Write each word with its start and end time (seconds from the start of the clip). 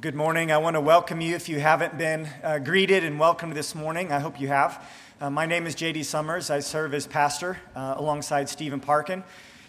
Good 0.00 0.14
morning. 0.14 0.50
I 0.50 0.56
want 0.56 0.76
to 0.76 0.80
welcome 0.80 1.20
you 1.20 1.34
if 1.34 1.46
you 1.46 1.60
haven't 1.60 1.98
been 1.98 2.26
uh, 2.42 2.58
greeted 2.58 3.04
and 3.04 3.20
welcomed 3.20 3.52
this 3.52 3.74
morning. 3.74 4.10
I 4.10 4.18
hope 4.18 4.40
you 4.40 4.48
have. 4.48 4.82
Uh, 5.20 5.28
my 5.28 5.44
name 5.44 5.66
is 5.66 5.76
JD 5.76 6.06
Summers. 6.06 6.48
I 6.48 6.60
serve 6.60 6.94
as 6.94 7.06
pastor 7.06 7.58
uh, 7.76 7.96
alongside 7.98 8.48
Stephen 8.48 8.80
Parkin 8.80 9.22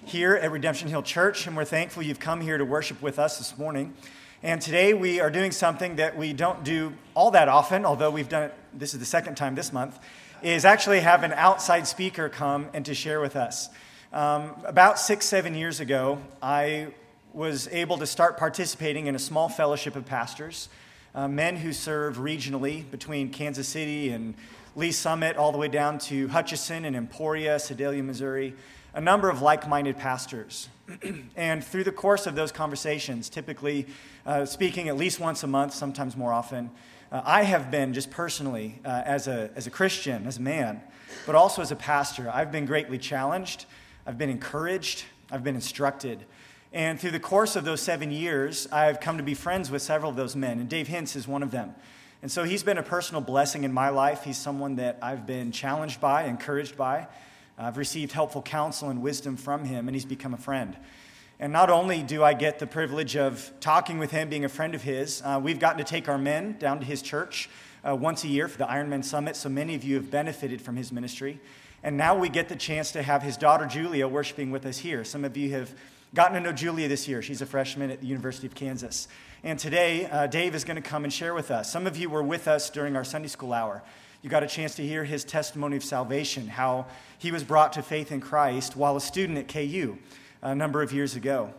here 0.05 0.35
at 0.35 0.49
Redemption 0.49 0.87
Hill 0.87 1.03
Church, 1.03 1.47
and 1.47 1.57
we're 1.57 1.65
thankful 1.65 2.01
you've 2.01 2.21
come 2.21 2.39
here 2.39 2.57
to 2.57 2.63
worship 2.63 3.01
with 3.01 3.19
us 3.19 3.39
this 3.39 3.57
morning. 3.57 3.93
And 4.41 4.61
today 4.61 4.93
we 4.93 5.19
are 5.19 5.29
doing 5.29 5.51
something 5.51 5.97
that 5.97 6.15
we 6.15 6.31
don't 6.31 6.63
do 6.63 6.93
all 7.13 7.31
that 7.31 7.49
often, 7.49 7.83
although 7.83 8.09
we've 8.09 8.29
done 8.29 8.43
it, 8.43 8.53
this 8.73 8.93
is 8.93 9.01
the 9.01 9.05
second 9.05 9.35
time 9.35 9.55
this 9.55 9.73
month, 9.73 9.99
is 10.41 10.63
actually 10.63 11.01
have 11.01 11.23
an 11.23 11.33
outside 11.33 11.85
speaker 11.87 12.29
come 12.29 12.69
and 12.73 12.85
to 12.85 12.93
share 12.93 13.19
with 13.19 13.35
us. 13.35 13.67
Um, 14.13 14.53
about 14.63 14.97
six, 14.97 15.25
seven 15.25 15.55
years 15.55 15.81
ago, 15.81 16.19
I 16.41 16.93
was 17.33 17.69
able 17.69 17.97
to 17.97 18.05
start 18.05 18.37
participating 18.37 19.07
in 19.07 19.15
a 19.15 19.19
small 19.19 19.47
fellowship 19.47 19.95
of 19.95 20.05
pastors, 20.05 20.67
uh, 21.15 21.27
men 21.27 21.55
who 21.55 21.71
serve 21.71 22.17
regionally 22.17 22.89
between 22.91 23.29
Kansas 23.29 23.67
City 23.67 24.09
and 24.09 24.33
Lee 24.75 24.91
Summit, 24.91 25.37
all 25.37 25.51
the 25.51 25.57
way 25.57 25.67
down 25.67 25.97
to 25.99 26.27
Hutchinson 26.27 26.85
and 26.85 26.95
Emporia, 26.95 27.57
Sedalia, 27.59 28.03
Missouri, 28.03 28.53
a 28.93 29.01
number 29.01 29.29
of 29.29 29.41
like 29.41 29.67
minded 29.67 29.97
pastors. 29.97 30.69
and 31.35 31.63
through 31.63 31.85
the 31.85 31.91
course 31.91 32.27
of 32.27 32.35
those 32.35 32.51
conversations, 32.51 33.29
typically 33.29 33.87
uh, 34.25 34.45
speaking 34.45 34.89
at 34.89 34.97
least 34.97 35.19
once 35.19 35.43
a 35.43 35.47
month, 35.47 35.73
sometimes 35.73 36.17
more 36.17 36.33
often, 36.33 36.69
uh, 37.11 37.21
I 37.23 37.43
have 37.43 37.71
been 37.71 37.93
just 37.93 38.11
personally, 38.11 38.79
uh, 38.83 39.03
as, 39.05 39.27
a, 39.27 39.49
as 39.55 39.67
a 39.67 39.71
Christian, 39.71 40.27
as 40.27 40.37
a 40.37 40.41
man, 40.41 40.81
but 41.25 41.35
also 41.35 41.61
as 41.61 41.71
a 41.71 41.75
pastor, 41.75 42.29
I've 42.33 42.51
been 42.51 42.65
greatly 42.65 42.97
challenged, 42.97 43.65
I've 44.05 44.17
been 44.17 44.29
encouraged, 44.29 45.05
I've 45.29 45.43
been 45.43 45.55
instructed. 45.55 46.25
And 46.73 46.99
through 46.99 47.11
the 47.11 47.19
course 47.19 47.55
of 47.55 47.65
those 47.65 47.81
seven 47.81 48.11
years, 48.11 48.67
I've 48.71 49.01
come 49.01 49.17
to 49.17 49.23
be 49.23 49.33
friends 49.33 49.69
with 49.69 49.81
several 49.81 50.09
of 50.09 50.15
those 50.15 50.35
men, 50.35 50.59
and 50.59 50.69
Dave 50.69 50.87
Hintz 50.87 51.15
is 51.15 51.27
one 51.27 51.43
of 51.43 51.51
them. 51.51 51.75
And 52.21 52.31
so 52.31 52.43
he's 52.43 52.63
been 52.63 52.77
a 52.77 52.83
personal 52.83 53.21
blessing 53.21 53.63
in 53.63 53.73
my 53.73 53.89
life. 53.89 54.23
He's 54.23 54.37
someone 54.37 54.75
that 54.75 54.97
I've 55.01 55.25
been 55.25 55.51
challenged 55.51 55.99
by, 55.99 56.23
encouraged 56.23 56.77
by. 56.77 57.07
I've 57.57 57.77
received 57.77 58.13
helpful 58.13 58.41
counsel 58.41 58.89
and 58.89 59.01
wisdom 59.01 59.35
from 59.35 59.65
him, 59.65 59.87
and 59.87 59.95
he's 59.95 60.05
become 60.05 60.33
a 60.33 60.37
friend. 60.37 60.77
And 61.39 61.51
not 61.51 61.69
only 61.69 62.03
do 62.03 62.23
I 62.23 62.33
get 62.33 62.59
the 62.59 62.67
privilege 62.67 63.17
of 63.17 63.51
talking 63.59 63.97
with 63.97 64.11
him, 64.11 64.29
being 64.29 64.45
a 64.45 64.49
friend 64.49 64.73
of 64.73 64.83
his, 64.83 65.21
uh, 65.25 65.41
we've 65.43 65.59
gotten 65.59 65.79
to 65.79 65.83
take 65.83 66.07
our 66.07 66.19
men 66.19 66.55
down 66.59 66.79
to 66.79 66.85
his 66.85 67.01
church 67.01 67.49
uh, 67.83 67.95
once 67.95 68.23
a 68.23 68.27
year 68.27 68.47
for 68.47 68.59
the 68.59 68.65
Ironman 68.65 69.03
Summit, 69.03 69.35
so 69.35 69.49
many 69.49 69.75
of 69.75 69.83
you 69.83 69.95
have 69.95 70.09
benefited 70.09 70.61
from 70.61 70.75
his 70.75 70.91
ministry. 70.91 71.39
And 71.83 71.97
now 71.97 72.15
we 72.15 72.29
get 72.29 72.47
the 72.47 72.55
chance 72.55 72.91
to 72.91 73.01
have 73.01 73.23
his 73.23 73.37
daughter 73.37 73.65
Julia 73.65 74.07
worshiping 74.07 74.51
with 74.51 74.65
us 74.67 74.77
here. 74.77 75.03
Some 75.03 75.25
of 75.25 75.35
you 75.35 75.51
have 75.51 75.73
gotten 76.13 76.33
to 76.33 76.41
know 76.41 76.51
Julia 76.51 76.87
this 76.87 77.07
year. 77.07 77.21
She's 77.21 77.41
a 77.41 77.45
freshman 77.45 77.89
at 77.89 78.01
the 78.01 78.07
University 78.07 78.45
of 78.45 78.53
Kansas. 78.53 79.07
And 79.43 79.57
today, 79.57 80.07
uh, 80.07 80.27
Dave 80.27 80.53
is 80.55 80.65
going 80.65 80.75
to 80.75 80.81
come 80.81 81.03
and 81.05 81.13
share 81.13 81.33
with 81.33 81.51
us. 81.51 81.71
Some 81.71 81.87
of 81.87 81.95
you 81.95 82.09
were 82.09 82.21
with 82.21 82.47
us 82.47 82.69
during 82.69 82.95
our 82.95 83.05
Sunday 83.05 83.29
school 83.29 83.53
hour. 83.53 83.81
You 84.21 84.29
got 84.29 84.43
a 84.43 84.47
chance 84.47 84.75
to 84.75 84.85
hear 84.85 85.03
his 85.03 85.23
testimony 85.23 85.77
of 85.77 85.83
salvation, 85.83 86.47
how 86.47 86.87
he 87.17 87.31
was 87.31 87.43
brought 87.43 87.73
to 87.73 87.81
faith 87.81 88.11
in 88.11 88.19
Christ 88.19 88.75
while 88.75 88.95
a 88.95 89.01
student 89.01 89.37
at 89.39 89.47
KU 89.47 89.97
a 90.41 90.53
number 90.53 90.81
of 90.81 90.91
years 90.91 91.15
ago. 91.15 91.53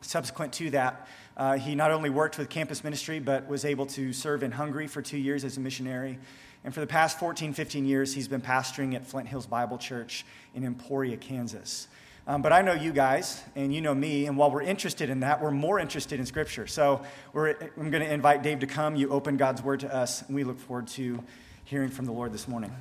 Subsequent 0.00 0.52
to 0.54 0.70
that, 0.70 1.08
uh, 1.36 1.56
he 1.56 1.74
not 1.74 1.90
only 1.92 2.10
worked 2.10 2.36
with 2.36 2.50
campus 2.50 2.84
ministry, 2.84 3.20
but 3.20 3.48
was 3.48 3.64
able 3.64 3.86
to 3.86 4.12
serve 4.12 4.42
in 4.42 4.50
Hungary 4.50 4.86
for 4.86 5.02
two 5.02 5.18
years 5.18 5.44
as 5.44 5.56
a 5.56 5.60
missionary. 5.60 6.18
And 6.64 6.74
for 6.74 6.80
the 6.80 6.86
past 6.86 7.18
14, 7.18 7.52
15 7.52 7.86
years, 7.86 8.12
he's 8.12 8.28
been 8.28 8.40
pastoring 8.40 8.94
at 8.94 9.06
Flint 9.06 9.28
Hills 9.28 9.46
Bible 9.46 9.78
Church 9.78 10.26
in 10.54 10.64
Emporia, 10.64 11.16
Kansas. 11.16 11.88
Um, 12.26 12.40
but 12.40 12.54
I 12.54 12.62
know 12.62 12.72
you 12.72 12.90
guys, 12.90 13.42
and 13.54 13.74
you 13.74 13.82
know 13.82 13.94
me, 13.94 14.26
and 14.26 14.36
while 14.38 14.50
we're 14.50 14.62
interested 14.62 15.10
in 15.10 15.20
that, 15.20 15.42
we're 15.42 15.50
more 15.50 15.78
interested 15.78 16.18
in 16.18 16.24
Scripture. 16.24 16.66
So 16.66 17.02
I'm 17.34 17.90
going 17.90 18.02
to 18.02 18.10
invite 18.10 18.42
Dave 18.42 18.60
to 18.60 18.66
come. 18.66 18.96
You 18.96 19.10
open 19.10 19.36
God's 19.36 19.62
Word 19.62 19.80
to 19.80 19.94
us, 19.94 20.22
and 20.22 20.34
we 20.34 20.42
look 20.42 20.58
forward 20.58 20.86
to 20.88 21.22
hearing 21.64 21.90
from 21.90 22.06
the 22.06 22.12
Lord 22.12 22.32
this 22.32 22.48
morning. 22.48 22.74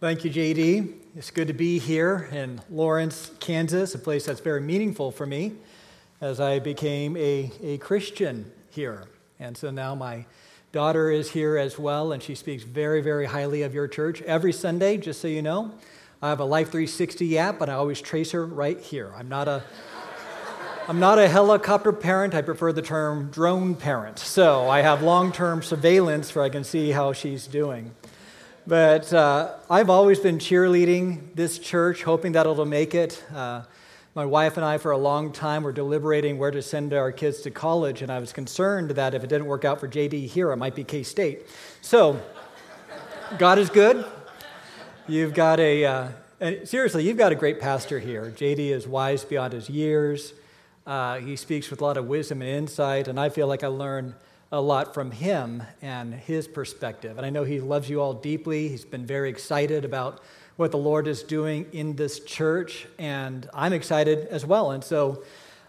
Thank 0.00 0.24
you, 0.24 0.30
JD. 0.32 0.94
It's 1.14 1.30
good 1.30 1.46
to 1.46 1.54
be 1.54 1.78
here 1.78 2.28
in 2.32 2.60
Lawrence, 2.68 3.30
Kansas, 3.38 3.94
a 3.94 4.00
place 4.00 4.26
that's 4.26 4.40
very 4.40 4.60
meaningful 4.60 5.12
for 5.12 5.26
me 5.26 5.52
as 6.20 6.40
I 6.40 6.58
became 6.58 7.16
a, 7.16 7.52
a 7.62 7.78
Christian 7.78 8.50
here. 8.70 9.04
And 9.38 9.56
so 9.56 9.70
now 9.70 9.94
my 9.94 10.26
daughter 10.76 11.10
is 11.10 11.30
here 11.30 11.56
as 11.56 11.78
well, 11.78 12.12
and 12.12 12.22
she 12.22 12.34
speaks 12.34 12.62
very, 12.62 13.00
very 13.00 13.24
highly 13.24 13.62
of 13.62 13.72
your 13.72 13.88
church 13.88 14.20
every 14.20 14.52
Sunday, 14.52 14.98
just 14.98 15.22
so 15.22 15.26
you 15.26 15.40
know. 15.40 15.72
I 16.20 16.28
have 16.28 16.38
a 16.38 16.44
Life 16.44 16.66
360 16.66 17.38
app, 17.38 17.58
but 17.58 17.70
I 17.70 17.72
always 17.72 17.98
trace 18.02 18.32
her 18.32 18.44
right 18.44 18.78
here. 18.78 19.10
I'm 19.16 19.26
not 19.26 19.48
a 19.48 19.64
I'm 20.86 21.00
not 21.00 21.18
a 21.18 21.28
helicopter 21.28 21.94
parent. 21.94 22.34
I 22.34 22.42
prefer 22.42 22.74
the 22.74 22.82
term 22.82 23.30
drone 23.30 23.74
parent. 23.74 24.18
So 24.18 24.68
I 24.68 24.82
have 24.82 25.02
long 25.02 25.32
term 25.32 25.62
surveillance 25.62 26.34
where 26.34 26.44
I 26.44 26.50
can 26.50 26.62
see 26.62 26.90
how 26.90 27.14
she's 27.14 27.46
doing. 27.46 27.94
But 28.66 29.10
uh, 29.14 29.54
I've 29.70 29.88
always 29.88 30.18
been 30.18 30.36
cheerleading 30.36 31.34
this 31.34 31.58
church, 31.58 32.02
hoping 32.02 32.32
that 32.32 32.44
it'll 32.44 32.66
make 32.66 32.94
it. 32.94 33.24
Uh, 33.34 33.62
my 34.16 34.24
wife 34.24 34.56
and 34.56 34.64
I, 34.64 34.78
for 34.78 34.92
a 34.92 34.96
long 34.96 35.30
time, 35.30 35.62
were 35.62 35.72
deliberating 35.72 36.38
where 36.38 36.50
to 36.50 36.62
send 36.62 36.94
our 36.94 37.12
kids 37.12 37.42
to 37.42 37.50
college, 37.50 38.00
and 38.00 38.10
I 38.10 38.18
was 38.18 38.32
concerned 38.32 38.92
that 38.92 39.12
if 39.12 39.22
it 39.22 39.26
didn't 39.26 39.44
work 39.44 39.66
out 39.66 39.78
for 39.78 39.86
JD 39.86 40.28
here, 40.28 40.50
it 40.52 40.56
might 40.56 40.74
be 40.74 40.84
K 40.84 41.02
State. 41.02 41.42
So, 41.82 42.18
God 43.36 43.58
is 43.58 43.68
good. 43.68 44.06
You've 45.06 45.34
got 45.34 45.60
a, 45.60 45.84
uh, 45.84 46.08
seriously, 46.64 47.04
you've 47.04 47.18
got 47.18 47.30
a 47.30 47.34
great 47.34 47.60
pastor 47.60 47.98
here. 47.98 48.32
JD 48.34 48.70
is 48.70 48.88
wise 48.88 49.22
beyond 49.22 49.52
his 49.52 49.68
years. 49.68 50.32
Uh, 50.86 51.18
he 51.18 51.36
speaks 51.36 51.68
with 51.68 51.82
a 51.82 51.84
lot 51.84 51.98
of 51.98 52.06
wisdom 52.06 52.40
and 52.40 52.50
insight, 52.50 53.08
and 53.08 53.20
I 53.20 53.28
feel 53.28 53.48
like 53.48 53.62
I 53.62 53.68
learn 53.68 54.14
a 54.50 54.62
lot 54.62 54.94
from 54.94 55.10
him 55.10 55.62
and 55.82 56.14
his 56.14 56.48
perspective. 56.48 57.18
And 57.18 57.26
I 57.26 57.28
know 57.28 57.44
he 57.44 57.60
loves 57.60 57.90
you 57.90 58.00
all 58.00 58.14
deeply. 58.14 58.68
He's 58.70 58.86
been 58.86 59.04
very 59.04 59.28
excited 59.28 59.84
about 59.84 60.22
what 60.56 60.70
the 60.70 60.78
Lord 60.78 61.06
is 61.06 61.22
doing 61.22 61.66
in 61.72 61.96
this 61.96 62.20
church, 62.20 62.86
and 62.98 63.48
I'm 63.52 63.74
excited 63.74 64.26
as 64.28 64.46
well. 64.46 64.70
And 64.70 64.82
so 64.82 65.22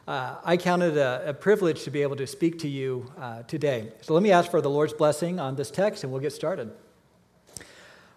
uh, 0.08 0.36
I 0.46 0.56
count 0.56 0.82
it 0.82 0.96
a, 0.96 1.30
a, 1.30 1.34
privilege 1.34 1.84
to 1.84 1.92
be 1.92 2.02
able 2.02 2.16
to 2.16 2.26
speak 2.26 2.60
to 2.60 2.70
you 2.70 3.12
uh, 3.20 3.44
today. 3.44 3.92
So 4.00 4.14
let 4.14 4.24
me 4.24 4.32
ask 4.32 4.50
for 4.50 4.62
the 4.62 4.70
Lord's 4.70 4.94
blessing 4.94 5.42
on 5.42 5.58
this 5.58 5.70
text, 5.70 6.04
and 6.04 6.14
we'll 6.14 6.22
get 6.22 6.32
started. 6.32 6.72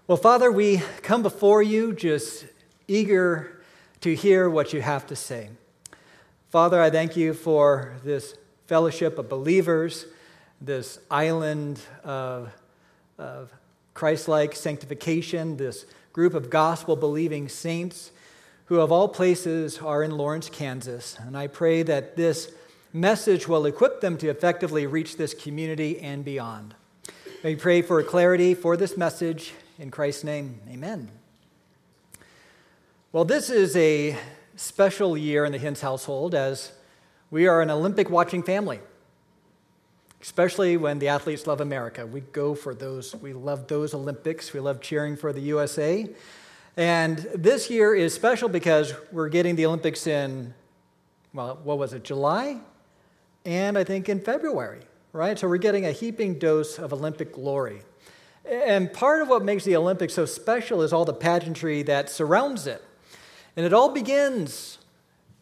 Well, 0.07 0.17
Father, 0.17 0.53
we 0.53 0.79
come 1.03 1.23
before 1.23 1.61
you 1.61 1.93
just 1.93 2.47
eager 2.87 3.61
to 4.03 4.15
hear 4.15 4.49
what 4.49 4.73
you 4.73 4.81
have 4.81 5.07
to 5.09 5.17
say. 5.17 5.51
Father, 6.51 6.81
I 6.81 6.91
thank 6.91 7.17
you 7.17 7.35
for 7.35 7.97
this 8.05 8.37
fellowship 8.69 9.19
of 9.19 9.29
believers, 9.29 10.07
this 10.61 11.01
island 11.11 11.81
of, 12.05 12.51
of 13.19 13.53
Christ 13.95 14.29
like 14.29 14.55
sanctification, 14.55 15.57
this 15.57 15.87
group 16.13 16.35
of 16.35 16.51
gospel 16.51 16.97
believing 16.97 17.49
saints 17.49 18.11
who, 18.67 18.81
of 18.81 18.93
all 18.93 19.09
places, 19.09 19.79
are 19.79 20.03
in 20.03 20.13
Lawrence, 20.13 20.49
Kansas. 20.49 21.17
And 21.19 21.37
I 21.37 21.47
pray 21.47 21.83
that 21.83 22.17
this 22.17 22.53
message 22.93 23.49
will 23.49 23.67
equip 23.67 24.01
them 24.01 24.17
to 24.19 24.29
effectively 24.29 24.87
reach 24.87 25.17
this 25.17 25.35
community 25.35 25.99
and 26.01 26.25
beyond. 26.25 26.75
May 27.43 27.55
we 27.55 27.61
pray 27.61 27.83
for 27.83 28.03
clarity 28.03 28.55
for 28.55 28.77
this 28.77 28.97
message. 28.97 29.53
In 29.79 29.91
Christ's 29.91 30.25
name, 30.25 30.61
amen. 30.69 31.11
Well, 33.13 33.25
this 33.25 33.51
is 33.51 33.75
a 33.77 34.17
special 34.57 35.17
year 35.17 35.45
in 35.45 35.53
the 35.53 35.59
Hintz 35.59 35.81
household 35.81 36.35
as 36.35 36.73
we 37.31 37.47
are 37.47 37.63
an 37.63 37.71
Olympic 37.71 38.11
watching 38.11 38.43
family 38.43 38.81
especially 40.23 40.77
when 40.77 40.99
the 40.99 41.09
athletes 41.09 41.47
love 41.47 41.61
America. 41.61 42.07
We 42.07 42.21
go 42.21 42.55
for 42.55 42.75
those, 42.75 43.15
we 43.17 43.33
love 43.33 43.67
those 43.69 43.95
Olympics, 43.95 44.53
we 44.53 44.61
love 44.61 44.81
cheering 44.81 45.17
for 45.17 45.33
the 45.33 45.41
USA. 45.41 46.09
And 46.77 47.19
this 47.35 47.71
year 47.71 47.95
is 47.95 48.15
special 48.15 48.49
because 48.49 48.95
we're 49.13 49.29
getting 49.29 49.57
the 49.57 49.67
Olympics 49.67 50.07
in, 50.07 50.55
well, 51.33 51.59
what 51.65 51.79
was 51.79 51.93
it, 51.93 52.05
July? 52.05 52.59
And 53.45 53.77
I 53.79 53.85
think 53.85 54.09
in 54.09 54.21
February, 54.21 54.81
right? 55.13 55.39
So 55.39 55.49
we're 55.49 55.57
getting 55.57 55.87
a 55.87 55.93
heaping 55.93 56.39
dose 56.39 56.79
of 56.79 56.93
Olympic 56.93 57.33
glory. 57.33 57.83
And 58.45 58.93
part 58.93 59.23
of 59.23 59.29
what 59.29 59.45
makes 59.45 59.65
the 59.65 59.77
Olympics 59.77 60.15
so 60.15 60.27
special 60.27 60.83
is 60.83 60.93
all 60.93 61.05
the 61.05 61.15
pageantry 61.15 61.83
that 61.85 62.11
surrounds 62.11 62.67
it. 62.67 62.83
And 63.57 63.65
it 63.65 63.73
all 63.73 63.91
begins 63.91 64.79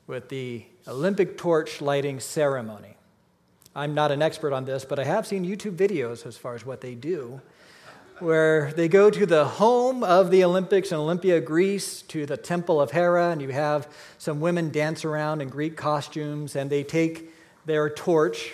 with 0.06 0.28
the 0.28 0.64
Olympic 0.86 1.36
torch 1.36 1.80
lighting 1.80 2.20
ceremony. 2.20 2.97
I'm 3.74 3.94
not 3.94 4.10
an 4.10 4.22
expert 4.22 4.52
on 4.52 4.64
this, 4.64 4.84
but 4.84 4.98
I 4.98 5.04
have 5.04 5.26
seen 5.26 5.44
YouTube 5.44 5.76
videos 5.76 6.26
as 6.26 6.36
far 6.36 6.54
as 6.54 6.64
what 6.64 6.80
they 6.80 6.94
do, 6.94 7.40
where 8.18 8.72
they 8.72 8.88
go 8.88 9.10
to 9.10 9.26
the 9.26 9.44
home 9.44 10.02
of 10.02 10.30
the 10.30 10.42
Olympics 10.42 10.90
in 10.90 10.96
Olympia, 10.96 11.40
Greece, 11.40 12.02
to 12.02 12.26
the 12.26 12.36
Temple 12.36 12.80
of 12.80 12.90
Hera, 12.90 13.30
and 13.30 13.42
you 13.42 13.50
have 13.50 13.86
some 14.16 14.40
women 14.40 14.70
dance 14.70 15.04
around 15.04 15.40
in 15.40 15.48
Greek 15.48 15.76
costumes, 15.76 16.56
and 16.56 16.70
they 16.70 16.82
take 16.82 17.30
their 17.66 17.90
torch. 17.90 18.52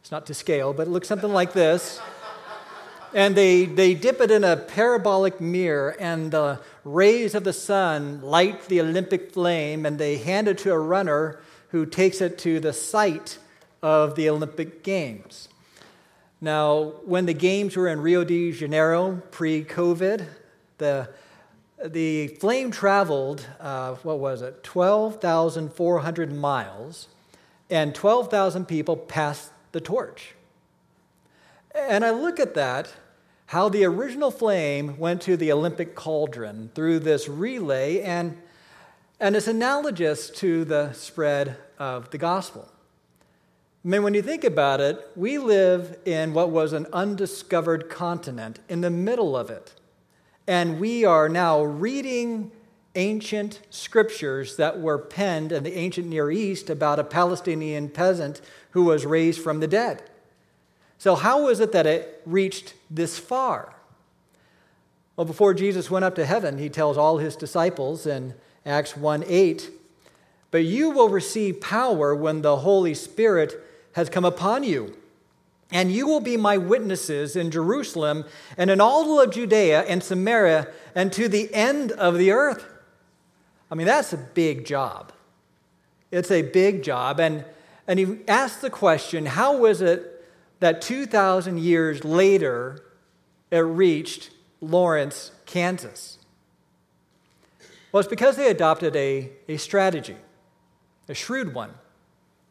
It's 0.00 0.10
not 0.10 0.26
to 0.26 0.34
scale, 0.34 0.72
but 0.72 0.88
it 0.88 0.90
looks 0.90 1.08
something 1.08 1.32
like 1.32 1.52
this. 1.52 2.00
And 3.14 3.34
they, 3.34 3.64
they 3.64 3.94
dip 3.94 4.20
it 4.20 4.30
in 4.30 4.44
a 4.44 4.56
parabolic 4.56 5.40
mirror, 5.40 5.96
and 5.98 6.30
the 6.32 6.60
rays 6.84 7.34
of 7.34 7.44
the 7.44 7.52
sun 7.52 8.20
light 8.20 8.66
the 8.66 8.80
Olympic 8.80 9.32
flame, 9.32 9.86
and 9.86 9.98
they 9.98 10.18
hand 10.18 10.48
it 10.48 10.58
to 10.58 10.72
a 10.72 10.78
runner 10.78 11.40
who 11.68 11.86
takes 11.86 12.20
it 12.20 12.36
to 12.38 12.60
the 12.60 12.72
site 12.72 13.38
of 13.86 14.16
the 14.16 14.28
Olympic 14.28 14.82
Games. 14.82 15.48
Now, 16.40 16.94
when 17.04 17.26
the 17.26 17.32
Games 17.32 17.76
were 17.76 17.86
in 17.86 18.00
Rio 18.00 18.24
de 18.24 18.50
Janeiro 18.50 19.22
pre 19.30 19.62
COVID, 19.62 20.26
the, 20.78 21.08
the 21.84 22.26
flame 22.26 22.72
traveled, 22.72 23.46
uh, 23.60 23.94
what 24.02 24.18
was 24.18 24.42
it, 24.42 24.64
12,400 24.64 26.32
miles, 26.32 27.06
and 27.70 27.94
12,000 27.94 28.66
people 28.66 28.96
passed 28.96 29.52
the 29.70 29.80
torch. 29.80 30.34
And 31.72 32.04
I 32.04 32.10
look 32.10 32.40
at 32.40 32.54
that, 32.54 32.92
how 33.46 33.68
the 33.68 33.84
original 33.84 34.32
flame 34.32 34.98
went 34.98 35.22
to 35.22 35.36
the 35.36 35.52
Olympic 35.52 35.94
cauldron 35.94 36.72
through 36.74 36.98
this 36.98 37.28
relay, 37.28 38.00
and, 38.00 38.36
and 39.20 39.36
it's 39.36 39.46
analogous 39.46 40.28
to 40.30 40.64
the 40.64 40.92
spread 40.92 41.56
of 41.78 42.10
the 42.10 42.18
gospel. 42.18 42.72
I 43.86 43.88
mean, 43.88 44.02
when 44.02 44.14
you 44.14 44.22
think 44.22 44.42
about 44.42 44.80
it, 44.80 45.12
we 45.14 45.38
live 45.38 45.96
in 46.04 46.34
what 46.34 46.50
was 46.50 46.72
an 46.72 46.88
undiscovered 46.92 47.88
continent 47.88 48.58
in 48.68 48.80
the 48.80 48.90
middle 48.90 49.36
of 49.36 49.48
it. 49.48 49.74
And 50.48 50.80
we 50.80 51.04
are 51.04 51.28
now 51.28 51.62
reading 51.62 52.50
ancient 52.96 53.60
scriptures 53.70 54.56
that 54.56 54.80
were 54.80 54.98
penned 54.98 55.52
in 55.52 55.62
the 55.62 55.78
ancient 55.78 56.08
Near 56.08 56.32
East 56.32 56.68
about 56.68 56.98
a 56.98 57.04
Palestinian 57.04 57.88
peasant 57.88 58.40
who 58.72 58.82
was 58.82 59.06
raised 59.06 59.40
from 59.40 59.60
the 59.60 59.68
dead. 59.68 60.02
So, 60.98 61.14
how 61.14 61.46
is 61.46 61.60
it 61.60 61.70
that 61.70 61.86
it 61.86 62.22
reached 62.26 62.74
this 62.90 63.20
far? 63.20 63.72
Well, 65.14 65.26
before 65.26 65.54
Jesus 65.54 65.92
went 65.92 66.04
up 66.04 66.16
to 66.16 66.26
heaven, 66.26 66.58
he 66.58 66.68
tells 66.68 66.98
all 66.98 67.18
his 67.18 67.36
disciples 67.36 68.04
in 68.04 68.34
Acts 68.64 68.96
1 68.96 69.22
8, 69.28 69.70
But 70.50 70.64
you 70.64 70.90
will 70.90 71.08
receive 71.08 71.60
power 71.60 72.16
when 72.16 72.42
the 72.42 72.56
Holy 72.56 72.92
Spirit 72.92 73.62
has 73.96 74.10
come 74.10 74.26
upon 74.26 74.62
you. 74.62 74.94
And 75.72 75.90
you 75.90 76.06
will 76.06 76.20
be 76.20 76.36
my 76.36 76.58
witnesses 76.58 77.34
in 77.34 77.50
Jerusalem 77.50 78.26
and 78.58 78.70
in 78.70 78.78
all 78.78 79.18
of 79.18 79.32
Judea 79.32 79.84
and 79.84 80.04
Samaria 80.04 80.68
and 80.94 81.10
to 81.14 81.28
the 81.28 81.52
end 81.54 81.92
of 81.92 82.18
the 82.18 82.30
earth. 82.30 82.66
I 83.70 83.74
mean, 83.74 83.86
that's 83.86 84.12
a 84.12 84.18
big 84.18 84.66
job. 84.66 85.12
It's 86.10 86.30
a 86.30 86.42
big 86.42 86.82
job. 86.82 87.18
And, 87.18 87.46
and 87.88 87.98
he 87.98 88.18
asked 88.28 88.60
the 88.60 88.68
question 88.68 89.24
how 89.24 89.64
is 89.64 89.80
it 89.80 90.24
that 90.60 90.82
2,000 90.82 91.58
years 91.58 92.04
later 92.04 92.84
it 93.50 93.60
reached 93.60 94.28
Lawrence, 94.60 95.32
Kansas? 95.46 96.18
Well, 97.90 98.00
it's 98.00 98.10
because 98.10 98.36
they 98.36 98.50
adopted 98.50 98.94
a, 98.94 99.30
a 99.48 99.56
strategy, 99.56 100.16
a 101.08 101.14
shrewd 101.14 101.54
one 101.54 101.70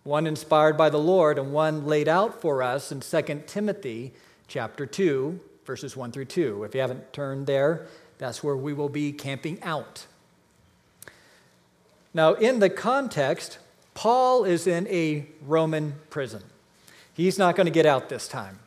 one 0.06 0.28
inspired 0.28 0.78
by 0.78 0.90
the 0.90 1.00
Lord 1.00 1.38
and 1.38 1.52
one 1.52 1.86
laid 1.86 2.08
out 2.08 2.40
for 2.40 2.64
us 2.64 2.92
in 2.92 3.02
2 3.02 3.44
Timothy 3.48 4.14
chapter 4.48 4.86
2 4.86 5.40
verses 5.66 5.98
1 5.98 6.12
through 6.12 6.26
2. 6.26 6.64
If 6.64 6.76
you 6.76 6.82
haven't 6.82 7.12
turned 7.12 7.48
there, 7.48 7.88
that's 8.20 8.44
where 8.44 8.56
we 8.56 8.72
will 8.72 8.88
be 8.88 9.12
camping 9.12 9.62
out. 9.64 10.06
Now, 12.14 12.36
in 12.36 12.60
the 12.60 12.70
context, 12.70 13.58
Paul 13.96 14.46
is 14.46 14.68
in 14.68 14.88
a 14.88 15.26
Roman 15.46 15.96
prison. 16.12 16.44
He's 17.14 17.40
not 17.40 17.56
going 17.56 17.66
to 17.66 17.72
get 17.72 17.88
out 17.88 18.08
this 18.08 18.28
time. 18.28 18.60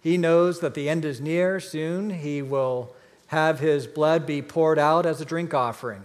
He 0.00 0.16
knows 0.16 0.60
that 0.60 0.74
the 0.74 0.88
end 0.88 1.04
is 1.04 1.20
near. 1.20 1.60
Soon 1.60 2.10
he 2.10 2.40
will 2.40 2.94
have 3.26 3.60
his 3.60 3.86
blood 3.86 4.26
be 4.26 4.40
poured 4.40 4.78
out 4.78 5.04
as 5.04 5.20
a 5.20 5.24
drink 5.24 5.52
offering. 5.52 6.04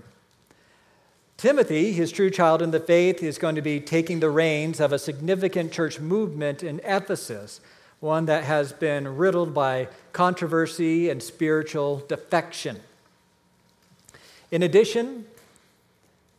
Timothy, 1.38 1.94
his 1.94 2.12
true 2.12 2.32
child 2.32 2.64
in 2.64 2.72
the 2.72 2.80
faith, 2.80 3.22
is 3.22 3.38
going 3.38 3.54
to 3.54 3.62
be 3.62 3.80
taking 3.80 4.20
the 4.20 4.30
reins 4.32 4.80
of 4.80 4.92
a 4.92 4.98
significant 4.98 5.72
church 5.72 6.00
movement 6.00 6.64
in 6.64 6.82
Ephesus, 6.84 7.62
one 8.00 8.26
that 8.26 8.44
has 8.44 8.74
been 8.74 9.18
riddled 9.18 9.54
by 9.54 9.88
controversy 10.14 11.12
and 11.12 11.22
spiritual 11.22 12.04
defection. 12.08 12.80
In 14.50 14.64
addition, 14.64 15.26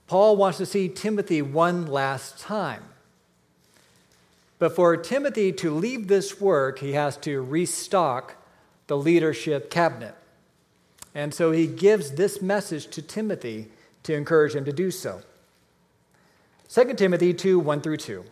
Paul 0.08 0.36
wants 0.36 0.58
to 0.58 0.66
see 0.66 0.88
Timothy 0.88 1.42
one 1.42 1.86
last 1.86 2.40
time. 2.40 2.82
But 4.58 4.74
for 4.74 4.96
Timothy 4.96 5.52
to 5.52 5.70
leave 5.70 6.08
this 6.08 6.40
work, 6.40 6.80
he 6.80 6.94
has 6.94 7.16
to 7.18 7.40
restock 7.40 8.34
the 8.88 8.96
leadership 8.96 9.70
cabinet. 9.70 10.16
And 11.14 11.32
so 11.32 11.52
he 11.52 11.68
gives 11.68 12.12
this 12.12 12.42
message 12.42 12.88
to 12.88 13.02
Timothy 13.02 13.68
to 14.04 14.14
encourage 14.14 14.54
him 14.54 14.64
to 14.64 14.72
do 14.72 14.90
so. 14.90 15.20
2 16.68 16.94
Timothy 16.94 17.32
2 17.32 17.58
1 17.58 17.80
through 17.80 17.96
2. 17.96 18.24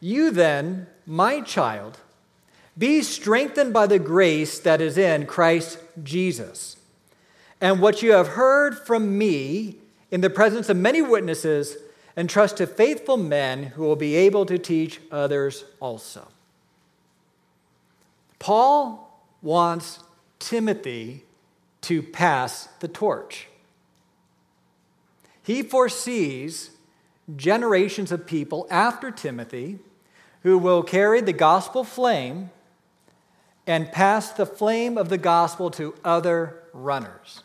You 0.00 0.30
then, 0.30 0.86
my 1.06 1.40
child, 1.40 1.98
be 2.76 3.02
strengthened 3.02 3.72
by 3.72 3.86
the 3.86 3.98
grace 3.98 4.58
that 4.58 4.80
is 4.80 4.98
in 4.98 5.26
Christ 5.26 5.78
Jesus. 6.02 6.76
And 7.60 7.80
what 7.80 8.02
you 8.02 8.12
have 8.12 8.28
heard 8.28 8.78
from 8.78 9.16
me 9.16 9.76
in 10.10 10.20
the 10.20 10.30
presence 10.30 10.68
of 10.68 10.76
many 10.76 11.02
witnesses, 11.02 11.76
entrust 12.16 12.56
to 12.56 12.66
faithful 12.66 13.16
men 13.16 13.64
who 13.64 13.82
will 13.82 13.96
be 13.96 14.14
able 14.14 14.46
to 14.46 14.58
teach 14.58 15.00
others 15.10 15.64
also. 15.80 16.28
Paul 18.38 19.20
wants 19.42 20.00
Timothy 20.38 21.24
to 21.82 22.02
pass 22.02 22.68
the 22.80 22.88
torch. 22.88 23.48
He 25.46 25.62
foresees 25.62 26.70
generations 27.36 28.10
of 28.10 28.26
people 28.26 28.66
after 28.68 29.12
Timothy 29.12 29.78
who 30.42 30.58
will 30.58 30.82
carry 30.82 31.20
the 31.20 31.32
gospel 31.32 31.84
flame 31.84 32.50
and 33.64 33.92
pass 33.92 34.32
the 34.32 34.44
flame 34.44 34.98
of 34.98 35.08
the 35.08 35.18
gospel 35.18 35.70
to 35.70 35.94
other 36.04 36.64
runners. 36.72 37.44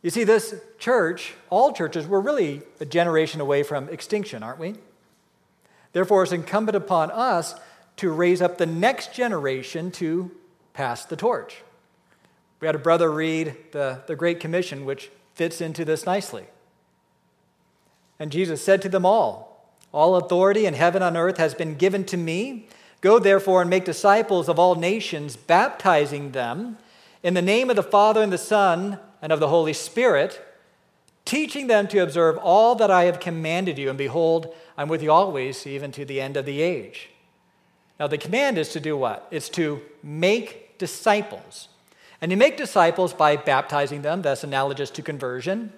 You 0.00 0.08
see, 0.08 0.24
this 0.24 0.54
church, 0.78 1.34
all 1.50 1.74
churches, 1.74 2.06
we're 2.06 2.20
really 2.20 2.62
a 2.80 2.86
generation 2.86 3.42
away 3.42 3.64
from 3.64 3.90
extinction, 3.90 4.42
aren't 4.42 4.58
we? 4.58 4.74
Therefore, 5.92 6.22
it's 6.22 6.32
incumbent 6.32 6.76
upon 6.76 7.10
us 7.10 7.54
to 7.98 8.10
raise 8.10 8.40
up 8.40 8.56
the 8.56 8.64
next 8.64 9.12
generation 9.12 9.90
to 9.90 10.30
pass 10.72 11.04
the 11.04 11.16
torch. 11.16 11.62
We 12.60 12.66
had 12.66 12.74
a 12.74 12.78
brother 12.78 13.12
read 13.12 13.56
the, 13.72 14.00
the 14.06 14.16
Great 14.16 14.40
Commission, 14.40 14.86
which 14.86 15.10
fits 15.34 15.60
into 15.60 15.84
this 15.84 16.06
nicely. 16.06 16.46
And 18.18 18.30
Jesus 18.30 18.62
said 18.62 18.82
to 18.82 18.88
them 18.88 19.04
all, 19.04 19.68
All 19.92 20.16
authority 20.16 20.66
in 20.66 20.74
heaven 20.74 21.02
and 21.02 21.16
earth 21.16 21.38
has 21.38 21.54
been 21.54 21.74
given 21.74 22.04
to 22.06 22.16
me. 22.16 22.68
Go 23.00 23.18
therefore 23.18 23.60
and 23.60 23.68
make 23.68 23.84
disciples 23.84 24.48
of 24.48 24.58
all 24.58 24.76
nations, 24.76 25.36
baptizing 25.36 26.32
them 26.32 26.78
in 27.22 27.34
the 27.34 27.42
name 27.42 27.70
of 27.70 27.76
the 27.76 27.82
Father 27.82 28.22
and 28.22 28.32
the 28.32 28.38
Son 28.38 28.98
and 29.20 29.32
of 29.32 29.40
the 29.40 29.48
Holy 29.48 29.72
Spirit, 29.72 30.40
teaching 31.24 31.66
them 31.66 31.88
to 31.88 31.98
observe 31.98 32.38
all 32.38 32.74
that 32.76 32.90
I 32.90 33.04
have 33.04 33.20
commanded 33.20 33.78
you. 33.78 33.88
And 33.88 33.98
behold, 33.98 34.54
I'm 34.76 34.88
with 34.88 35.02
you 35.02 35.10
always, 35.10 35.66
even 35.66 35.92
to 35.92 36.04
the 36.04 36.20
end 36.20 36.36
of 36.36 36.44
the 36.44 36.62
age. 36.62 37.10
Now, 37.98 38.06
the 38.06 38.18
command 38.18 38.58
is 38.58 38.70
to 38.70 38.80
do 38.80 38.96
what? 38.96 39.26
It's 39.30 39.48
to 39.50 39.80
make 40.02 40.78
disciples. 40.78 41.68
And 42.20 42.30
you 42.30 42.36
make 42.36 42.56
disciples 42.56 43.12
by 43.12 43.36
baptizing 43.36 44.02
them, 44.02 44.22
that's 44.22 44.44
analogous 44.44 44.90
to 44.90 45.02
conversion 45.02 45.72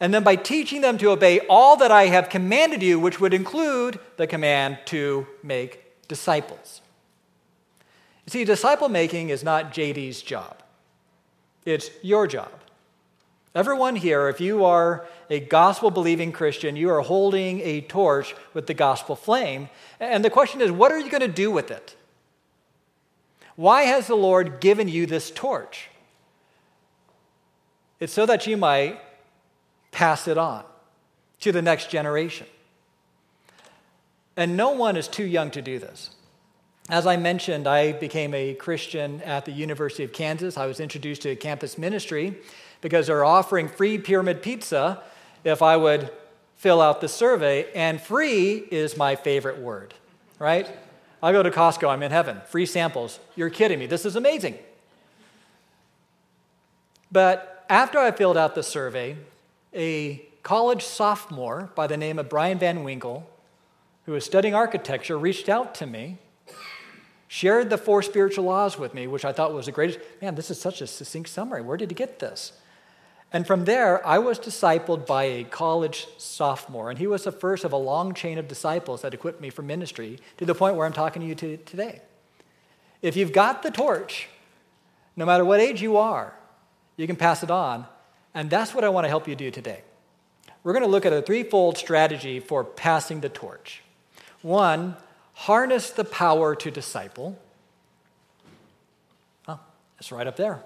and 0.00 0.14
then 0.14 0.24
by 0.24 0.34
teaching 0.34 0.80
them 0.80 0.96
to 0.98 1.10
obey 1.10 1.40
all 1.40 1.76
that 1.76 1.92
I 1.92 2.06
have 2.06 2.30
commanded 2.30 2.82
you, 2.82 2.98
which 2.98 3.20
would 3.20 3.34
include 3.34 4.00
the 4.16 4.26
command 4.26 4.78
to 4.86 5.26
make 5.42 6.08
disciples. 6.08 6.80
You 8.26 8.30
see, 8.30 8.44
disciple 8.44 8.88
making 8.88 9.28
is 9.28 9.44
not 9.44 9.72
JD's 9.72 10.22
job, 10.22 10.62
it's 11.64 11.90
your 12.02 12.26
job. 12.26 12.50
Everyone 13.52 13.96
here, 13.96 14.28
if 14.28 14.40
you 14.40 14.64
are 14.64 15.06
a 15.28 15.40
gospel 15.40 15.90
believing 15.90 16.30
Christian, 16.30 16.76
you 16.76 16.88
are 16.90 17.00
holding 17.00 17.60
a 17.60 17.80
torch 17.80 18.36
with 18.54 18.68
the 18.68 18.74
gospel 18.74 19.16
flame. 19.16 19.68
And 19.98 20.24
the 20.24 20.30
question 20.30 20.60
is, 20.60 20.70
what 20.70 20.92
are 20.92 20.98
you 21.00 21.10
going 21.10 21.20
to 21.20 21.26
do 21.26 21.50
with 21.50 21.72
it? 21.72 21.96
Why 23.56 23.82
has 23.82 24.06
the 24.06 24.14
Lord 24.14 24.60
given 24.60 24.86
you 24.86 25.04
this 25.04 25.32
torch? 25.32 25.88
It's 27.98 28.12
so 28.12 28.24
that 28.24 28.46
you 28.46 28.56
might 28.56 29.00
pass 29.90 30.28
it 30.28 30.38
on 30.38 30.64
to 31.40 31.52
the 31.52 31.62
next 31.62 31.90
generation. 31.90 32.46
And 34.36 34.56
no 34.56 34.70
one 34.70 34.96
is 34.96 35.08
too 35.08 35.24
young 35.24 35.50
to 35.52 35.62
do 35.62 35.78
this. 35.78 36.10
As 36.88 37.06
I 37.06 37.16
mentioned, 37.16 37.66
I 37.66 37.92
became 37.92 38.34
a 38.34 38.54
Christian 38.54 39.22
at 39.22 39.44
the 39.44 39.52
University 39.52 40.02
of 40.02 40.12
Kansas. 40.12 40.56
I 40.56 40.66
was 40.66 40.80
introduced 40.80 41.22
to 41.22 41.36
campus 41.36 41.78
ministry 41.78 42.36
because 42.80 43.06
they're 43.06 43.24
offering 43.24 43.68
free 43.68 43.98
pyramid 43.98 44.42
pizza 44.42 45.02
if 45.44 45.62
I 45.62 45.76
would 45.76 46.10
fill 46.56 46.80
out 46.80 47.00
the 47.00 47.08
survey. 47.08 47.70
And 47.74 48.00
free 48.00 48.54
is 48.70 48.96
my 48.96 49.14
favorite 49.14 49.58
word, 49.58 49.94
right? 50.38 50.68
I 51.22 51.32
go 51.32 51.42
to 51.42 51.50
Costco, 51.50 51.88
I'm 51.88 52.02
in 52.02 52.10
heaven. 52.10 52.40
Free 52.46 52.66
samples. 52.66 53.20
You're 53.36 53.50
kidding 53.50 53.78
me. 53.78 53.86
This 53.86 54.04
is 54.04 54.16
amazing. 54.16 54.58
But 57.12 57.64
after 57.68 57.98
I 57.98 58.10
filled 58.10 58.36
out 58.36 58.54
the 58.54 58.62
survey, 58.62 59.16
a 59.74 60.26
college 60.42 60.84
sophomore 60.84 61.70
by 61.74 61.86
the 61.86 61.96
name 61.96 62.18
of 62.18 62.28
Brian 62.28 62.58
Van 62.58 62.82
Winkle, 62.82 63.28
who 64.06 64.12
was 64.12 64.24
studying 64.24 64.54
architecture, 64.54 65.18
reached 65.18 65.48
out 65.48 65.74
to 65.76 65.86
me, 65.86 66.18
shared 67.28 67.70
the 67.70 67.78
four 67.78 68.02
spiritual 68.02 68.44
laws 68.44 68.78
with 68.78 68.94
me, 68.94 69.06
which 69.06 69.24
I 69.24 69.32
thought 69.32 69.52
was 69.54 69.66
the 69.66 69.72
greatest. 69.72 70.00
Man, 70.20 70.34
this 70.34 70.50
is 70.50 70.60
such 70.60 70.80
a 70.80 70.86
succinct 70.86 71.28
summary. 71.28 71.62
Where 71.62 71.76
did 71.76 71.90
he 71.90 71.94
get 71.94 72.18
this? 72.18 72.52
And 73.32 73.46
from 73.46 73.64
there, 73.64 74.04
I 74.04 74.18
was 74.18 74.40
discipled 74.40 75.06
by 75.06 75.24
a 75.24 75.44
college 75.44 76.08
sophomore, 76.18 76.90
and 76.90 76.98
he 76.98 77.06
was 77.06 77.24
the 77.24 77.32
first 77.32 77.64
of 77.64 77.72
a 77.72 77.76
long 77.76 78.12
chain 78.12 78.38
of 78.38 78.48
disciples 78.48 79.02
that 79.02 79.14
equipped 79.14 79.40
me 79.40 79.50
for 79.50 79.62
ministry 79.62 80.18
to 80.38 80.44
the 80.44 80.54
point 80.54 80.74
where 80.74 80.84
I'm 80.84 80.92
talking 80.92 81.22
to 81.22 81.28
you 81.28 81.36
to 81.36 81.56
today. 81.58 82.00
If 83.02 83.16
you've 83.16 83.32
got 83.32 83.62
the 83.62 83.70
torch, 83.70 84.28
no 85.14 85.24
matter 85.24 85.44
what 85.44 85.60
age 85.60 85.80
you 85.80 85.96
are, 85.96 86.34
you 86.96 87.06
can 87.06 87.16
pass 87.16 87.44
it 87.44 87.50
on. 87.50 87.86
And 88.34 88.48
that's 88.48 88.74
what 88.74 88.84
I 88.84 88.88
want 88.88 89.04
to 89.04 89.08
help 89.08 89.26
you 89.26 89.34
do 89.34 89.50
today. 89.50 89.82
We're 90.62 90.72
going 90.72 90.84
to 90.84 90.90
look 90.90 91.06
at 91.06 91.12
a 91.12 91.22
threefold 91.22 91.78
strategy 91.78 92.38
for 92.38 92.64
passing 92.64 93.20
the 93.20 93.28
torch. 93.28 93.82
One, 94.42 94.96
harness 95.34 95.90
the 95.90 96.04
power 96.04 96.54
to 96.54 96.70
disciple. 96.70 97.38
Oh, 99.48 99.58
it's 99.98 100.12
right 100.12 100.26
up 100.26 100.36
there. 100.36 100.62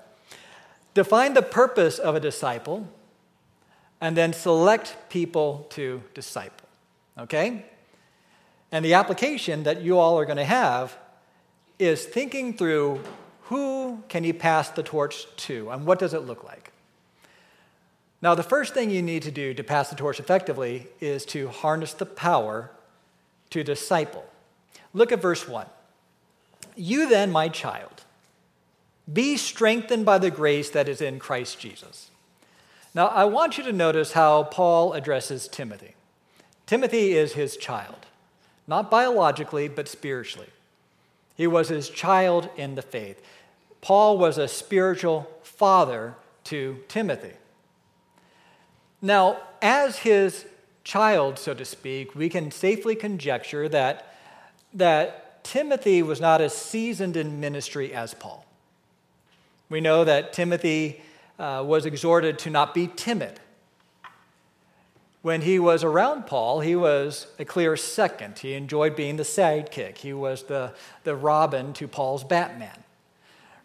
Define 0.94 1.34
the 1.34 1.42
purpose 1.42 1.98
of 1.98 2.14
a 2.14 2.20
disciple, 2.20 2.88
and 4.00 4.16
then 4.16 4.32
select 4.32 4.96
people 5.08 5.66
to 5.70 6.02
disciple. 6.12 6.68
Okay? 7.18 7.64
And 8.70 8.84
the 8.84 8.94
application 8.94 9.62
that 9.62 9.82
you 9.82 9.98
all 9.98 10.18
are 10.18 10.24
going 10.24 10.36
to 10.36 10.44
have 10.44 10.96
is 11.78 12.04
thinking 12.04 12.56
through 12.56 13.00
who 13.42 14.02
can 14.08 14.24
you 14.24 14.34
pass 14.34 14.68
the 14.70 14.82
torch 14.82 15.26
to 15.36 15.70
and 15.70 15.86
what 15.86 15.98
does 15.98 16.14
it 16.14 16.20
look 16.20 16.44
like? 16.44 16.72
Now, 18.24 18.34
the 18.34 18.42
first 18.42 18.72
thing 18.72 18.88
you 18.88 19.02
need 19.02 19.22
to 19.24 19.30
do 19.30 19.52
to 19.52 19.62
pass 19.62 19.90
the 19.90 19.96
torch 19.96 20.18
effectively 20.18 20.86
is 20.98 21.26
to 21.26 21.48
harness 21.48 21.92
the 21.92 22.06
power 22.06 22.70
to 23.50 23.62
disciple. 23.62 24.24
Look 24.94 25.12
at 25.12 25.20
verse 25.20 25.46
1. 25.46 25.66
You 26.74 27.06
then, 27.06 27.30
my 27.30 27.50
child, 27.50 28.04
be 29.12 29.36
strengthened 29.36 30.06
by 30.06 30.16
the 30.16 30.30
grace 30.30 30.70
that 30.70 30.88
is 30.88 31.02
in 31.02 31.18
Christ 31.18 31.60
Jesus. 31.60 32.10
Now, 32.94 33.08
I 33.08 33.26
want 33.26 33.58
you 33.58 33.64
to 33.64 33.72
notice 33.72 34.12
how 34.12 34.44
Paul 34.44 34.94
addresses 34.94 35.46
Timothy. 35.46 35.94
Timothy 36.64 37.12
is 37.12 37.34
his 37.34 37.58
child, 37.58 38.06
not 38.66 38.90
biologically, 38.90 39.68
but 39.68 39.86
spiritually. 39.86 40.48
He 41.36 41.46
was 41.46 41.68
his 41.68 41.90
child 41.90 42.48
in 42.56 42.74
the 42.74 42.80
faith. 42.80 43.22
Paul 43.82 44.16
was 44.16 44.38
a 44.38 44.48
spiritual 44.48 45.30
father 45.42 46.14
to 46.44 46.78
Timothy. 46.88 47.34
Now, 49.04 49.36
as 49.60 49.98
his 49.98 50.46
child, 50.82 51.38
so 51.38 51.52
to 51.52 51.64
speak, 51.66 52.14
we 52.14 52.30
can 52.30 52.50
safely 52.50 52.96
conjecture 52.96 53.68
that, 53.68 54.16
that 54.72 55.44
Timothy 55.44 56.02
was 56.02 56.22
not 56.22 56.40
as 56.40 56.54
seasoned 56.54 57.14
in 57.14 57.38
ministry 57.38 57.92
as 57.92 58.14
Paul. 58.14 58.46
We 59.68 59.82
know 59.82 60.04
that 60.04 60.32
Timothy 60.32 61.02
uh, 61.38 61.62
was 61.66 61.84
exhorted 61.84 62.38
to 62.40 62.50
not 62.50 62.72
be 62.72 62.86
timid. 62.86 63.40
When 65.20 65.42
he 65.42 65.58
was 65.58 65.84
around 65.84 66.26
Paul, 66.26 66.60
he 66.60 66.74
was 66.74 67.26
a 67.38 67.44
clear 67.44 67.76
second. 67.76 68.38
He 68.38 68.54
enjoyed 68.54 68.96
being 68.96 69.16
the 69.16 69.22
sidekick. 69.22 69.98
He 69.98 70.14
was 70.14 70.44
the, 70.44 70.72
the 71.02 71.14
Robin 71.14 71.74
to 71.74 71.86
Paul's 71.86 72.24
Batman. 72.24 72.82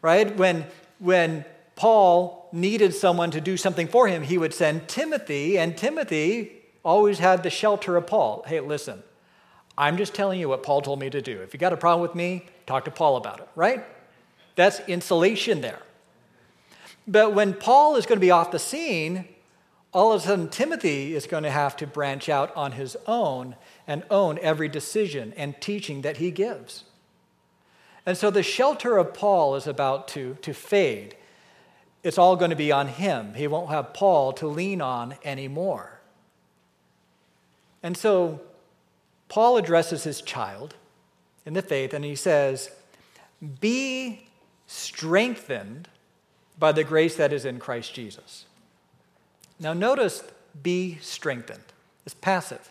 Right? 0.02 0.36
When, 0.36 0.66
when 1.00 1.46
Paul 1.80 2.50
needed 2.52 2.94
someone 2.94 3.32
to 3.32 3.40
do 3.40 3.56
something 3.56 3.88
for 3.88 4.10
him, 4.10 4.22
he 4.22 4.38
would 4.38 4.54
send 4.54 4.90
Timothy, 4.90 5.58
and 5.58 5.78
Timothy 5.78 6.52
always 6.84 7.20
had 7.20 7.42
the 7.42 7.50
shelter 7.50 7.96
of 7.96 8.06
Paul. 8.06 8.44
Hey, 8.46 8.60
listen, 8.60 9.02
I'm 9.78 9.96
just 9.96 10.14
telling 10.14 10.42
you 10.42 10.50
what 10.50 10.62
Paul 10.62 10.82
told 10.82 11.00
me 11.00 11.10
to 11.10 11.22
do. 11.22 11.42
If 11.42 11.54
you 11.54 11.60
got 11.60 11.72
a 11.72 11.78
problem 11.78 12.02
with 12.02 12.16
me, 12.16 12.46
talk 12.66 12.84
to 12.84 12.92
Paul 12.92 13.16
about 13.16 13.40
it, 13.40 13.48
right? 13.56 13.86
That's 14.58 14.82
insulation 14.90 15.62
there. 15.62 15.80
But 17.08 17.34
when 17.34 17.54
Paul 17.54 17.96
is 17.96 18.06
going 18.06 18.18
to 18.18 18.26
be 18.26 18.30
off 18.30 18.52
the 18.52 18.60
scene, 18.60 19.30
all 19.94 20.12
of 20.12 20.22
a 20.22 20.26
sudden 20.26 20.50
Timothy 20.50 21.16
is 21.16 21.28
going 21.28 21.44
to 21.44 21.50
have 21.50 21.78
to 21.78 21.88
branch 21.88 22.28
out 22.28 22.54
on 22.58 22.74
his 22.74 22.98
own 23.08 23.56
and 23.88 24.04
own 24.12 24.38
every 24.42 24.68
decision 24.68 25.34
and 25.38 25.56
teaching 25.62 26.02
that 26.02 26.18
he 26.18 26.30
gives. 26.30 26.84
And 28.06 28.18
so 28.18 28.30
the 28.30 28.44
shelter 28.44 28.98
of 28.98 29.14
Paul 29.14 29.56
is 29.56 29.66
about 29.66 30.10
to, 30.10 30.36
to 30.42 30.54
fade 30.54 31.16
it's 32.04 32.18
all 32.18 32.36
going 32.36 32.52
to 32.52 32.56
be 32.56 32.72
on 32.72 32.88
him. 32.88 33.34
He 33.34 33.48
won't 33.48 33.70
have 33.70 33.94
Paul 33.94 34.34
to 34.34 34.48
lean 34.48 34.82
on 34.82 35.16
anymore. 35.24 36.00
And 37.84 37.96
so 37.96 38.42
Paul 39.28 39.58
addresses 39.58 40.04
his 40.04 40.22
child 40.22 40.76
in 41.46 41.54
the 41.54 41.62
faith 41.62 41.94
and 41.94 42.06
he 42.06 42.16
says, 42.16 42.72
Be 43.60 44.28
strengthened 44.68 45.88
by 46.58 46.72
the 46.72 46.84
grace 46.84 47.16
that 47.16 47.34
is 47.34 47.46
in 47.46 47.60
Christ 47.60 47.94
Jesus. 47.94 48.46
Now, 49.60 49.74
notice 49.74 50.24
be 50.62 50.98
strengthened. 51.02 51.64
It's 52.06 52.16
passive. 52.16 52.70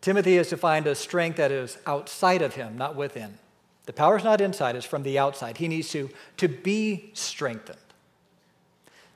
Timothy 0.00 0.36
is 0.36 0.48
to 0.48 0.56
find 0.56 0.86
a 0.86 0.94
strength 0.94 1.36
that 1.36 1.50
is 1.50 1.78
outside 1.86 2.40
of 2.40 2.54
him, 2.54 2.78
not 2.78 2.94
within. 2.94 3.38
The 3.86 3.92
power 3.92 4.16
is 4.16 4.24
not 4.24 4.40
inside, 4.40 4.76
it's 4.76 4.86
from 4.86 5.02
the 5.02 5.18
outside. 5.18 5.56
He 5.56 5.66
needs 5.66 5.88
to, 5.90 6.10
to 6.36 6.48
be 6.48 7.10
strengthened. 7.14 7.78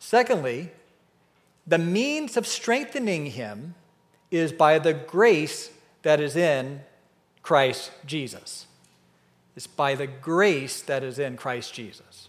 Secondly, 0.05 0.69
the 1.65 1.79
means 1.79 2.37
of 2.37 2.45
strengthening 2.45 3.27
him 3.27 3.77
is 4.33 4.51
by 4.51 4.81
the 4.81 4.93
grace 4.93 5.71
that 6.03 6.19
is 6.19 6.35
in 6.35 6.81
Christ 7.45 7.93
Jesus. 8.05 8.67
It's 9.55 9.69
by 9.69 9.95
the 9.95 10.09
grace 10.09 10.83
that 10.83 11.05
is 11.05 11.21
in 11.21 11.37
Christ 11.37 11.73
Jesus. 11.73 12.27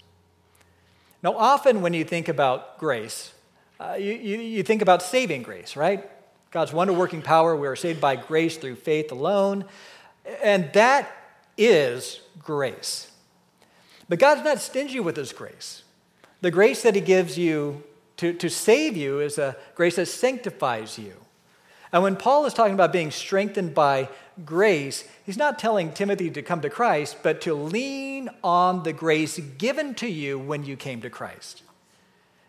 Now, 1.24 1.36
often 1.36 1.82
when 1.82 1.94
you 1.94 2.04
think 2.04 2.28
about 2.28 2.78
grace, 2.78 3.34
uh, 3.80 3.96
you, 3.98 4.14
you, 4.14 4.38
you 4.38 4.62
think 4.62 4.84
about 4.84 5.02
saving 5.02 5.42
grace, 5.42 5.76
right? 5.76 6.08
God's 6.52 6.74
wonder 6.74 6.94
working 6.94 7.24
power, 7.24 7.56
we 7.56 7.68
are 7.68 7.76
saved 7.76 8.00
by 8.00 8.18
grace 8.18 8.56
through 8.56 8.76
faith 8.76 9.12
alone. 9.12 9.66
And 10.44 10.72
that 10.74 11.12
is 11.58 12.20
grace. 12.38 13.10
But 14.08 14.20
God's 14.20 14.44
not 14.44 14.60
stingy 14.60 15.00
with 15.00 15.18
his 15.18 15.34
grace. 15.34 15.83
The 16.44 16.52
grace 16.52 16.84
that 16.84 16.94
He 16.94 17.00
gives 17.00 17.38
you 17.38 17.84
to, 18.18 18.34
to 18.34 18.50
save 18.50 18.98
you 18.98 19.22
is 19.22 19.38
a 19.38 19.56
grace 19.76 19.96
that 19.96 20.08
sanctifies 20.08 21.00
you. 21.00 21.14
And 21.94 22.04
when 22.04 22.18
Paul 22.18 22.46
is 22.46 22.54
talking 22.54 22.74
about 22.74 22.92
being 22.92 23.12
strengthened 23.12 23.74
by 23.74 24.10
grace, 24.44 25.08
he's 25.26 25.38
not 25.38 25.58
telling 25.58 25.94
Timothy 25.94 26.30
to 26.32 26.42
come 26.42 26.60
to 26.60 26.70
Christ, 26.70 27.20
but 27.24 27.40
to 27.42 27.54
lean 27.54 28.30
on 28.44 28.84
the 28.84 28.92
grace 28.92 29.40
given 29.58 29.96
to 29.96 30.08
you 30.08 30.38
when 30.38 30.66
you 30.66 30.76
came 30.76 31.00
to 31.00 31.10
Christ. 31.10 31.64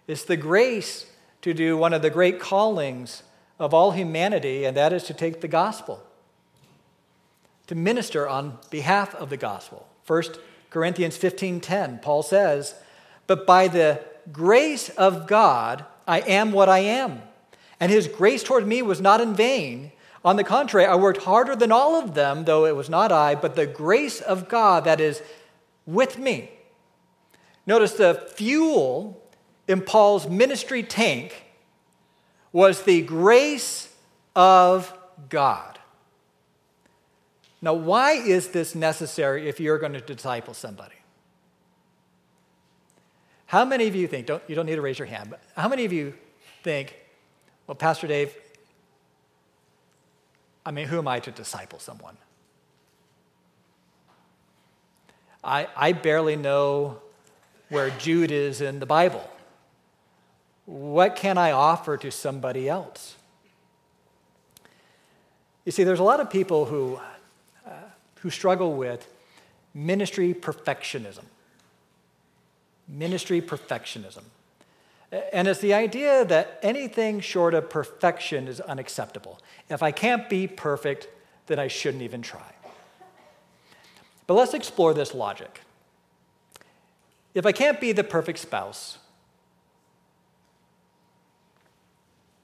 It's 0.08 0.24
the 0.24 0.36
grace 0.36 1.06
to 1.42 1.54
do 1.54 1.76
one 1.76 1.92
of 1.92 2.02
the 2.02 2.10
great 2.10 2.40
callings 2.40 3.22
of 3.60 3.72
all 3.72 3.92
humanity, 3.92 4.64
and 4.64 4.76
that 4.76 4.92
is 4.92 5.04
to 5.04 5.14
take 5.14 5.40
the 5.40 5.46
gospel, 5.46 6.02
to 7.68 7.76
minister 7.76 8.28
on 8.28 8.58
behalf 8.70 9.14
of 9.14 9.30
the 9.30 9.36
gospel. 9.36 9.86
1 10.08 10.22
Corinthians 10.70 11.16
15:10, 11.16 12.02
Paul 12.02 12.24
says, 12.24 12.74
but 13.26 13.46
by 13.46 13.68
the 13.68 14.00
grace 14.32 14.88
of 14.90 15.26
God, 15.26 15.84
I 16.06 16.20
am 16.20 16.52
what 16.52 16.68
I 16.68 16.80
am. 16.80 17.22
And 17.80 17.90
his 17.90 18.08
grace 18.08 18.42
toward 18.42 18.66
me 18.66 18.82
was 18.82 19.00
not 19.00 19.20
in 19.20 19.34
vain. 19.34 19.92
On 20.24 20.36
the 20.36 20.44
contrary, 20.44 20.86
I 20.86 20.94
worked 20.94 21.22
harder 21.22 21.54
than 21.54 21.72
all 21.72 21.96
of 21.96 22.14
them, 22.14 22.44
though 22.44 22.64
it 22.64 22.76
was 22.76 22.88
not 22.88 23.12
I, 23.12 23.34
but 23.34 23.56
the 23.56 23.66
grace 23.66 24.20
of 24.20 24.48
God 24.48 24.84
that 24.84 25.00
is 25.00 25.22
with 25.86 26.18
me. 26.18 26.50
Notice 27.66 27.92
the 27.92 28.14
fuel 28.34 29.22
in 29.68 29.80
Paul's 29.82 30.28
ministry 30.28 30.82
tank 30.82 31.44
was 32.52 32.82
the 32.82 33.02
grace 33.02 33.94
of 34.36 34.96
God. 35.28 35.78
Now, 37.60 37.74
why 37.74 38.12
is 38.12 38.48
this 38.48 38.74
necessary 38.74 39.48
if 39.48 39.58
you're 39.58 39.78
going 39.78 39.94
to 39.94 40.00
disciple 40.00 40.54
somebody? 40.54 40.94
How 43.46 43.64
many 43.64 43.86
of 43.86 43.94
you 43.94 44.06
think, 44.06 44.26
don't, 44.26 44.42
you 44.48 44.54
don't 44.54 44.66
need 44.66 44.76
to 44.76 44.82
raise 44.82 44.98
your 44.98 45.06
hand, 45.06 45.30
but 45.30 45.42
how 45.56 45.68
many 45.68 45.84
of 45.84 45.92
you 45.92 46.14
think, 46.62 46.96
well, 47.66 47.74
Pastor 47.74 48.06
Dave, 48.06 48.34
I 50.66 50.70
mean, 50.70 50.86
who 50.86 50.98
am 50.98 51.08
I 51.08 51.20
to 51.20 51.30
disciple 51.30 51.78
someone? 51.78 52.16
I, 55.42 55.68
I 55.76 55.92
barely 55.92 56.36
know 56.36 56.98
where 57.68 57.90
Jude 57.90 58.30
is 58.30 58.62
in 58.62 58.80
the 58.80 58.86
Bible. 58.86 59.28
What 60.64 61.16
can 61.16 61.36
I 61.36 61.52
offer 61.52 61.98
to 61.98 62.10
somebody 62.10 62.68
else? 62.68 63.16
You 65.66 65.72
see, 65.72 65.84
there's 65.84 66.00
a 66.00 66.04
lot 66.04 66.20
of 66.20 66.30
people 66.30 66.64
who, 66.64 66.98
uh, 67.66 67.70
who 68.16 68.30
struggle 68.30 68.74
with 68.74 69.06
ministry 69.74 70.32
perfectionism 70.32 71.24
ministry 72.88 73.40
perfectionism. 73.40 74.22
And 75.32 75.46
it's 75.46 75.60
the 75.60 75.74
idea 75.74 76.24
that 76.24 76.58
anything 76.62 77.20
short 77.20 77.54
of 77.54 77.70
perfection 77.70 78.48
is 78.48 78.60
unacceptable. 78.60 79.38
If 79.68 79.82
I 79.82 79.92
can't 79.92 80.28
be 80.28 80.46
perfect, 80.46 81.08
then 81.46 81.58
I 81.58 81.68
shouldn't 81.68 82.02
even 82.02 82.22
try. 82.22 82.52
But 84.26 84.34
let's 84.34 84.54
explore 84.54 84.94
this 84.94 85.14
logic. 85.14 85.60
If 87.34 87.46
I 87.46 87.52
can't 87.52 87.80
be 87.80 87.92
the 87.92 88.04
perfect 88.04 88.38
spouse, 88.38 88.98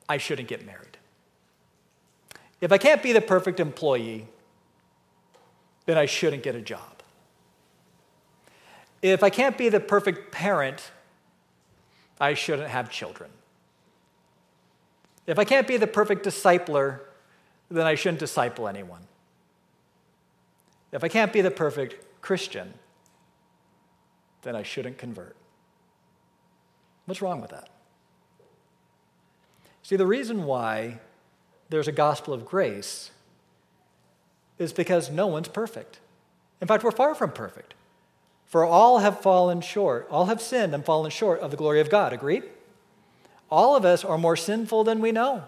I 0.09 0.19
shouldn't 0.19 0.49
get 0.49 0.67
married. 0.67 0.99
If 2.61 2.73
I 2.73 2.79
can't 2.79 3.03
be 3.03 3.13
the 3.13 3.21
perfect 3.21 3.59
employee, 3.61 4.27
then 5.87 5.97
I 5.97 6.07
shouldn't 6.07 6.43
get 6.43 6.55
a 6.55 6.61
job. 6.61 6.90
If 9.03 9.23
I 9.23 9.31
can't 9.31 9.57
be 9.57 9.69
the 9.69 9.81
perfect 9.81 10.31
parent, 10.31 10.91
I 12.21 12.35
shouldn't 12.35 12.69
have 12.69 12.91
children. 12.91 13.31
If 15.27 15.39
I 15.39 15.45
can't 15.45 15.67
be 15.67 15.77
the 15.77 15.87
perfect 15.87 16.25
discipler, 16.25 17.01
then 17.71 17.87
I 17.87 17.95
shouldn't 17.95 18.19
disciple 18.19 18.69
anyone. 18.69 19.03
If 20.93 21.05
I 21.05 21.09
can't 21.09 21.33
be 21.33 21.41
the 21.41 21.51
perfect 21.51 22.21
Christian, 22.21 22.75
then 24.43 24.57
I 24.57 24.63
shouldn't 24.63 24.99
convert. 24.99 25.37
What's 27.07 27.23
wrong 27.23 27.41
with 27.41 27.51
that? 27.51 27.69
See, 29.83 29.97
the 29.97 30.07
reason 30.07 30.45
why 30.45 31.01
there's 31.71 31.89
a 31.89 31.93
gospel 31.93 32.35
of 32.35 32.45
grace 32.45 33.11
is 34.59 34.73
because 34.73 35.11
no 35.11 35.27
one's 35.27 35.49
perfect. 35.49 36.01
In 36.61 36.69
fact, 36.69 36.85
we're 36.85 36.91
far 36.91 37.15
from 37.15 37.33
perfect. 37.33 37.75
For 38.51 38.65
all 38.65 38.99
have 38.99 39.21
fallen 39.21 39.61
short, 39.61 40.09
all 40.11 40.27
have 40.27 40.43
sinned 40.43 40.75
and 40.75 40.85
fallen 40.85 41.13
short 41.13 41.39
of 41.39 41.53
the 41.53 41.57
glory 41.57 41.81
of 41.81 41.89
God. 41.89 42.13
Agreed? 42.13 42.43
All 43.49 43.77
of 43.77 43.85
us 43.85 44.05
are 44.05 44.19
more 44.19 44.37
sinful 44.37 44.83
than 44.83 45.01
we 45.01 45.13
know. 45.13 45.45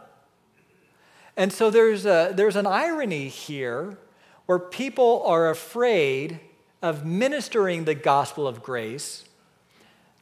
And 1.37 1.53
so 1.53 1.69
there's, 1.69 2.07
a, 2.07 2.33
there's 2.33 2.55
an 2.55 2.67
irony 2.67 3.27
here 3.27 3.99
where 4.47 4.61
people 4.61 5.25
are 5.27 5.51
afraid 5.51 6.39
of 6.81 7.05
ministering 7.05 7.87
the 7.87 7.97
gospel 7.97 8.47
of 8.47 8.63
grace 8.63 9.25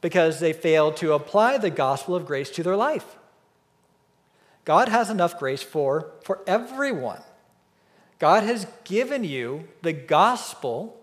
because 0.01 0.39
they 0.39 0.51
fail 0.51 0.91
to 0.93 1.13
apply 1.13 1.59
the 1.59 1.69
gospel 1.69 2.15
of 2.15 2.25
grace 2.25 2.49
to 2.49 2.63
their 2.63 2.75
life. 2.75 3.15
God 4.65 4.89
has 4.89 5.11
enough 5.11 5.37
grace 5.37 5.61
for, 5.61 6.13
for 6.23 6.39
everyone. 6.47 7.21
God 8.17 8.41
has 8.41 8.65
given 8.85 9.23
you 9.23 9.67
the 9.83 9.93
gospel 9.93 10.97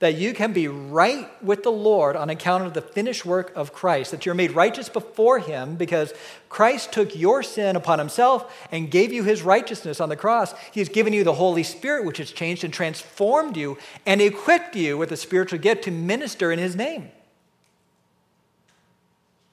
that 0.00 0.16
you 0.16 0.32
can 0.32 0.54
be 0.54 0.66
right 0.66 1.28
with 1.44 1.62
the 1.62 1.70
Lord 1.70 2.16
on 2.16 2.30
account 2.30 2.64
of 2.64 2.72
the 2.72 2.80
finished 2.80 3.26
work 3.26 3.52
of 3.54 3.74
Christ, 3.74 4.10
that 4.10 4.24
you're 4.24 4.34
made 4.34 4.52
righteous 4.52 4.88
before 4.88 5.38
Him 5.38 5.76
because 5.76 6.14
Christ 6.48 6.90
took 6.90 7.14
your 7.14 7.42
sin 7.42 7.76
upon 7.76 7.98
Himself 7.98 8.66
and 8.72 8.90
gave 8.90 9.12
you 9.12 9.24
His 9.24 9.42
righteousness 9.42 10.00
on 10.00 10.08
the 10.08 10.16
cross. 10.16 10.54
He's 10.72 10.88
given 10.88 11.12
you 11.12 11.22
the 11.22 11.34
Holy 11.34 11.62
Spirit, 11.62 12.06
which 12.06 12.16
has 12.16 12.32
changed 12.32 12.64
and 12.64 12.72
transformed 12.72 13.58
you 13.58 13.76
and 14.06 14.22
equipped 14.22 14.74
you 14.74 14.96
with 14.96 15.12
a 15.12 15.18
spiritual 15.18 15.58
gift 15.58 15.84
to 15.84 15.90
minister 15.90 16.50
in 16.50 16.58
His 16.58 16.74
name. 16.74 17.10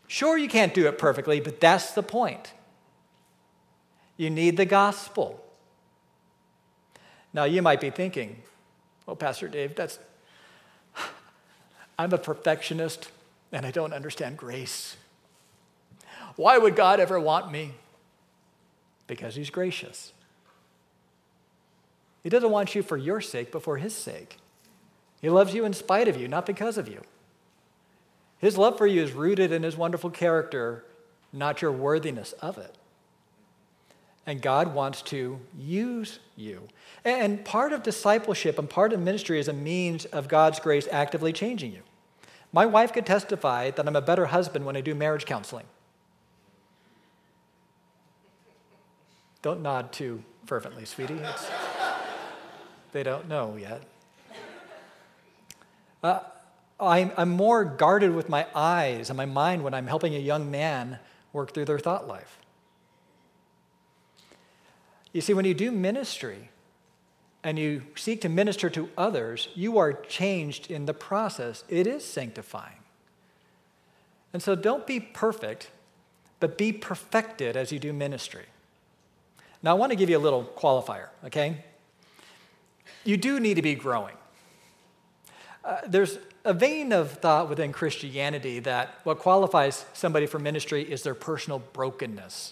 Sure, 0.08 0.38
you 0.38 0.48
can't 0.48 0.74
do 0.74 0.88
it 0.88 0.98
perfectly, 0.98 1.42
but 1.42 1.60
that's 1.60 1.92
the 1.92 2.04
point. 2.04 2.54
You 4.16 4.30
need 4.30 4.56
the 4.56 4.66
gospel. 4.66 5.44
Now, 7.34 7.44
you 7.44 7.62
might 7.62 7.82
be 7.82 7.90
thinking, 7.90 8.42
well, 9.06 9.18
Pastor 9.18 9.50
Dave, 9.50 9.76
that's 9.76 10.00
I'm 11.98 12.14
a 12.14 12.18
perfectionist 12.18 13.12
and 13.52 13.66
I 13.66 13.72
don't 13.72 13.94
understand 13.94 14.38
grace. 14.38 14.98
Why 16.36 16.58
would 16.58 16.76
God 16.76 17.00
ever 17.00 17.20
want 17.20 17.52
me? 17.52 17.74
Because 19.08 19.36
He's 19.36 19.50
gracious. 19.50 20.14
He 22.24 22.30
doesn't 22.30 22.52
want 22.52 22.76
you 22.76 22.84
for 22.84 22.98
your 22.98 23.22
sake, 23.22 23.52
but 23.52 23.64
for 23.64 23.78
His 23.78 23.96
sake. 23.96 24.38
He 25.22 25.30
loves 25.30 25.54
you 25.54 25.66
in 25.66 25.74
spite 25.74 26.08
of 26.08 26.18
you, 26.18 26.28
not 26.28 26.46
because 26.46 26.78
of 26.78 26.88
you. 26.88 27.02
His 28.38 28.58
love 28.58 28.78
for 28.78 28.86
you 28.86 29.02
is 29.02 29.14
rooted 29.14 29.52
in 29.52 29.64
His 29.64 29.76
wonderful 29.76 30.12
character, 30.12 30.84
not 31.34 31.62
your 31.62 31.72
worthiness 31.72 32.34
of 32.34 32.58
it. 32.58 32.76
And 34.28 34.42
God 34.42 34.76
wants 34.76 35.02
to 35.04 35.40
use 35.58 36.20
you. 36.36 36.68
And 37.06 37.46
part 37.46 37.72
of 37.72 37.82
discipleship 37.82 38.60
and 38.60 38.70
part 38.70 38.92
of 38.92 39.00
ministry 39.00 39.40
is 39.40 39.48
a 39.48 39.54
means 39.54 40.04
of 40.06 40.28
God's 40.28 40.60
grace 40.60 40.88
actively 40.92 41.32
changing 41.32 41.72
you. 41.72 41.82
My 42.52 42.66
wife 42.66 42.94
could 42.94 43.06
testify 43.06 43.72
that 43.72 43.88
I'm 43.88 43.96
a 43.96 44.02
better 44.02 44.28
husband 44.28 44.66
when 44.66 44.76
I 44.76 44.82
do 44.82 44.96
marriage 44.96 45.26
counseling. 45.26 45.66
Don't 49.42 49.62
nod 49.62 49.92
too 49.92 50.24
fervently, 50.46 50.86
sweetie. 50.86 51.16
It's, 51.16 51.48
they 52.92 53.04
don't 53.04 53.28
know 53.28 53.56
yet. 53.56 53.84
Uh, 56.02 56.20
I'm, 56.80 57.12
I'm 57.18 57.30
more 57.30 57.66
guarded 57.66 58.14
with 58.14 58.30
my 58.30 58.46
eyes 58.54 59.10
and 59.10 59.18
my 59.18 59.26
mind 59.26 59.64
when 59.64 59.74
I'm 59.74 59.88
helping 59.88 60.16
a 60.16 60.20
young 60.20 60.50
man 60.52 61.00
work 61.34 61.54
through 61.54 61.66
their 61.66 61.80
thought 61.80 62.08
life. 62.08 62.40
You 65.12 65.22
see, 65.22 65.34
when 65.34 65.46
you 65.46 65.54
do 65.54 65.72
ministry, 65.72 66.50
and 67.48 67.58
you 67.58 67.82
seek 67.96 68.20
to 68.20 68.28
minister 68.28 68.70
to 68.70 68.90
others, 68.98 69.48
you 69.56 69.78
are 69.78 69.94
changed 69.94 70.70
in 70.70 70.86
the 70.86 70.94
process. 70.94 71.64
It 71.70 71.88
is 71.88 72.04
sanctifying. 72.04 72.76
And 74.34 74.44
so 74.44 74.54
don't 74.54 74.86
be 74.86 75.00
perfect, 75.00 75.72
but 76.42 76.58
be 76.58 76.74
perfected 76.74 77.56
as 77.56 77.72
you 77.72 77.80
do 77.80 77.94
ministry. 77.94 78.44
Now, 79.64 79.72
I 79.72 79.74
want 79.76 79.94
to 79.94 79.96
give 79.96 80.10
you 80.10 80.18
a 80.18 80.20
little 80.20 80.44
qualifier, 80.58 81.08
okay? 81.24 81.64
You 83.06 83.16
do 83.16 83.40
need 83.40 83.54
to 83.54 83.62
be 83.62 83.76
growing. 83.76 84.16
Uh, 85.64 85.78
there's 85.88 86.20
a 86.44 86.54
vein 86.54 86.92
of 86.92 87.12
thought 87.12 87.48
within 87.48 87.72
Christianity 87.72 88.60
that 88.60 89.00
what 89.06 89.20
qualifies 89.20 89.86
somebody 89.94 90.26
for 90.26 90.38
ministry 90.38 90.84
is 90.84 91.02
their 91.02 91.16
personal 91.16 91.60
brokenness 91.72 92.52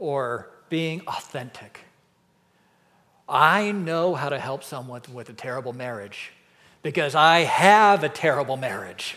or 0.00 0.50
being 0.70 1.02
authentic 1.06 1.82
I 3.28 3.72
know 3.72 4.14
how 4.14 4.28
to 4.28 4.38
help 4.38 4.62
someone 4.62 5.02
with 5.12 5.28
a 5.30 5.32
terrible 5.32 5.72
marriage 5.72 6.32
because 6.82 7.14
I 7.14 7.40
have 7.40 8.04
a 8.04 8.08
terrible 8.08 8.56
marriage. 8.56 9.16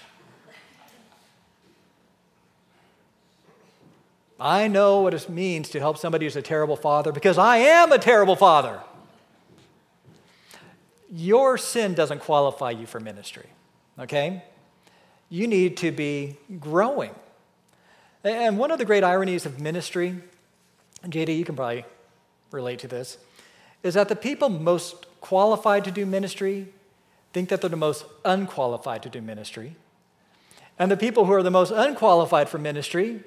I 4.39 4.67
know 4.67 5.01
what 5.01 5.13
it 5.13 5.29
means 5.29 5.69
to 5.69 5.79
help 5.79 5.97
somebody 5.97 6.25
who's 6.25 6.35
a 6.35 6.41
terrible 6.41 6.75
father 6.75 7.11
because 7.11 7.37
I 7.37 7.57
am 7.57 7.91
a 7.91 7.97
terrible 7.97 8.35
father. 8.35 8.79
Your 11.11 11.57
sin 11.57 11.93
doesn't 11.93 12.19
qualify 12.19 12.71
you 12.71 12.85
for 12.85 12.99
ministry, 12.99 13.47
okay? 13.97 14.43
You 15.29 15.47
need 15.47 15.77
to 15.77 15.91
be 15.91 16.37
growing. 16.59 17.11
And 18.23 18.57
one 18.57 18.71
of 18.71 18.77
the 18.77 18.85
great 18.85 19.03
ironies 19.03 19.45
of 19.45 19.59
ministry, 19.59 20.15
JD, 21.03 21.37
you 21.37 21.45
can 21.45 21.55
probably 21.55 21.85
relate 22.51 22.79
to 22.79 22.87
this, 22.87 23.17
is 23.83 23.93
that 23.93 24.09
the 24.09 24.15
people 24.15 24.49
most 24.49 25.05
qualified 25.21 25.83
to 25.85 25.91
do 25.91 26.05
ministry 26.05 26.67
think 27.33 27.49
that 27.49 27.61
they're 27.61 27.69
the 27.69 27.75
most 27.75 28.05
unqualified 28.25 29.03
to 29.03 29.09
do 29.09 29.21
ministry. 29.21 29.75
And 30.79 30.91
the 30.91 30.97
people 30.97 31.25
who 31.25 31.33
are 31.33 31.43
the 31.43 31.51
most 31.51 31.71
unqualified 31.71 32.49
for 32.49 32.57
ministry 32.57 33.21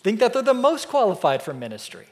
think 0.00 0.20
that 0.20 0.32
they're 0.32 0.42
the 0.42 0.54
most 0.54 0.88
qualified 0.88 1.42
for 1.42 1.52
ministry. 1.54 2.06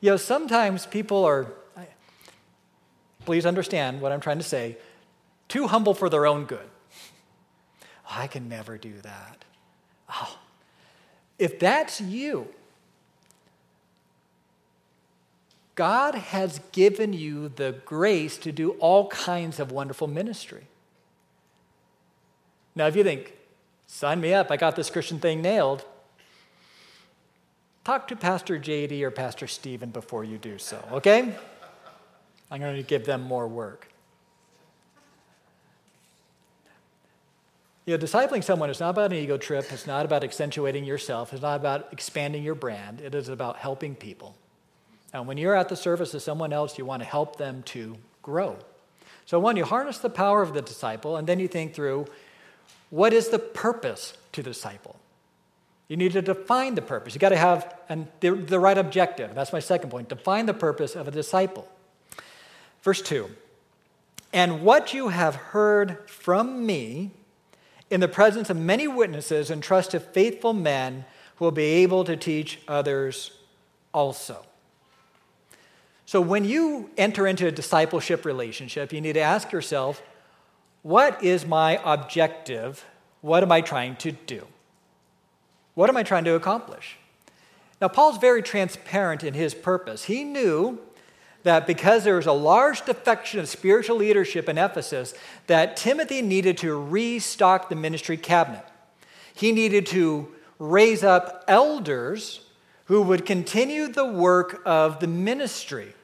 You 0.00 0.10
know, 0.10 0.16
sometimes 0.16 0.86
people 0.86 1.24
are, 1.24 1.52
please 3.24 3.46
understand 3.46 4.00
what 4.00 4.12
I'm 4.12 4.20
trying 4.20 4.38
to 4.38 4.44
say, 4.44 4.76
too 5.48 5.66
humble 5.66 5.94
for 5.94 6.08
their 6.08 6.26
own 6.26 6.44
good. 6.44 6.68
I 8.10 8.26
can 8.26 8.48
never 8.48 8.76
do 8.76 8.92
that. 9.02 9.44
Oh, 10.10 10.38
if 11.38 11.58
that's 11.58 12.00
you, 12.00 12.48
God 15.74 16.14
has 16.14 16.60
given 16.72 17.12
you 17.12 17.48
the 17.48 17.72
grace 17.84 18.36
to 18.38 18.52
do 18.52 18.72
all 18.72 19.08
kinds 19.08 19.58
of 19.58 19.72
wonderful 19.72 20.06
ministry. 20.06 20.66
Now, 22.76 22.86
if 22.86 22.96
you 22.96 23.02
think, 23.02 23.32
sign 23.86 24.20
me 24.20 24.34
up, 24.34 24.50
I 24.50 24.56
got 24.56 24.76
this 24.76 24.90
Christian 24.90 25.18
thing 25.18 25.42
nailed, 25.42 25.84
talk 27.84 28.08
to 28.08 28.16
Pastor 28.16 28.58
JD 28.58 29.02
or 29.02 29.10
Pastor 29.10 29.46
Stephen 29.46 29.90
before 29.90 30.24
you 30.24 30.38
do 30.38 30.58
so, 30.58 30.82
okay? 30.92 31.34
I'm 32.50 32.60
going 32.60 32.76
to 32.76 32.82
give 32.82 33.04
them 33.04 33.22
more 33.22 33.48
work. 33.48 33.88
You 37.86 37.96
know, 37.96 38.02
discipling 38.02 38.42
someone 38.42 38.70
is 38.70 38.80
not 38.80 38.90
about 38.90 39.12
an 39.12 39.18
ego 39.18 39.36
trip. 39.36 39.70
It's 39.70 39.86
not 39.86 40.06
about 40.06 40.24
accentuating 40.24 40.84
yourself. 40.84 41.32
It's 41.32 41.42
not 41.42 41.56
about 41.56 41.92
expanding 41.92 42.42
your 42.42 42.54
brand. 42.54 43.00
It 43.00 43.14
is 43.14 43.28
about 43.28 43.56
helping 43.56 43.94
people. 43.94 44.36
And 45.14 45.26
when 45.26 45.38
you're 45.38 45.54
at 45.54 45.70
the 45.70 45.76
service 45.76 46.12
of 46.12 46.20
someone 46.20 46.52
else, 46.52 46.76
you 46.76 46.84
want 46.84 47.00
to 47.00 47.08
help 47.08 47.36
them 47.36 47.62
to 47.66 47.96
grow. 48.20 48.58
So, 49.24 49.40
one, 49.40 49.56
you 49.56 49.64
harness 49.64 49.98
the 49.98 50.10
power 50.10 50.42
of 50.42 50.52
the 50.52 50.60
disciple, 50.60 51.16
and 51.16 51.26
then 51.26 51.38
you 51.38 51.48
think 51.48 51.72
through 51.72 52.06
what 52.90 53.14
is 53.14 53.28
the 53.28 53.38
purpose 53.38 54.18
to 54.32 54.42
the 54.42 54.50
disciple? 54.50 54.96
You 55.88 55.96
need 55.96 56.12
to 56.12 56.22
define 56.22 56.74
the 56.74 56.82
purpose. 56.82 57.14
You 57.14 57.20
got 57.20 57.30
to 57.30 57.36
have 57.36 57.74
an, 57.88 58.08
the, 58.20 58.32
the 58.32 58.58
right 58.58 58.76
objective. 58.76 59.34
That's 59.34 59.52
my 59.52 59.60
second 59.60 59.90
point. 59.90 60.08
Define 60.08 60.46
the 60.46 60.54
purpose 60.54 60.94
of 60.94 61.08
a 61.08 61.10
disciple. 61.10 61.68
Verse 62.82 63.00
2 63.00 63.30
And 64.32 64.62
what 64.62 64.92
you 64.92 65.08
have 65.08 65.36
heard 65.36 66.10
from 66.10 66.66
me 66.66 67.12
in 67.90 68.00
the 68.00 68.08
presence 68.08 68.50
of 68.50 68.56
many 68.56 68.88
witnesses, 68.88 69.50
entrust 69.50 69.92
to 69.92 70.00
faithful 70.00 70.52
men 70.52 71.04
who 71.36 71.44
will 71.44 71.52
be 71.52 71.64
able 71.64 72.02
to 72.04 72.16
teach 72.16 72.58
others 72.66 73.30
also. 73.92 74.44
So, 76.06 76.20
when 76.20 76.44
you 76.44 76.90
enter 76.96 77.26
into 77.26 77.46
a 77.46 77.50
discipleship 77.50 78.24
relationship, 78.24 78.92
you 78.92 79.00
need 79.00 79.14
to 79.14 79.20
ask 79.20 79.52
yourself, 79.52 80.02
what 80.82 81.22
is 81.24 81.46
my 81.46 81.80
objective? 81.82 82.84
What 83.22 83.42
am 83.42 83.50
I 83.50 83.62
trying 83.62 83.96
to 83.96 84.12
do? 84.12 84.46
What 85.74 85.88
am 85.88 85.96
I 85.96 86.02
trying 86.02 86.24
to 86.24 86.34
accomplish? 86.34 86.98
Now, 87.80 87.88
Paul's 87.88 88.18
very 88.18 88.42
transparent 88.42 89.24
in 89.24 89.34
his 89.34 89.54
purpose. 89.54 90.04
He 90.04 90.24
knew 90.24 90.78
that 91.42 91.66
because 91.66 92.04
there 92.04 92.16
was 92.16 92.26
a 92.26 92.32
large 92.32 92.84
defection 92.84 93.40
of 93.40 93.48
spiritual 93.48 93.96
leadership 93.96 94.48
in 94.48 94.58
Ephesus, 94.58 95.14
that 95.46 95.76
Timothy 95.76 96.22
needed 96.22 96.58
to 96.58 96.74
restock 96.74 97.68
the 97.68 97.76
ministry 97.76 98.16
cabinet. 98.16 98.64
He 99.34 99.52
needed 99.52 99.86
to 99.86 100.28
raise 100.58 101.04
up 101.04 101.44
elders 101.46 102.40
who 102.86 103.02
would 103.02 103.24
continue 103.24 103.88
the 103.88 104.04
work 104.04 104.62
of 104.64 105.00
the 105.00 105.06
ministry. 105.06 105.94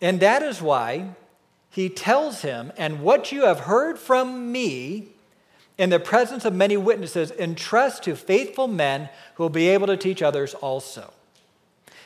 And 0.00 0.20
that 0.20 0.42
is 0.42 0.60
why 0.60 1.10
he 1.70 1.88
tells 1.88 2.42
him, 2.42 2.72
And 2.76 3.02
what 3.02 3.32
you 3.32 3.44
have 3.44 3.60
heard 3.60 3.98
from 3.98 4.50
me 4.52 5.08
in 5.80 5.88
the 5.88 5.98
presence 5.98 6.44
of 6.44 6.52
many 6.52 6.76
witnesses, 6.76 7.30
entrust 7.30 8.02
to 8.02 8.14
faithful 8.14 8.68
men 8.68 9.08
who 9.34 9.42
will 9.42 9.48
be 9.48 9.68
able 9.68 9.86
to 9.86 9.96
teach 9.96 10.20
others 10.20 10.52
also. 10.52 11.10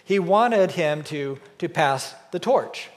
He 0.05 0.21
wanted 0.21 0.71
him 0.71 1.03
to, 1.05 1.41
to 1.59 1.69
pass 1.69 2.15
the 2.31 2.39
torch. 2.39 2.89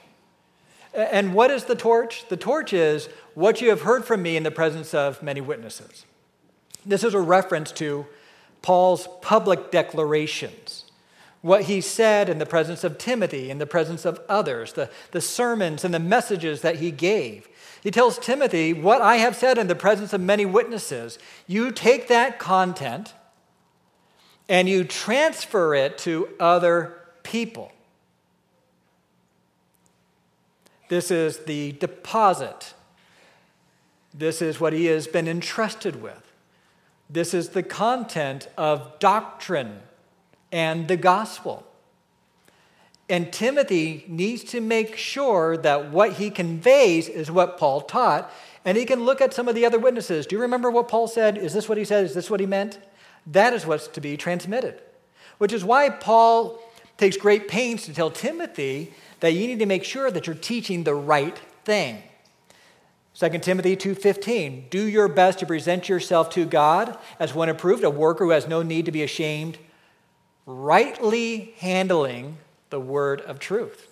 And 0.94 1.34
what 1.34 1.50
is 1.50 1.64
the 1.64 1.74
torch? 1.74 2.28
The 2.28 2.36
torch 2.36 2.72
is 2.72 3.08
what 3.34 3.60
you 3.60 3.70
have 3.70 3.82
heard 3.82 4.04
from 4.04 4.22
me 4.22 4.36
in 4.36 4.44
the 4.44 4.52
presence 4.52 4.94
of 4.94 5.20
many 5.20 5.40
witnesses. 5.40 6.06
This 6.86 7.02
is 7.02 7.12
a 7.12 7.20
reference 7.20 7.72
to 7.72 8.06
Paul's 8.62 9.08
public 9.22 9.70
declarations 9.70 10.84
what 11.40 11.62
he 11.62 11.80
said 11.80 12.28
in 12.28 12.38
the 12.38 12.46
presence 12.46 12.82
of 12.82 12.98
Timothy, 12.98 13.50
in 13.50 13.58
the 13.58 13.66
presence 13.66 14.04
of 14.04 14.20
others, 14.28 14.72
the, 14.72 14.90
the 15.12 15.20
sermons 15.20 15.84
and 15.84 15.94
the 15.94 16.00
messages 16.00 16.62
that 16.62 16.76
he 16.76 16.90
gave. 16.90 17.48
He 17.82 17.90
tells 17.90 18.18
Timothy, 18.18 18.72
What 18.72 19.00
I 19.00 19.16
have 19.16 19.36
said 19.36 19.56
in 19.56 19.68
the 19.68 19.74
presence 19.74 20.12
of 20.12 20.20
many 20.20 20.44
witnesses, 20.44 21.18
you 21.46 21.70
take 21.70 22.08
that 22.08 22.38
content 22.38 23.14
and 24.48 24.68
you 24.68 24.82
transfer 24.82 25.74
it 25.74 25.98
to 25.98 26.28
other 26.40 26.98
people. 27.22 27.70
This 30.88 31.10
is 31.10 31.38
the 31.40 31.72
deposit. 31.72 32.74
This 34.12 34.42
is 34.42 34.58
what 34.58 34.72
he 34.72 34.86
has 34.86 35.06
been 35.06 35.28
entrusted 35.28 36.02
with. 36.02 36.27
This 37.10 37.32
is 37.32 37.50
the 37.50 37.62
content 37.62 38.48
of 38.56 38.98
doctrine 38.98 39.80
and 40.52 40.88
the 40.88 40.96
gospel. 40.96 41.64
And 43.08 43.32
Timothy 43.32 44.04
needs 44.06 44.44
to 44.44 44.60
make 44.60 44.96
sure 44.96 45.56
that 45.56 45.90
what 45.90 46.14
he 46.14 46.28
conveys 46.28 47.08
is 47.08 47.30
what 47.30 47.56
Paul 47.56 47.80
taught, 47.80 48.30
and 48.64 48.76
he 48.76 48.84
can 48.84 49.04
look 49.04 49.22
at 49.22 49.32
some 49.32 49.48
of 49.48 49.54
the 49.54 49.64
other 49.64 49.78
witnesses. 49.78 50.26
Do 50.26 50.36
you 50.36 50.42
remember 50.42 50.70
what 50.70 50.88
Paul 50.88 51.08
said? 51.08 51.38
Is 51.38 51.54
this 51.54 51.68
what 51.68 51.78
he 51.78 51.86
said? 51.86 52.04
Is 52.04 52.14
this 52.14 52.28
what 52.28 52.40
he 52.40 52.46
meant? 52.46 52.78
That 53.26 53.54
is 53.54 53.64
what's 53.64 53.88
to 53.88 54.00
be 54.02 54.18
transmitted. 54.18 54.82
Which 55.38 55.54
is 55.54 55.64
why 55.64 55.88
Paul 55.88 56.58
takes 56.98 57.16
great 57.16 57.48
pains 57.48 57.84
to 57.84 57.94
tell 57.94 58.10
Timothy 58.10 58.92
that 59.20 59.32
you 59.32 59.46
need 59.46 59.60
to 59.60 59.66
make 59.66 59.84
sure 59.84 60.10
that 60.10 60.26
you're 60.26 60.36
teaching 60.36 60.84
the 60.84 60.94
right 60.94 61.38
thing. 61.64 62.02
2 63.18 63.40
Timothy 63.40 63.74
2:15 63.74 64.70
Do 64.70 64.86
your 64.86 65.08
best 65.08 65.40
to 65.40 65.46
present 65.46 65.88
yourself 65.88 66.30
to 66.30 66.46
God 66.46 66.96
as 67.18 67.34
one 67.34 67.48
approved, 67.48 67.82
a 67.82 67.90
worker 67.90 68.24
who 68.24 68.30
has 68.30 68.46
no 68.46 68.62
need 68.62 68.84
to 68.84 68.92
be 68.92 69.02
ashamed, 69.02 69.58
rightly 70.46 71.54
handling 71.58 72.38
the 72.70 72.78
word 72.78 73.20
of 73.22 73.40
truth. 73.40 73.88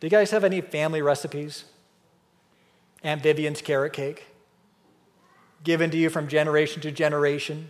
Do 0.00 0.06
you 0.06 0.10
guys 0.10 0.32
have 0.32 0.44
any 0.44 0.60
family 0.60 1.00
recipes? 1.00 1.64
Aunt 3.02 3.22
Vivian's 3.22 3.62
carrot 3.62 3.94
cake, 3.94 4.26
given 5.64 5.90
to 5.92 5.96
you 5.96 6.10
from 6.10 6.28
generation 6.28 6.82
to 6.82 6.92
generation. 6.92 7.68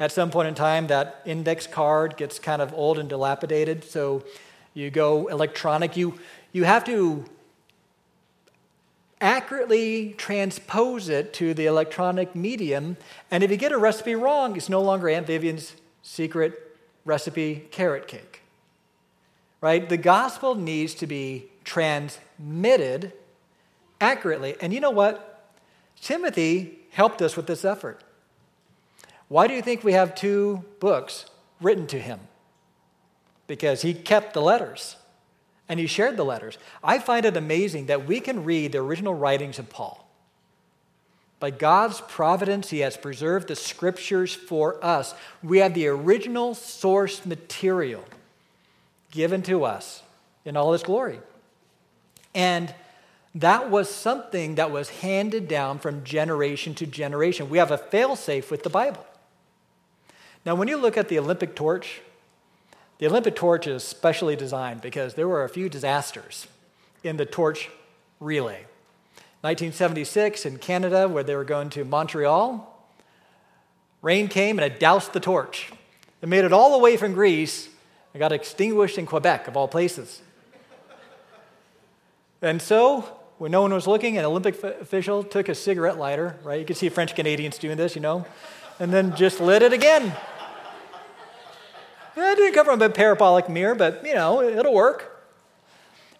At 0.00 0.10
some 0.10 0.32
point 0.32 0.48
in 0.48 0.56
time, 0.56 0.88
that 0.88 1.22
index 1.24 1.68
card 1.68 2.16
gets 2.16 2.40
kind 2.40 2.60
of 2.60 2.74
old 2.74 2.98
and 2.98 3.08
dilapidated, 3.08 3.84
so 3.84 4.24
you 4.74 4.90
go 4.90 5.28
electronic. 5.28 5.96
You, 5.96 6.18
you 6.52 6.64
have 6.64 6.84
to 6.86 7.24
accurately 9.20 10.14
transpose 10.18 11.08
it 11.08 11.32
to 11.34 11.54
the 11.54 11.66
electronic 11.66 12.34
medium, 12.34 12.96
and 13.30 13.42
if 13.42 13.50
you 13.50 13.56
get 13.56 13.72
a 13.72 13.78
recipe 13.78 14.14
wrong, 14.14 14.56
it's 14.56 14.68
no 14.68 14.82
longer 14.82 15.08
Aunt 15.08 15.26
Vivian's 15.26 15.74
secret 16.02 16.76
recipe 17.04 17.66
carrot 17.70 18.06
cake. 18.06 18.42
Right? 19.60 19.88
The 19.88 19.96
gospel 19.96 20.54
needs 20.54 20.94
to 20.94 21.06
be 21.06 21.46
transmitted 21.64 23.12
accurately. 24.00 24.54
And 24.60 24.72
you 24.72 24.80
know 24.80 24.90
what? 24.90 25.50
Timothy 26.00 26.78
helped 26.90 27.22
us 27.22 27.36
with 27.36 27.46
this 27.46 27.64
effort. 27.64 28.02
Why 29.28 29.46
do 29.46 29.54
you 29.54 29.62
think 29.62 29.82
we 29.82 29.92
have 29.92 30.14
two 30.14 30.64
books 30.78 31.26
written 31.60 31.86
to 31.88 31.98
him? 31.98 32.20
Because 33.46 33.82
he 33.82 33.94
kept 33.94 34.34
the 34.34 34.42
letters 34.42 34.96
and 35.68 35.80
he 35.80 35.86
shared 35.86 36.16
the 36.16 36.24
letters. 36.24 36.58
I 36.82 36.98
find 36.98 37.26
it 37.26 37.36
amazing 37.36 37.86
that 37.86 38.06
we 38.06 38.20
can 38.20 38.44
read 38.44 38.72
the 38.72 38.78
original 38.78 39.14
writings 39.14 39.58
of 39.58 39.68
Paul 39.68 40.06
by 41.38 41.50
God's 41.50 42.00
providence, 42.00 42.70
He 42.70 42.80
has 42.80 42.96
preserved 42.96 43.48
the 43.48 43.56
scriptures 43.56 44.34
for 44.34 44.82
us. 44.84 45.14
We 45.42 45.58
have 45.58 45.74
the 45.74 45.88
original 45.88 46.54
source 46.54 47.26
material 47.26 48.04
given 49.10 49.42
to 49.42 49.64
us 49.64 50.02
in 50.44 50.56
all 50.56 50.72
its 50.72 50.82
glory. 50.82 51.20
And 52.34 52.74
that 53.34 53.70
was 53.70 53.90
something 53.90 54.54
that 54.54 54.70
was 54.70 54.88
handed 54.88 55.46
down 55.46 55.78
from 55.78 56.04
generation 56.04 56.74
to 56.76 56.86
generation. 56.86 57.50
We 57.50 57.58
have 57.58 57.70
a 57.70 57.78
failsafe 57.78 58.50
with 58.50 58.62
the 58.62 58.70
Bible. 58.70 59.04
Now, 60.46 60.54
when 60.54 60.68
you 60.68 60.76
look 60.76 60.96
at 60.96 61.08
the 61.08 61.18
Olympic 61.18 61.54
torch, 61.54 62.00
the 62.98 63.06
Olympic 63.06 63.36
torch 63.36 63.66
is 63.66 63.84
specially 63.84 64.36
designed 64.36 64.80
because 64.80 65.14
there 65.14 65.28
were 65.28 65.44
a 65.44 65.48
few 65.48 65.68
disasters 65.68 66.46
in 67.04 67.16
the 67.16 67.26
torch 67.26 67.68
relay. 68.20 68.64
1976 69.42 70.46
in 70.46 70.58
Canada, 70.58 71.06
where 71.06 71.22
they 71.22 71.36
were 71.36 71.44
going 71.44 71.70
to 71.70 71.84
Montreal, 71.84 72.72
rain 74.02 74.28
came 74.28 74.58
and 74.58 74.72
it 74.72 74.80
doused 74.80 75.12
the 75.12 75.20
torch. 75.20 75.70
It 76.22 76.28
made 76.28 76.44
it 76.44 76.52
all 76.52 76.72
the 76.72 76.78
way 76.78 76.96
from 76.96 77.12
Greece 77.12 77.68
and 78.14 78.18
got 78.18 78.32
extinguished 78.32 78.96
in 78.96 79.04
Quebec, 79.04 79.46
of 79.46 79.56
all 79.56 79.68
places. 79.68 80.22
and 82.40 82.60
so, 82.62 83.02
when 83.36 83.52
no 83.52 83.60
one 83.60 83.74
was 83.74 83.86
looking, 83.86 84.16
an 84.16 84.24
Olympic 84.24 84.62
official 84.64 85.22
took 85.22 85.50
a 85.50 85.54
cigarette 85.54 85.98
lighter, 85.98 86.36
right? 86.42 86.58
You 86.58 86.64
can 86.64 86.74
see 86.74 86.88
French 86.88 87.14
Canadians 87.14 87.58
doing 87.58 87.76
this, 87.76 87.94
you 87.94 88.00
know, 88.00 88.24
and 88.80 88.90
then 88.90 89.14
just 89.14 89.40
lit 89.40 89.60
it 89.60 89.74
again. 89.74 90.16
Eh, 92.16 92.32
it 92.32 92.36
didn't 92.36 92.54
come 92.54 92.66
from 92.66 92.80
a 92.80 92.88
parabolic 92.88 93.48
mirror, 93.48 93.74
but 93.74 94.04
you 94.06 94.14
know, 94.14 94.42
it'll 94.42 94.74
work. 94.74 95.12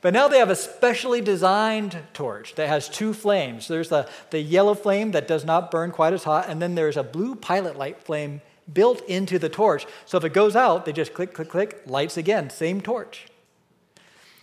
But 0.02 0.12
now 0.12 0.28
they 0.28 0.38
have 0.38 0.50
a 0.50 0.56
specially 0.56 1.20
designed 1.20 1.98
torch 2.12 2.54
that 2.56 2.68
has 2.68 2.88
two 2.88 3.14
flames. 3.14 3.66
There's 3.66 3.88
the, 3.88 4.09
the 4.30 4.38
yellow 4.38 4.74
flame 4.74 5.12
that 5.12 5.26
does 5.26 5.44
not 5.44 5.70
burn 5.70 5.90
quite 5.90 6.12
as 6.12 6.24
hot, 6.24 6.48
and 6.48 6.61
then 6.61 6.74
there's 6.74 6.96
a 6.96 7.02
blue 7.02 7.35
pilot 7.35 7.76
light 7.76 8.02
flame 8.02 8.42
built 8.72 9.00
into 9.06 9.38
the 9.38 9.48
torch. 9.48 9.87
So 10.04 10.18
if 10.18 10.24
it 10.24 10.32
goes 10.32 10.54
out, 10.54 10.85
they 10.85 10.92
just 10.92 11.14
click, 11.14 11.32
click, 11.32 11.48
click, 11.48 11.82
lights 11.87 12.16
again, 12.16 12.50
same 12.50 12.80
torch. 12.80 13.26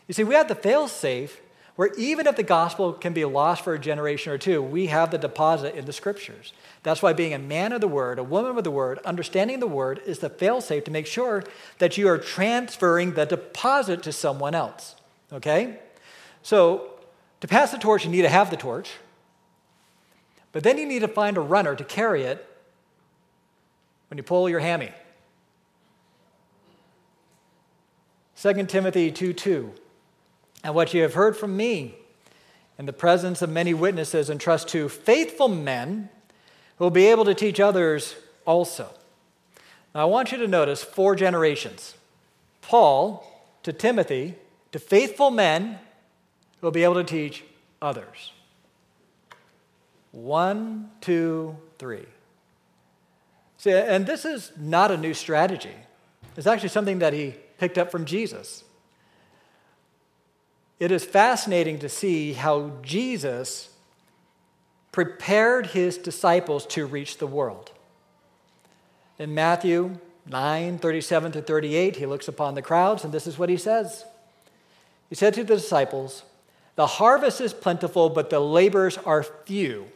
You 0.07 0.13
see, 0.13 0.23
we 0.23 0.35
have 0.35 0.47
the 0.47 0.55
fail 0.55 0.87
safe 0.87 1.39
where 1.75 1.91
even 1.97 2.27
if 2.27 2.35
the 2.35 2.43
gospel 2.43 2.93
can 2.93 3.13
be 3.13 3.25
lost 3.25 3.63
for 3.63 3.73
a 3.73 3.79
generation 3.79 4.31
or 4.31 4.37
two, 4.37 4.61
we 4.61 4.87
have 4.87 5.09
the 5.09 5.17
deposit 5.17 5.75
in 5.75 5.85
the 5.85 5.93
scriptures. 5.93 6.53
That's 6.83 7.01
why 7.01 7.13
being 7.13 7.33
a 7.33 7.39
man 7.39 7.71
of 7.71 7.81
the 7.81 7.87
word, 7.87 8.19
a 8.19 8.23
woman 8.23 8.57
of 8.57 8.63
the 8.63 8.71
word, 8.71 8.99
understanding 8.99 9.59
the 9.59 9.67
word 9.67 10.01
is 10.05 10.19
the 10.19 10.29
failsafe 10.29 10.85
to 10.85 10.91
make 10.91 11.07
sure 11.07 11.43
that 11.79 11.97
you 11.97 12.07
are 12.07 12.19
transferring 12.19 13.13
the 13.13 13.25
deposit 13.25 14.03
to 14.03 14.11
someone 14.11 14.53
else. 14.53 14.95
Okay? 15.31 15.79
So, 16.43 16.91
to 17.41 17.47
pass 17.47 17.71
the 17.71 17.77
torch, 17.77 18.05
you 18.05 18.11
need 18.11 18.21
to 18.21 18.29
have 18.29 18.51
the 18.51 18.57
torch. 18.57 18.91
But 20.51 20.63
then 20.63 20.77
you 20.77 20.85
need 20.85 20.99
to 20.99 21.07
find 21.07 21.37
a 21.37 21.41
runner 21.41 21.75
to 21.75 21.83
carry 21.83 22.23
it 22.23 22.47
when 24.09 24.17
you 24.17 24.23
pull 24.23 24.47
your 24.47 24.59
hammy. 24.59 24.91
2 28.39 28.65
Timothy 28.65 29.11
2 29.11 29.33
2. 29.33 29.73
And 30.63 30.73
what 30.73 30.93
you 30.93 31.01
have 31.01 31.13
heard 31.13 31.35
from 31.35 31.57
me 31.57 31.95
in 32.79 32.85
the 32.85 32.93
presence 32.93 33.41
of 33.41 33.49
many 33.49 33.73
witnesses, 33.73 34.29
and 34.29 34.39
trust 34.39 34.67
to 34.69 34.89
faithful 34.89 35.47
men 35.47 36.09
who 36.77 36.85
will 36.85 36.91
be 36.91 37.05
able 37.05 37.25
to 37.25 37.35
teach 37.35 37.59
others 37.59 38.15
also. 38.45 38.89
Now, 39.93 40.01
I 40.01 40.05
want 40.05 40.31
you 40.31 40.39
to 40.39 40.47
notice 40.47 40.83
four 40.83 41.15
generations 41.15 41.95
Paul 42.61 43.29
to 43.63 43.71
Timothy, 43.71 44.35
to 44.71 44.79
faithful 44.79 45.29
men 45.29 45.77
who 46.59 46.67
will 46.67 46.71
be 46.71 46.83
able 46.83 46.95
to 46.95 47.03
teach 47.03 47.43
others. 47.81 48.31
One, 50.11 50.89
two, 51.01 51.57
three. 51.77 52.05
See, 53.57 53.71
and 53.71 54.05
this 54.05 54.25
is 54.25 54.51
not 54.57 54.91
a 54.91 54.97
new 54.97 55.13
strategy. 55.13 55.75
It's 56.35 56.47
actually 56.47 56.69
something 56.69 56.99
that 56.99 57.13
he 57.13 57.35
picked 57.59 57.77
up 57.77 57.91
from 57.91 58.05
Jesus. 58.05 58.63
It 60.79 60.91
is 60.91 61.05
fascinating 61.05 61.79
to 61.79 61.89
see 61.89 62.33
how 62.33 62.71
Jesus 62.81 63.69
prepared 64.91 65.67
his 65.67 65.97
disciples 65.97 66.65
to 66.67 66.85
reach 66.85 67.17
the 67.17 67.27
world. 67.27 67.71
In 69.17 69.33
Matthew 69.33 69.99
9 70.25 70.77
37 70.77 71.31
to 71.33 71.41
38, 71.41 71.97
he 71.97 72.05
looks 72.05 72.27
upon 72.27 72.55
the 72.55 72.61
crowds, 72.61 73.03
and 73.03 73.13
this 73.13 73.27
is 73.27 73.37
what 73.37 73.49
he 73.49 73.57
says. 73.57 74.05
He 75.09 75.15
said 75.15 75.33
to 75.35 75.43
the 75.43 75.55
disciples, 75.55 76.23
The 76.75 76.87
harvest 76.87 77.41
is 77.41 77.53
plentiful, 77.53 78.09
but 78.09 78.29
the 78.29 78.39
laborers 78.39 78.97
are 78.99 79.23
few. 79.23 79.87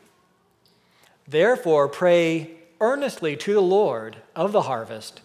Therefore, 1.27 1.87
pray 1.87 2.51
earnestly 2.79 3.35
to 3.37 3.53
the 3.53 3.61
Lord 3.61 4.17
of 4.35 4.51
the 4.51 4.63
harvest 4.63 5.21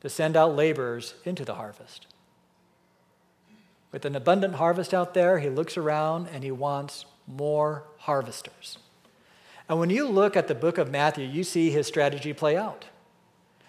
to 0.00 0.08
send 0.08 0.36
out 0.36 0.56
laborers 0.56 1.14
into 1.24 1.44
the 1.44 1.54
harvest. 1.54 2.06
With 3.94 4.04
an 4.04 4.16
abundant 4.16 4.56
harvest 4.56 4.92
out 4.92 5.14
there, 5.14 5.38
he 5.38 5.48
looks 5.48 5.76
around 5.76 6.26
and 6.32 6.42
he 6.42 6.50
wants 6.50 7.04
more 7.28 7.84
harvesters. 7.98 8.78
And 9.68 9.78
when 9.78 9.88
you 9.88 10.08
look 10.08 10.36
at 10.36 10.48
the 10.48 10.54
book 10.56 10.78
of 10.78 10.90
Matthew, 10.90 11.24
you 11.28 11.44
see 11.44 11.70
his 11.70 11.86
strategy 11.86 12.32
play 12.32 12.56
out. 12.56 12.86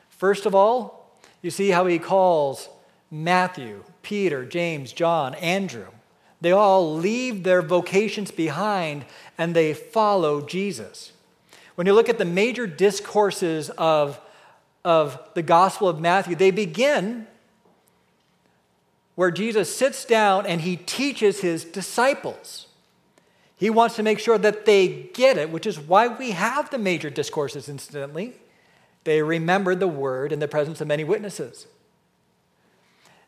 First 0.09 0.47
of 0.47 0.55
all, 0.55 1.15
you 1.43 1.51
see 1.51 1.69
how 1.69 1.85
he 1.85 1.99
calls 1.99 2.69
Matthew, 3.11 3.83
Peter, 4.01 4.45
James, 4.45 4.93
John, 4.93 5.35
Andrew. 5.35 5.89
They 6.41 6.51
all 6.51 6.95
leave 6.95 7.43
their 7.43 7.61
vocations 7.61 8.31
behind 8.31 9.05
and 9.37 9.55
they 9.55 9.75
follow 9.75 10.41
Jesus. 10.41 11.11
When 11.75 11.85
you 11.85 11.93
look 11.93 12.09
at 12.09 12.17
the 12.17 12.25
major 12.25 12.65
discourses 12.65 13.69
of, 13.69 14.19
of 14.83 15.19
the 15.35 15.43
Gospel 15.43 15.87
of 15.87 15.99
Matthew, 15.99 16.35
they 16.35 16.49
begin 16.49 17.27
where 19.15 19.31
Jesus 19.31 19.75
sits 19.75 20.05
down 20.05 20.45
and 20.45 20.61
he 20.61 20.77
teaches 20.77 21.39
his 21.39 21.63
disciples. 21.63 22.67
He 23.57 23.69
wants 23.69 23.95
to 23.95 24.03
make 24.03 24.19
sure 24.19 24.37
that 24.37 24.65
they 24.65 25.09
get 25.13 25.37
it, 25.37 25.49
which 25.49 25.65
is 25.65 25.79
why 25.79 26.07
we 26.07 26.31
have 26.31 26.69
the 26.69 26.77
major 26.77 27.09
discourses, 27.09 27.69
incidentally. 27.69 28.33
They 29.05 29.21
remembered 29.21 29.79
the 29.79 29.87
word 29.87 30.31
in 30.31 30.39
the 30.39 30.47
presence 30.47 30.81
of 30.81 30.87
many 30.87 31.05
witnesses. 31.05 31.67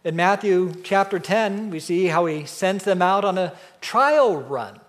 In 0.04 0.15
Matthew 0.15 0.73
chapter 0.84 1.19
10, 1.19 1.69
we 1.69 1.80
see 1.80 2.08
how 2.08 2.26
he 2.26 2.45
sends 2.45 2.84
them 2.84 3.02
out 3.02 3.23
on 3.23 3.38
a 3.38 3.54
trial 3.80 4.36
run. 4.36 4.80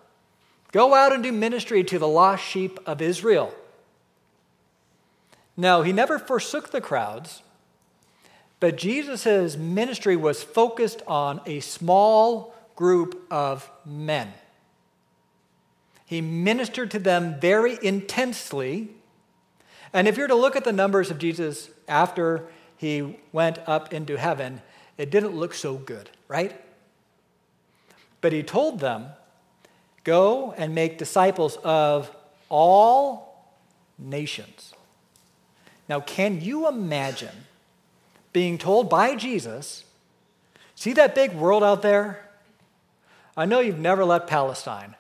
Go 0.73 0.95
out 0.95 1.13
and 1.13 1.23
do 1.23 1.33
ministry 1.33 1.83
to 1.85 1.99
the 1.99 2.09
lost 2.09 2.45
sheep 2.45 2.79
of 2.85 3.01
Israel. 3.01 3.55
Now, 5.57 5.83
he 5.83 5.93
never 5.93 6.19
forsook 6.19 6.71
the 6.71 6.81
crowds, 6.81 7.43
but 8.61 8.77
Jesus' 8.77 9.57
ministry 9.57 10.17
was 10.17 10.43
focused 10.43 11.03
on 11.07 11.41
a 11.47 11.61
small 11.61 12.55
group 12.75 13.27
of 13.31 13.71
men. 13.85 14.33
He 16.05 16.21
ministered 16.21 16.91
to 16.93 16.99
them 16.99 17.39
very 17.41 17.79
intensely. 17.83 18.89
And 19.93 20.09
if 20.09 20.17
you're 20.17 20.29
to 20.29 20.35
look 20.35 20.57
at 20.57 20.65
the 20.65 20.73
numbers 20.73 21.11
of 21.11 21.19
Jesus 21.19 21.71
after 21.87 22.47
he 22.77 23.19
went 23.33 23.59
up 23.67 23.93
into 23.93 24.17
heaven, 24.17 24.63
it 24.97 25.11
didn't 25.11 25.37
look 25.37 25.55
so 25.55 25.77
good, 25.77 26.11
right? 26.27 26.59
But 28.21 28.33
he 28.33 28.43
told 28.43 28.81
them, 28.81 29.09
Go 30.05 30.55
and 30.57 30.75
make 30.75 30.97
disciples 30.97 31.57
of 31.63 32.11
all 32.49 33.53
nations. 33.99 34.73
Now, 35.89 36.01
can 36.01 36.41
you 36.41 36.67
imagine 36.67 37.45
being 38.33 38.59
told 38.59 38.91
by 38.91 39.15
Jesus, 39.17 39.85
See 40.79 40.93
that 40.93 41.17
big 41.17 41.33
world 41.35 41.65
out 41.65 41.83
there? 41.83 42.25
I 43.37 43.47
know 43.47 43.59
you've 43.59 43.81
never 43.81 44.05
left 44.05 44.29
Palestine, 44.29 44.95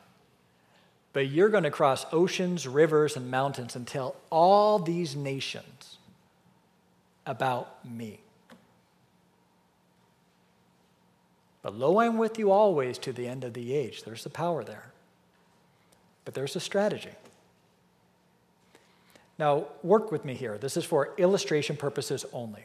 but 1.12 1.28
you're 1.28 1.50
going 1.50 1.62
to 1.62 1.70
cross 1.70 2.04
oceans, 2.10 2.66
rivers, 2.66 3.16
and 3.16 3.30
mountains 3.30 3.76
and 3.76 3.86
tell 3.86 4.16
all 4.28 4.80
these 4.80 5.14
nations 5.14 5.98
about 7.26 7.84
me. 7.88 8.18
But 11.62 11.76
lo, 11.76 12.00
I'm 12.00 12.18
with 12.18 12.40
you 12.40 12.50
always 12.50 12.98
to 12.98 13.12
the 13.12 13.28
end 13.28 13.44
of 13.44 13.54
the 13.54 13.72
age. 13.72 14.02
There's 14.02 14.24
the 14.24 14.30
power 14.30 14.64
there. 14.64 14.90
But 16.24 16.34
there's 16.34 16.56
a 16.56 16.60
strategy. 16.60 17.12
Now, 19.38 19.66
work 19.84 20.10
with 20.10 20.24
me 20.24 20.34
here. 20.34 20.58
This 20.58 20.76
is 20.76 20.84
for 20.84 21.14
illustration 21.18 21.76
purposes 21.76 22.24
only. 22.32 22.64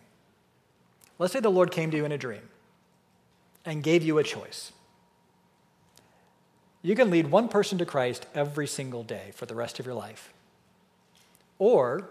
Let's 1.19 1.33
say 1.33 1.39
the 1.39 1.49
Lord 1.49 1.71
came 1.71 1.91
to 1.91 1.97
you 1.97 2.05
in 2.05 2.11
a 2.11 2.17
dream 2.17 2.49
and 3.65 3.83
gave 3.83 4.03
you 4.03 4.17
a 4.17 4.23
choice. 4.23 4.71
You 6.81 6.95
can 6.95 7.09
lead 7.09 7.27
one 7.27 7.47
person 7.47 7.77
to 7.77 7.85
Christ 7.85 8.25
every 8.35 8.67
single 8.67 9.03
day 9.03 9.31
for 9.35 9.45
the 9.45 9.55
rest 9.55 9.79
of 9.79 9.85
your 9.85 9.95
life. 9.95 10.33
Or 11.59 12.09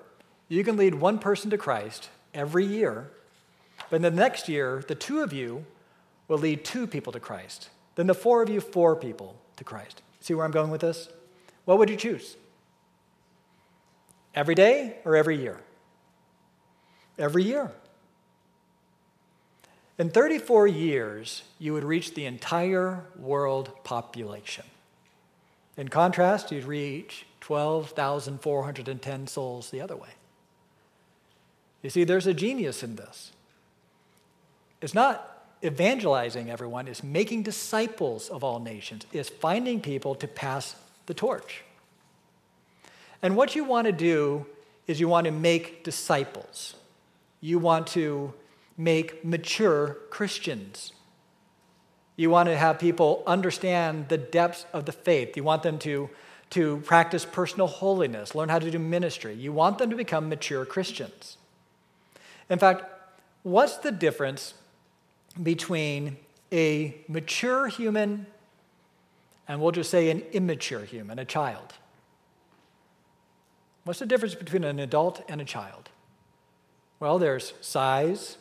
you 0.49 0.65
can 0.65 0.77
lead 0.77 0.95
one 0.95 1.19
person 1.19 1.51
to 1.51 1.59
Christ 1.59 2.09
every 2.33 2.65
year, 2.65 3.11
but 3.91 3.97
in 3.97 4.03
the 4.03 4.11
next 4.11 4.49
year, 4.49 4.83
the 4.89 4.95
two 4.95 5.21
of 5.21 5.33
you 5.33 5.67
will 6.29 6.39
lead 6.39 6.65
two 6.65 6.87
people 6.87 7.13
to 7.13 7.21
Christ. 7.21 7.69
Then 7.97 8.07
the 8.07 8.15
four 8.15 8.43
of 8.43 8.49
you, 8.49 8.61
four 8.61 8.97
people 8.97 9.37
to 9.57 9.65
Christ. 9.65 10.01
See 10.21 10.33
where 10.33 10.47
I'm 10.47 10.51
going 10.51 10.71
with 10.71 10.81
this? 10.81 11.09
What 11.67 11.79
would 11.79 11.91
you 11.91 11.97
choose? 11.97 12.37
Every 14.35 14.55
day 14.55 14.97
or 15.05 15.17
every 15.17 15.37
year? 15.37 15.61
Every 17.19 17.45
year. 17.45 17.71
In 19.99 20.11
34 20.11 20.67
years, 20.67 21.43
you 21.59 21.73
would 21.75 21.85
reach 21.85 22.15
the 22.15 22.25
entire 22.25 23.05
world 23.17 23.73
population. 23.85 24.65
In 25.77 25.89
contrast, 25.89 26.51
you'd 26.51 26.65
reach 26.65 27.27
12,410 27.41 29.27
souls 29.27 29.71
the 29.71 29.81
other 29.81 29.97
way. 29.97 30.11
You 31.83 31.91
see, 31.91 32.05
there's 32.05 32.27
a 32.27 32.35
genius 32.35 32.83
in 32.83 32.97
this. 32.97 33.33
It's 34.81 34.95
not 34.95 35.29
evangelizing 35.65 36.51
everyone, 36.51 36.89
it's 36.89 37.03
making 37.03 37.45
disciples 37.45 38.29
of 38.29 38.43
all 38.43 38.59
nations, 38.59 39.07
it's 39.13 39.29
finding 39.29 39.81
people 39.81 40.15
to 40.17 40.27
pass 40.27 40.75
the 41.07 41.15
torch. 41.15 41.63
And 43.23 43.37
what 43.37 43.55
you 43.55 43.63
want 43.63 43.87
to 43.87 43.93
do 43.93 44.47
is 44.89 44.99
you 44.99 45.07
want 45.07 45.27
to 45.27 45.31
make 45.31 45.85
disciples. 45.85 46.75
You 47.41 47.61
want 47.61 47.87
to 47.89 48.35
make 48.77 49.25
mature 49.25 49.99
Christians. 50.11 50.93
You 52.17 52.31
want 52.31 52.49
to 52.49 52.57
have 52.57 52.79
people 52.79 53.23
understand 53.27 54.09
the 54.09 54.19
depths 54.19 54.67
of 54.73 54.85
the 54.85 54.93
faith. 54.93 55.37
You 55.37 55.45
want 55.45 55.63
them 55.63 55.79
to, 55.81 56.11
to 56.51 56.79
practice 56.79 57.25
personal 57.25 57.67
holiness, 57.67 58.35
learn 58.35 58.49
how 58.49 58.59
to 58.59 58.71
do 58.71 58.79
ministry. 58.79 59.35
You 59.35 59.53
want 59.53 59.79
them 59.79 59.91
to 59.91 59.97
become 59.97 60.29
mature 60.29 60.65
Christians. 60.65 61.39
In 62.51 62.59
fact, 62.59 62.85
what's 63.43 63.79
the 63.79 63.93
difference 63.93 64.55
between 65.43 66.17
a 66.53 66.95
mature 67.09 67.69
human 67.69 68.27
and 69.49 69.61
we'll 69.61 69.73
just 69.73 69.91
say 69.91 70.11
an 70.11 70.21
immature 70.33 70.85
human, 70.85 71.19
a 71.19 71.25
child? 71.25 71.75
What's 73.85 73.99
the 73.99 74.07
difference 74.07 74.35
between 74.35 74.65
an 74.65 74.79
adult 74.79 75.25
and 75.29 75.41
a 75.41 75.45
child? 75.45 75.89
Well, 77.01 77.19
there's 77.19 77.53
size, 77.61 78.37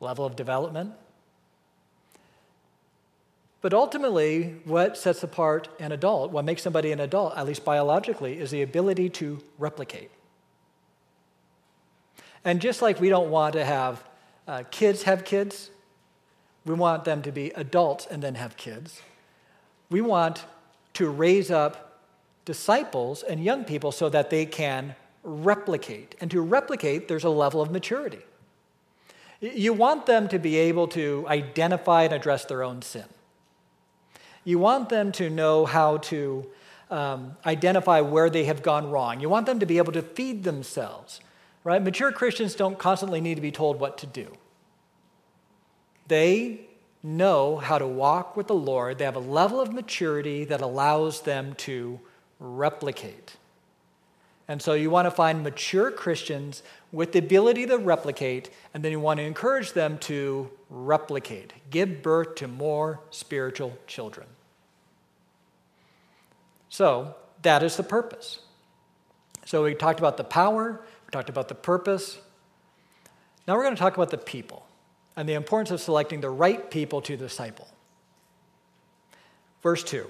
level 0.00 0.24
of 0.24 0.34
development. 0.34 0.92
But 3.60 3.74
ultimately, 3.74 4.56
what 4.64 4.96
sets 4.96 5.22
apart 5.22 5.68
an 5.78 5.92
adult, 5.92 6.32
what 6.32 6.46
makes 6.46 6.62
somebody 6.62 6.92
an 6.92 7.00
adult, 7.00 7.36
at 7.36 7.46
least 7.46 7.64
biologically, 7.64 8.38
is 8.38 8.50
the 8.50 8.62
ability 8.62 9.10
to 9.10 9.38
replicate. 9.58 10.10
And 12.42 12.60
just 12.60 12.80
like 12.80 13.00
we 13.00 13.10
don't 13.10 13.30
want 13.30 13.52
to 13.52 13.64
have 13.64 14.02
uh, 14.48 14.62
kids 14.70 15.02
have 15.02 15.24
kids, 15.24 15.70
we 16.64 16.74
want 16.74 17.04
them 17.04 17.22
to 17.22 17.32
be 17.32 17.50
adults 17.50 18.06
and 18.10 18.22
then 18.22 18.34
have 18.34 18.56
kids. 18.56 19.02
We 19.90 20.00
want 20.00 20.44
to 20.94 21.10
raise 21.10 21.50
up 21.50 22.00
disciples 22.44 23.22
and 23.22 23.44
young 23.44 23.64
people 23.64 23.92
so 23.92 24.08
that 24.08 24.30
they 24.30 24.46
can 24.46 24.94
replicate. 25.22 26.14
And 26.20 26.30
to 26.30 26.40
replicate, 26.40 27.08
there's 27.08 27.24
a 27.24 27.30
level 27.30 27.60
of 27.60 27.70
maturity. 27.70 28.20
You 29.40 29.72
want 29.72 30.06
them 30.06 30.28
to 30.28 30.38
be 30.38 30.56
able 30.56 30.88
to 30.88 31.24
identify 31.28 32.04
and 32.04 32.12
address 32.12 32.44
their 32.44 32.62
own 32.62 32.82
sin. 32.82 33.06
You 34.44 34.58
want 34.58 34.88
them 34.88 35.12
to 35.12 35.30
know 35.30 35.64
how 35.64 35.98
to 35.98 36.46
um, 36.90 37.36
identify 37.46 38.00
where 38.00 38.28
they 38.28 38.44
have 38.44 38.62
gone 38.62 38.90
wrong. 38.90 39.20
You 39.20 39.28
want 39.28 39.46
them 39.46 39.60
to 39.60 39.66
be 39.66 39.78
able 39.78 39.92
to 39.92 40.02
feed 40.02 40.44
themselves, 40.44 41.20
right? 41.64 41.82
Mature 41.82 42.12
Christians 42.12 42.54
don't 42.54 42.78
constantly 42.78 43.20
need 43.20 43.36
to 43.36 43.40
be 43.40 43.52
told 43.52 43.80
what 43.80 43.96
to 43.98 44.06
do. 44.06 44.36
They 46.08 46.62
know 47.02 47.56
how 47.56 47.78
to 47.78 47.86
walk 47.86 48.36
with 48.36 48.46
the 48.46 48.54
Lord. 48.54 48.98
They 48.98 49.04
have 49.04 49.16
a 49.16 49.20
level 49.20 49.60
of 49.60 49.72
maturity 49.72 50.44
that 50.44 50.60
allows 50.60 51.22
them 51.22 51.54
to 51.58 52.00
replicate. 52.38 53.36
And 54.48 54.60
so 54.60 54.72
you 54.72 54.90
want 54.90 55.06
to 55.06 55.12
find 55.12 55.44
mature 55.44 55.92
Christians 55.92 56.62
with 56.92 57.12
the 57.12 57.18
ability 57.18 57.66
to 57.66 57.78
replicate, 57.78 58.50
and 58.74 58.84
then 58.84 58.92
you 58.92 59.00
want 59.00 59.18
to 59.18 59.24
encourage 59.24 59.72
them 59.72 59.98
to 59.98 60.50
replicate, 60.68 61.52
give 61.70 62.02
birth 62.02 62.34
to 62.36 62.48
more 62.48 63.00
spiritual 63.10 63.76
children. 63.86 64.26
So 66.68 67.14
that 67.42 67.62
is 67.62 67.76
the 67.76 67.82
purpose. 67.82 68.40
So 69.44 69.64
we 69.64 69.74
talked 69.74 69.98
about 69.98 70.16
the 70.16 70.24
power, 70.24 70.80
we 71.06 71.10
talked 71.10 71.28
about 71.28 71.48
the 71.48 71.54
purpose. 71.54 72.18
Now 73.46 73.56
we're 73.56 73.64
going 73.64 73.74
to 73.74 73.80
talk 73.80 73.94
about 73.94 74.10
the 74.10 74.18
people 74.18 74.66
and 75.16 75.28
the 75.28 75.34
importance 75.34 75.70
of 75.70 75.80
selecting 75.80 76.20
the 76.20 76.30
right 76.30 76.70
people 76.70 77.00
to 77.02 77.16
disciple. 77.16 77.68
Verse 79.62 79.82
2 79.84 80.06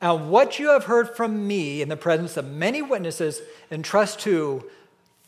And 0.00 0.30
what 0.30 0.58
you 0.58 0.68
have 0.68 0.84
heard 0.84 1.16
from 1.16 1.46
me 1.46 1.82
in 1.82 1.88
the 1.88 1.96
presence 1.96 2.36
of 2.36 2.48
many 2.48 2.82
witnesses, 2.82 3.42
entrust 3.70 4.20
to 4.20 4.70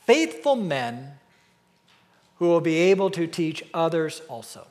faithful 0.06 0.56
men 0.56 1.12
who 2.38 2.48
will 2.48 2.60
be 2.60 2.76
able 2.76 3.10
to 3.10 3.26
teach 3.26 3.62
others 3.72 4.20
also. 4.28 4.66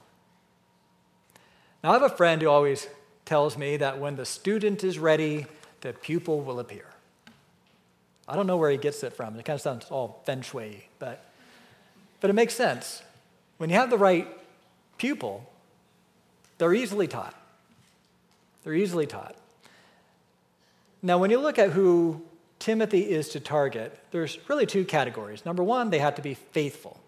Now, 1.83 1.91
I 1.91 1.93
have 1.93 2.03
a 2.03 2.09
friend 2.09 2.41
who 2.41 2.49
always 2.49 2.87
tells 3.25 3.57
me 3.57 3.77
that 3.77 3.99
when 3.99 4.17
the 4.17 4.25
student 4.25 4.83
is 4.83 4.99
ready, 4.99 5.45
the 5.81 5.93
pupil 5.93 6.41
will 6.41 6.59
appear. 6.59 6.85
I 8.27 8.35
don't 8.35 8.47
know 8.47 8.57
where 8.57 8.69
he 8.69 8.77
gets 8.77 9.03
it 9.03 9.13
from. 9.13 9.37
It 9.37 9.45
kind 9.45 9.55
of 9.55 9.61
sounds 9.61 9.85
all 9.89 10.21
feng 10.25 10.41
shui, 10.41 10.87
but, 10.99 11.31
but 12.19 12.29
it 12.29 12.33
makes 12.33 12.53
sense. 12.53 13.01
When 13.57 13.69
you 13.69 13.75
have 13.75 13.89
the 13.89 13.97
right 13.97 14.27
pupil, 14.97 15.49
they're 16.57 16.73
easily 16.73 17.07
taught. 17.07 17.35
They're 18.63 18.73
easily 18.73 19.07
taught. 19.07 19.35
Now, 21.01 21.17
when 21.17 21.31
you 21.31 21.39
look 21.39 21.57
at 21.57 21.71
who 21.71 22.21
Timothy 22.61 23.09
is 23.09 23.29
to 23.29 23.39
target, 23.39 23.97
there's 24.11 24.37
really 24.47 24.67
two 24.67 24.85
categories. 24.85 25.45
Number 25.47 25.63
one, 25.63 25.89
they 25.89 25.97
have 25.97 26.13
to 26.15 26.21
be 26.21 26.35
faithful. 26.35 26.99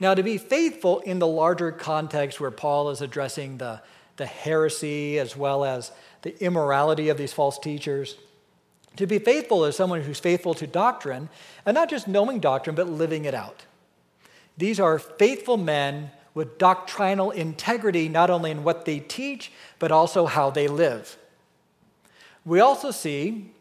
Now, 0.00 0.14
to 0.14 0.22
be 0.24 0.36
faithful 0.36 0.98
in 0.98 1.20
the 1.20 1.28
larger 1.28 1.70
context 1.70 2.40
where 2.40 2.50
Paul 2.50 2.90
is 2.90 3.00
addressing 3.00 3.58
the, 3.58 3.80
the 4.16 4.26
heresy 4.26 5.20
as 5.20 5.36
well 5.36 5.64
as 5.64 5.92
the 6.22 6.36
immorality 6.42 7.08
of 7.08 7.18
these 7.18 7.32
false 7.32 7.56
teachers, 7.56 8.16
to 8.96 9.06
be 9.06 9.20
faithful 9.20 9.64
is 9.64 9.76
someone 9.76 10.02
who's 10.02 10.18
faithful 10.18 10.54
to 10.54 10.66
doctrine, 10.66 11.28
and 11.64 11.76
not 11.76 11.88
just 11.88 12.08
knowing 12.08 12.40
doctrine, 12.40 12.74
but 12.74 12.88
living 12.88 13.24
it 13.26 13.34
out. 13.34 13.64
These 14.58 14.80
are 14.80 14.98
faithful 14.98 15.56
men 15.56 16.10
with 16.34 16.58
doctrinal 16.58 17.30
integrity, 17.30 18.08
not 18.08 18.28
only 18.28 18.50
in 18.50 18.64
what 18.64 18.86
they 18.86 18.98
teach, 18.98 19.52
but 19.78 19.92
also 19.92 20.26
how 20.26 20.50
they 20.50 20.66
live. 20.66 21.16
We 22.44 22.58
also 22.58 22.90
see 22.90 23.53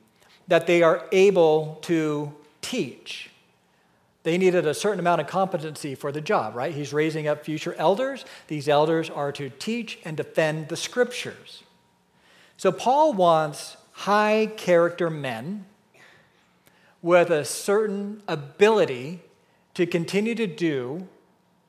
that 0.48 0.68
they 0.68 0.84
are 0.84 1.06
able 1.12 1.80
to 1.84 2.34
teach. 2.62 3.30
They 4.24 4.38
needed 4.38 4.66
a 4.66 4.74
certain 4.74 5.00
amount 5.00 5.22
of 5.22 5.28
competency 5.28 5.96
for 5.96 6.12
the 6.12 6.22
job, 6.22 6.56
right? 6.56 6.74
He's 6.74 6.94
raising 6.94 7.28
up 7.28 7.44
future 7.44 7.76
elders. 7.78 8.24
These 8.48 8.70
elders 8.70 9.10
are 9.10 9.32
to 9.34 9.50
teach 9.50 10.00
and 10.06 10.16
defend 10.16 10.70
the 10.70 10.78
scriptures. 10.78 11.64
So 12.56 12.72
Paul 12.72 13.14
wants 13.14 13.76
high 13.92 14.52
character 14.56 15.10
men 15.10 15.66
with 17.02 17.30
a 17.30 17.44
certain 17.44 18.24
ability 18.28 19.20
to 19.74 19.86
continue 19.86 20.36
to 20.36 20.48
do 20.48 21.08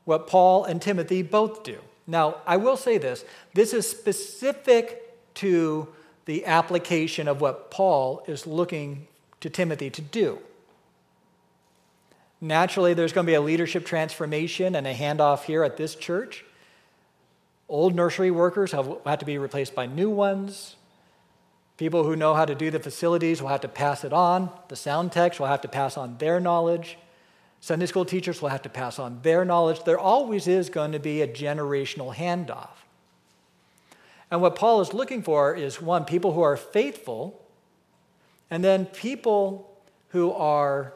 what 0.05 0.27
Paul 0.27 0.65
and 0.65 0.81
Timothy 0.81 1.23
both 1.23 1.65
do. 1.65 1.79
Now, 2.07 2.37
I 2.47 2.57
will 2.57 2.77
say 2.77 2.99
this 2.99 3.25
this 3.55 3.73
is 3.73 3.89
specific 3.89 5.01
to 5.37 5.89
the 6.25 6.47
application 6.47 7.29
of 7.29 7.41
what 7.41 7.71
Paul 7.71 8.25
is 8.27 8.47
looking 8.47 9.07
to 9.41 9.51
Timothy 9.51 9.91
to 9.91 10.01
do. 10.01 10.39
Naturally, 12.41 12.95
there's 12.95 13.13
going 13.13 13.27
to 13.27 13.31
be 13.31 13.35
a 13.35 13.41
leadership 13.41 13.87
transformation 13.87 14.75
and 14.75 14.87
a 14.87 14.95
handoff 14.95 15.45
here 15.45 15.65
at 15.65 15.77
this 15.77 15.95
church. 15.95 16.45
Old 17.69 17.95
nursery 17.95 18.31
workers 18.31 18.73
have 18.73 18.99
had 19.07 19.21
to 19.21 19.27
be 19.27 19.39
replaced 19.39 19.75
by 19.75 19.87
new 19.87 20.11
ones. 20.11 20.77
People 21.77 22.05
who 22.05 22.15
know 22.15 22.35
how 22.35 22.45
to 22.45 22.55
do 22.55 22.71
the 22.71 22.79
facilities 22.79 23.41
will 23.41 23.49
have 23.49 23.63
to 23.63 23.69
pass 23.69 24.05
it 24.05 24.13
on. 24.13 24.51
The 24.69 24.77
sound 24.77 25.13
techs 25.13 25.41
will 25.41 25.47
have 25.47 25.63
to 25.63 25.69
pass 25.69 25.97
on 25.97 26.19
their 26.19 26.39
knowledge. 26.39 26.99
Sunday 27.61 27.87
school 27.87 28.05
teachers 28.05 28.43
will 28.43 28.51
have 28.51 28.63
to 28.63 28.69
pass 28.69 28.99
on 28.99 29.21
their 29.23 29.45
knowledge. 29.45 29.83
There 29.85 29.99
always 29.99 30.47
is 30.47 30.69
going 30.69 30.93
to 30.93 30.99
be 30.99 31.23
a 31.23 31.27
generational 31.27 32.15
handoff. 32.15 32.85
And 34.35 34.43
what 34.43 34.57
Paul 34.57 34.81
is 34.81 34.93
looking 34.93 35.23
for 35.23 35.55
is 35.55 35.81
one, 35.81 36.05
people 36.05 36.33
who 36.33 36.43
are 36.43 36.57
faithful, 36.57 37.41
and 38.51 38.65
then 38.65 38.85
people 38.85 39.71
who 40.09 40.33
are 40.33 40.93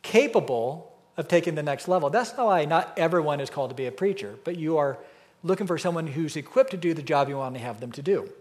capable 0.00 0.96
of 1.18 1.28
taking 1.28 1.54
the 1.54 1.62
next 1.62 1.86
level. 1.86 2.08
That's 2.08 2.30
why 2.30 2.64
not 2.64 2.94
everyone 2.96 3.40
is 3.40 3.50
called 3.50 3.68
to 3.68 3.76
be 3.76 3.84
a 3.84 3.92
preacher, 3.92 4.36
but 4.44 4.56
you 4.56 4.78
are 4.78 4.96
looking 5.42 5.66
for 5.66 5.76
someone 5.76 6.06
who's 6.06 6.34
equipped 6.34 6.70
to 6.70 6.78
do 6.78 6.94
the 6.94 7.02
job 7.02 7.28
you 7.28 7.36
want 7.36 7.56
to 7.56 7.60
have 7.60 7.78
them 7.78 7.92
to 7.92 8.00
do. 8.00 8.32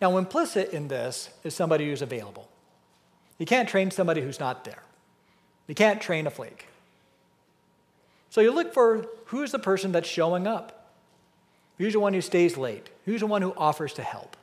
Now, 0.00 0.16
implicit 0.16 0.72
in 0.72 0.88
this 0.88 1.28
is 1.44 1.52
somebody 1.54 1.84
who's 1.90 2.00
available. 2.00 2.48
You 3.36 3.44
can't 3.44 3.68
train 3.68 3.90
somebody 3.90 4.22
who's 4.22 4.40
not 4.40 4.64
there. 4.64 4.82
You 5.68 5.74
can't 5.74 6.00
train 6.00 6.26
a 6.26 6.30
flake. 6.30 6.68
So 8.30 8.40
you 8.40 8.52
look 8.52 8.72
for 8.72 9.06
who's 9.26 9.52
the 9.52 9.58
person 9.58 9.92
that's 9.92 10.08
showing 10.08 10.46
up. 10.46 10.78
Who's 11.82 11.94
the 11.94 11.98
one 11.98 12.14
who 12.14 12.20
stays 12.20 12.56
late? 12.56 12.90
Who's 13.06 13.22
the 13.22 13.26
one 13.26 13.42
who 13.42 13.52
offers 13.56 13.92
to 13.94 14.04
help? 14.04 14.36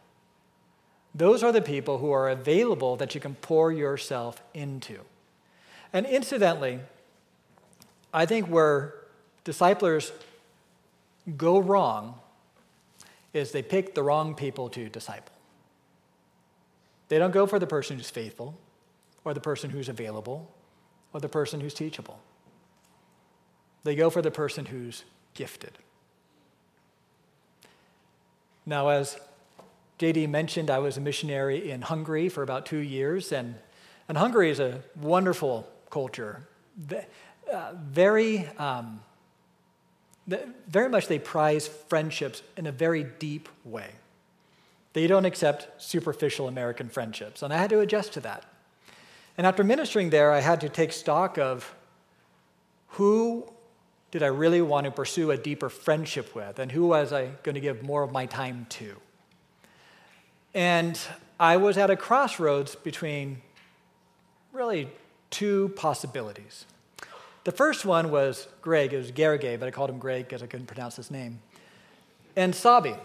Those 1.15 1.41
are 1.41 1.53
the 1.53 1.61
people 1.61 1.99
who 1.99 2.11
are 2.11 2.27
available 2.27 2.97
that 2.97 3.15
you 3.15 3.21
can 3.21 3.35
pour 3.35 3.71
yourself 3.71 4.43
into. 4.53 4.99
And 5.93 6.05
incidentally, 6.05 6.81
I 8.13 8.25
think 8.25 8.47
where 8.47 8.93
disciplers 9.45 10.11
go 11.37 11.59
wrong 11.59 12.19
is 13.33 13.53
they 13.53 13.63
pick 13.63 13.95
the 13.95 14.03
wrong 14.03 14.35
people 14.35 14.67
to 14.71 14.89
disciple. 14.89 15.33
They 17.07 17.19
don't 17.19 17.31
go 17.31 17.47
for 17.47 17.57
the 17.57 17.67
person 17.67 17.95
who's 17.95 18.09
faithful, 18.09 18.59
or 19.23 19.33
the 19.33 19.39
person 19.39 19.69
who's 19.69 19.87
available, 19.87 20.51
or 21.13 21.21
the 21.21 21.29
person 21.29 21.61
who's 21.61 21.73
teachable. 21.73 22.19
They 23.85 23.95
go 23.95 24.09
for 24.09 24.21
the 24.21 24.29
person 24.29 24.65
who's 24.65 25.05
gifted. 25.35 25.77
Now, 28.69 28.89
as 28.89 29.19
JD 29.97 30.29
mentioned, 30.29 30.69
I 30.69 30.77
was 30.77 30.95
a 30.95 31.01
missionary 31.01 31.71
in 31.71 31.81
Hungary 31.81 32.29
for 32.29 32.43
about 32.43 32.67
two 32.67 32.77
years, 32.77 33.31
and, 33.31 33.55
and 34.07 34.15
Hungary 34.15 34.51
is 34.51 34.59
a 34.59 34.83
wonderful 34.95 35.67
culture. 35.89 36.47
Uh, 37.51 37.71
very, 37.73 38.45
um, 38.59 39.01
very 40.67 40.87
much 40.87 41.07
they 41.07 41.17
prize 41.17 41.67
friendships 41.67 42.43
in 42.57 42.67
a 42.67 42.71
very 42.71 43.03
deep 43.03 43.49
way. 43.65 43.89
They 44.93 45.07
don't 45.07 45.25
accept 45.25 45.81
superficial 45.81 46.47
American 46.47 46.89
friendships, 46.89 47.41
and 47.41 47.51
I 47.51 47.57
had 47.57 47.71
to 47.71 47.79
adjust 47.79 48.13
to 48.13 48.19
that. 48.19 48.45
And 49.35 49.47
after 49.47 49.63
ministering 49.63 50.11
there, 50.11 50.31
I 50.31 50.41
had 50.41 50.61
to 50.61 50.69
take 50.69 50.91
stock 50.91 51.39
of 51.39 51.73
who 52.89 53.51
did 54.11 54.23
I 54.23 54.27
really 54.27 54.61
want 54.61 54.85
to 54.85 54.91
pursue 54.91 55.31
a 55.31 55.37
deeper 55.37 55.69
friendship 55.69 56.33
with? 56.35 56.59
And 56.59 56.71
who 56.71 56.87
was 56.87 57.13
I 57.13 57.27
going 57.43 57.55
to 57.55 57.61
give 57.61 57.83
more 57.83 58.03
of 58.03 58.11
my 58.11 58.25
time 58.25 58.65
to? 58.69 58.95
And 60.53 60.99
I 61.39 61.57
was 61.57 61.77
at 61.77 61.89
a 61.89 61.95
crossroads 61.95 62.75
between 62.75 63.41
really 64.51 64.89
two 65.29 65.71
possibilities. 65.75 66.65
The 67.43 67.51
first 67.51 67.85
one 67.85 68.11
was 68.11 68.47
Greg, 68.61 68.93
it 68.93 68.97
was 68.97 69.11
Garrigay, 69.11 69.59
but 69.59 69.67
I 69.67 69.71
called 69.71 69.89
him 69.89 69.99
Greg 69.99 70.25
because 70.25 70.43
I 70.43 70.47
couldn't 70.47 70.67
pronounce 70.67 70.95
his 70.95 71.11
name. 71.11 71.39
And 72.35 72.53
Sabi. 72.53 72.95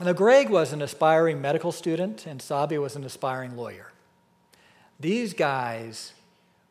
Now, 0.00 0.12
Greg 0.12 0.50
was 0.50 0.72
an 0.72 0.82
aspiring 0.82 1.40
medical 1.40 1.72
student, 1.72 2.26
and 2.26 2.40
Sabi 2.40 2.76
was 2.76 2.96
an 2.96 3.04
aspiring 3.04 3.56
lawyer. 3.56 3.92
These 5.00 5.32
guys 5.32 6.12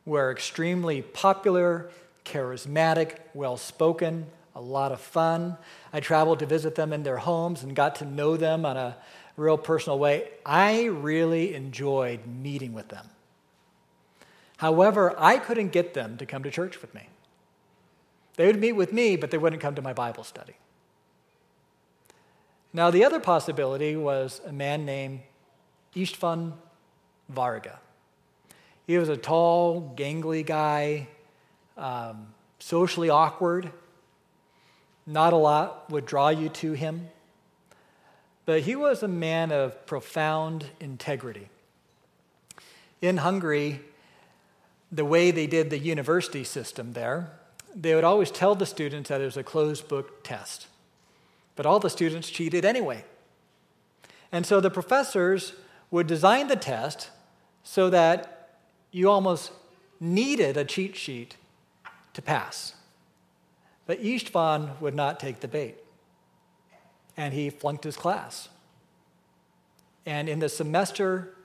were 0.06 0.32
extremely 0.32 1.02
popular 1.02 1.90
charismatic, 2.26 3.20
well 3.34 3.56
spoken, 3.56 4.26
a 4.56 4.62
lot 4.62 4.92
of 4.92 5.00
fun. 5.00 5.58
I 5.94 6.00
traveled 6.00 6.40
to 6.40 6.46
visit 6.46 6.76
them 6.76 6.92
in 6.92 7.04
their 7.04 7.18
homes 7.18 7.64
and 7.64 7.76
got 7.76 7.96
to 7.96 8.06
know 8.06 8.36
them 8.36 8.66
on 8.66 8.78
a 8.78 8.98
real 9.38 9.58
personal 9.58 10.00
way. 10.00 10.30
I 10.46 10.86
really 10.86 11.54
enjoyed 11.54 12.26
meeting 12.26 12.74
with 12.74 12.90
them. 12.90 13.10
However, 14.58 15.14
I 15.18 15.38
couldn't 15.38 15.70
get 15.70 15.94
them 15.94 16.18
to 16.18 16.26
come 16.26 16.44
to 16.44 16.52
church 16.52 16.82
with 16.82 16.94
me. 16.94 17.10
They 18.38 18.48
would 18.48 18.60
meet 18.60 18.74
with 18.74 18.94
me, 18.94 19.16
but 19.16 19.32
they 19.32 19.38
wouldn't 19.38 19.62
come 19.62 19.76
to 19.76 19.82
my 19.82 19.94
Bible 19.94 20.24
study. 20.24 20.56
Now, 22.74 22.92
the 22.92 23.06
other 23.06 23.20
possibility 23.20 23.96
was 23.96 24.42
a 24.46 24.52
man 24.52 24.86
named 24.86 25.22
Istvan 25.96 26.54
Varga. 27.30 27.80
He 28.88 28.98
was 28.98 29.10
a 29.10 29.18
tall, 29.18 29.94
gangly 29.98 30.46
guy, 30.46 31.08
um, 31.78 32.28
socially 32.60 33.10
awkward. 33.10 33.72
Not 35.06 35.34
a 35.34 35.38
lot 35.38 35.90
would 35.90 36.06
draw 36.06 36.30
you 36.30 36.50
to 36.50 36.74
him. 36.74 37.10
But 38.46 38.62
he 38.62 38.76
was 38.76 39.04
a 39.04 39.08
man 39.08 39.52
of 39.52 39.86
profound 39.86 40.68
integrity. 40.80 41.50
In 43.02 43.18
Hungary, 43.18 43.82
the 44.92 45.06
way 45.06 45.32
they 45.32 45.48
did 45.48 45.70
the 45.70 45.80
university 45.80 46.44
system 46.44 46.94
there, 46.94 47.32
they 47.76 47.94
would 47.94 48.04
always 48.04 48.32
tell 48.32 48.56
the 48.56 48.66
students 48.66 49.10
that 49.10 49.22
it 49.22 49.26
was 49.26 49.38
a 49.38 49.44
closed 49.44 49.88
book 49.88 50.24
test. 50.24 50.68
But 51.56 51.66
all 51.66 51.80
the 51.80 51.90
students 51.90 52.30
cheated 52.30 52.66
anyway. 52.66 53.04
And 54.32 54.46
so 54.46 54.60
the 54.60 54.70
professors 54.70 55.54
would 55.92 56.08
design 56.08 56.48
the 56.48 56.56
test 56.56 57.10
so 57.64 57.90
that 57.90 58.60
you 58.92 59.10
almost 59.10 59.52
needed 60.00 60.58
a 60.58 60.66
cheat 60.66 60.96
sheet 60.96 61.36
to 62.16 62.22
pass. 62.22 62.74
But 63.86 64.02
Istvan 64.02 64.80
would 64.82 64.96
not 64.96 65.20
take 65.20 65.40
the 65.40 65.48
bait, 65.48 65.78
and 67.16 67.34
he 67.34 67.50
flunked 67.50 67.84
his 67.84 67.96
class. 67.96 68.50
And 70.06 70.28
in 70.28 70.40
the 70.40 70.50
semester 70.50 71.36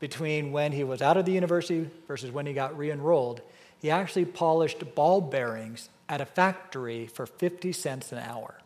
between 0.00 0.52
when 0.52 0.72
he 0.72 0.84
was 0.84 1.02
out 1.02 1.16
of 1.16 1.24
the 1.24 1.32
university 1.32 1.90
versus 2.06 2.30
when 2.30 2.46
he 2.46 2.52
got 2.52 2.76
re 2.78 2.90
enrolled, 2.90 3.40
he 3.80 3.90
actually 3.90 4.24
polished 4.24 4.94
ball 4.94 5.20
bearings 5.20 5.88
at 6.08 6.20
a 6.20 6.26
factory 6.26 7.06
for 7.06 7.26
50 7.26 7.72
cents 7.72 8.12
an 8.12 8.18
hour. 8.18 8.60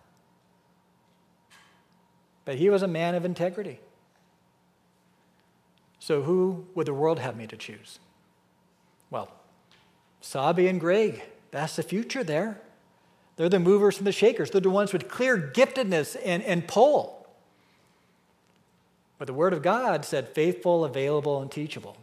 But 2.45 2.57
he 2.57 2.71
was 2.71 2.83
a 2.83 2.89
man 2.89 3.15
of 3.15 3.25
integrity. 3.25 3.81
So, 5.99 6.23
who 6.23 6.67
would 6.75 6.87
the 6.87 6.95
world 6.95 7.21
have 7.21 7.37
me 7.37 7.47
to 7.47 7.57
choose? 7.57 8.01
Well, 9.11 9.29
Sabi 10.21 10.67
and 10.67 10.81
Greg, 10.81 11.23
that's 11.53 11.77
the 11.77 11.83
future 11.85 12.25
there. 12.25 12.61
They're 13.37 13.49
the 13.49 13.61
movers 13.61 13.99
and 13.99 14.07
the 14.07 14.13
shakers. 14.13 14.51
They're 14.51 14.61
the 14.61 14.71
ones 14.71 14.93
with 14.93 15.09
clear 15.09 15.39
giftedness 15.39 16.17
and, 16.25 16.43
and 16.43 16.67
pull. 16.67 17.27
But 19.19 19.27
the 19.27 19.35
Word 19.35 19.53
of 19.53 19.63
God 19.63 20.05
said 20.05 20.29
faithful, 20.29 20.85
available, 20.85 21.41
and 21.41 21.51
teachable. 21.51 21.97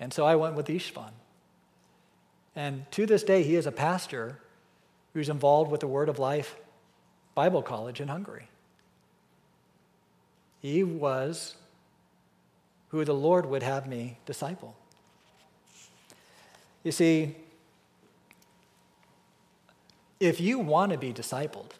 And 0.00 0.12
so 0.12 0.24
I 0.24 0.36
went 0.36 0.54
with 0.54 0.66
Istvan. 0.66 1.10
And 2.56 2.90
to 2.92 3.04
this 3.04 3.22
day, 3.22 3.42
he 3.42 3.56
is 3.56 3.66
a 3.66 3.72
pastor 3.72 4.38
who's 5.12 5.28
involved 5.28 5.70
with 5.70 5.80
the 5.80 5.86
Word 5.86 6.08
of 6.08 6.18
Life 6.18 6.56
Bible 7.34 7.62
College 7.62 8.00
in 8.00 8.08
Hungary. 8.08 8.48
He 10.62 10.82
was 10.82 11.56
who 12.88 13.04
the 13.04 13.12
Lord 13.12 13.46
would 13.46 13.62
have 13.62 13.88
me 13.88 14.18
disciple. 14.24 14.76
You 16.84 16.92
see, 16.92 17.34
if 20.20 20.40
you 20.40 20.58
want 20.58 20.92
to 20.92 20.98
be 20.98 21.12
discipled, 21.12 21.70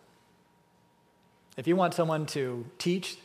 if 1.56 1.66
you 1.66 1.76
want 1.76 1.94
someone 1.94 2.26
to 2.26 2.66
teach 2.78 3.16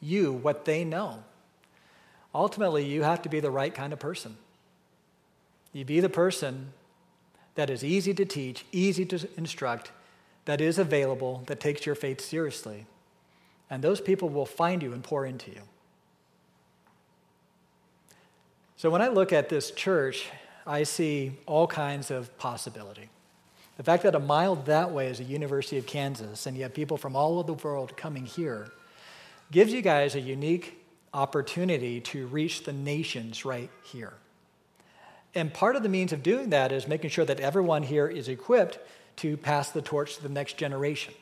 you 0.00 0.32
what 0.32 0.64
they 0.64 0.84
know, 0.84 1.22
ultimately 2.34 2.84
you 2.84 3.02
have 3.02 3.22
to 3.22 3.28
be 3.28 3.40
the 3.40 3.50
right 3.50 3.74
kind 3.74 3.92
of 3.92 3.98
person. 3.98 4.36
You 5.72 5.84
be 5.84 6.00
the 6.00 6.08
person 6.08 6.72
that 7.56 7.68
is 7.68 7.82
easy 7.82 8.14
to 8.14 8.24
teach, 8.24 8.64
easy 8.72 9.04
to 9.06 9.28
instruct, 9.36 9.90
that 10.44 10.60
is 10.60 10.78
available, 10.78 11.42
that 11.46 11.60
takes 11.60 11.84
your 11.84 11.94
faith 11.94 12.20
seriously 12.20 12.86
and 13.70 13.82
those 13.82 14.00
people 14.00 14.28
will 14.28 14.46
find 14.46 14.82
you 14.82 14.92
and 14.92 15.02
pour 15.02 15.26
into 15.26 15.50
you. 15.50 15.62
So 18.76 18.90
when 18.90 19.02
I 19.02 19.08
look 19.08 19.32
at 19.32 19.48
this 19.48 19.70
church, 19.70 20.28
I 20.66 20.84
see 20.84 21.32
all 21.46 21.66
kinds 21.66 22.10
of 22.10 22.36
possibility. 22.38 23.10
The 23.78 23.84
fact 23.84 24.02
that 24.02 24.14
a 24.14 24.20
mile 24.20 24.56
that 24.56 24.90
way 24.90 25.06
is 25.06 25.18
the 25.18 25.24
University 25.24 25.78
of 25.78 25.86
Kansas 25.86 26.46
and 26.46 26.56
you 26.56 26.64
have 26.64 26.74
people 26.74 26.98
from 26.98 27.16
all 27.16 27.38
over 27.38 27.46
the 27.46 27.54
world 27.54 27.96
coming 27.96 28.26
here 28.26 28.68
gives 29.50 29.72
you 29.72 29.80
guys 29.80 30.14
a 30.14 30.20
unique 30.20 30.84
opportunity 31.14 32.00
to 32.02 32.26
reach 32.26 32.64
the 32.64 32.72
nations 32.74 33.46
right 33.46 33.70
here. 33.84 34.12
And 35.34 35.54
part 35.54 35.76
of 35.76 35.82
the 35.82 35.88
means 35.88 36.12
of 36.12 36.22
doing 36.22 36.50
that 36.50 36.72
is 36.72 36.86
making 36.86 37.08
sure 37.08 37.24
that 37.24 37.40
everyone 37.40 37.82
here 37.82 38.06
is 38.06 38.28
equipped 38.28 38.78
to 39.16 39.38
pass 39.38 39.70
the 39.70 39.80
torch 39.80 40.16
to 40.16 40.22
the 40.22 40.28
next 40.28 40.58
generation 40.58 41.14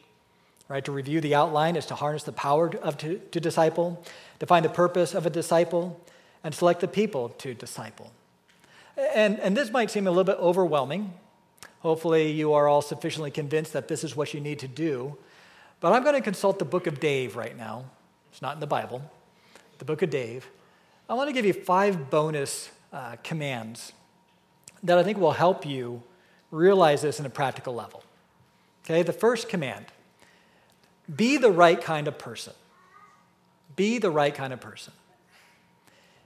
right? 0.69 0.85
To 0.85 0.93
review 0.93 1.21
the 1.21 1.35
outline 1.35 1.77
is 1.77 1.87
to 1.87 1.95
harness 1.95 2.25
the 2.25 2.33
power 2.33 2.71
of 2.83 2.97
to, 2.99 3.09
disciple, 3.09 3.31
to 3.31 3.41
disciple, 3.41 4.05
define 4.39 4.63
the 4.63 4.69
purpose 4.69 5.15
of 5.15 5.27
a 5.27 5.31
disciple, 5.31 6.01
and 6.43 6.55
select 6.55 6.81
the 6.81 6.89
people 6.89 7.31
to 7.31 7.55
disciple. 7.55 8.13
And, 8.97 9.39
and 9.41 9.57
this 9.57 9.71
might 9.71 9.91
seem 9.91 10.07
a 10.07 10.11
little 10.11 10.25
bit 10.25 10.39
overwhelming. 10.39 11.13
Hopefully, 11.87 12.33
you 12.33 12.53
are 12.53 12.67
all 12.67 12.83
sufficiently 12.83 13.31
convinced 13.31 13.73
that 13.73 13.87
this 13.87 14.03
is 14.03 14.17
what 14.17 14.35
you 14.35 14.41
need 14.41 14.59
to 14.59 14.67
do. 14.67 15.17
But 15.79 15.93
I'm 15.93 16.03
going 16.03 16.17
to 16.17 16.21
consult 16.21 16.59
the 16.59 16.65
book 16.65 16.89
of 16.89 16.99
Dave 16.99 17.37
right 17.37 17.57
now. 17.57 17.85
It's 18.33 18.43
not 18.43 18.55
in 18.55 18.61
the 18.61 18.67
Bible, 18.67 19.09
the 19.79 19.85
book 19.85 20.03
of 20.03 20.11
Dave. 20.11 20.49
I 21.09 21.15
want 21.15 21.29
to 21.29 21.33
give 21.33 21.45
you 21.45 21.53
five 21.53 22.11
bonus 22.11 22.71
uh, 22.93 23.15
commands 23.23 23.93
that 24.83 24.99
I 24.99 25.05
think 25.05 25.19
will 25.19 25.31
help 25.31 25.65
you 25.65 26.03
realize 26.51 27.03
this 27.03 27.21
in 27.21 27.25
a 27.25 27.31
practical 27.31 27.73
level. 27.73 28.03
Okay, 28.85 29.05
the 29.05 29.13
first 29.13 29.49
command 29.49 29.87
be 31.15 31.37
the 31.37 31.53
right 31.53 31.81
kind 31.81 32.09
of 32.09 32.19
person. 32.19 32.55
Be 33.77 33.99
the 33.99 34.11
right 34.11 34.35
kind 34.35 34.53
of 34.53 34.61
person. 34.61 34.93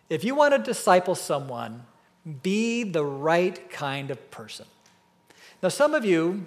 If 0.08 0.24
you 0.24 0.34
want 0.34 0.54
to 0.54 0.58
disciple 0.58 1.14
someone, 1.14 1.82
be 2.42 2.82
the 2.82 3.04
right 3.04 3.70
kind 3.70 4.10
of 4.10 4.30
person. 4.30 4.64
Now, 5.62 5.68
some 5.68 5.94
of 5.94 6.04
you 6.04 6.46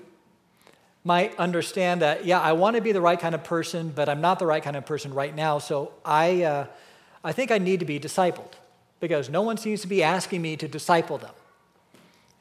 might 1.03 1.38
understand 1.38 2.01
that, 2.01 2.26
yeah, 2.26 2.39
I 2.39 2.53
want 2.53 2.76
to 2.76 2.82
be 2.82 2.91
the 2.91 3.01
right 3.01 3.20
kind 3.20 3.36
of 3.36 3.43
person, 3.43 3.89
but 3.89 4.09
I'm 4.09 4.22
not 4.22 4.39
the 4.39 4.45
right 4.45 4.64
kind 4.64 4.76
of 4.76 4.86
person 4.86 5.14
right 5.14 5.36
now, 5.36 5.59
so 5.59 5.91
I, 6.03 6.43
uh, 6.43 6.68
I 7.24 7.32
think 7.32 7.51
I 7.51 7.57
need 7.57 7.82
to 7.82 7.86
be 7.86 7.99
discipled 7.99 8.53
because 8.99 9.30
no 9.30 9.41
one 9.41 9.57
seems 9.57 9.82
to 9.82 9.88
be 9.88 10.01
asking 10.01 10.41
me 10.41 10.55
to 10.57 10.68
disciple 10.68 11.18
them. 11.18 11.34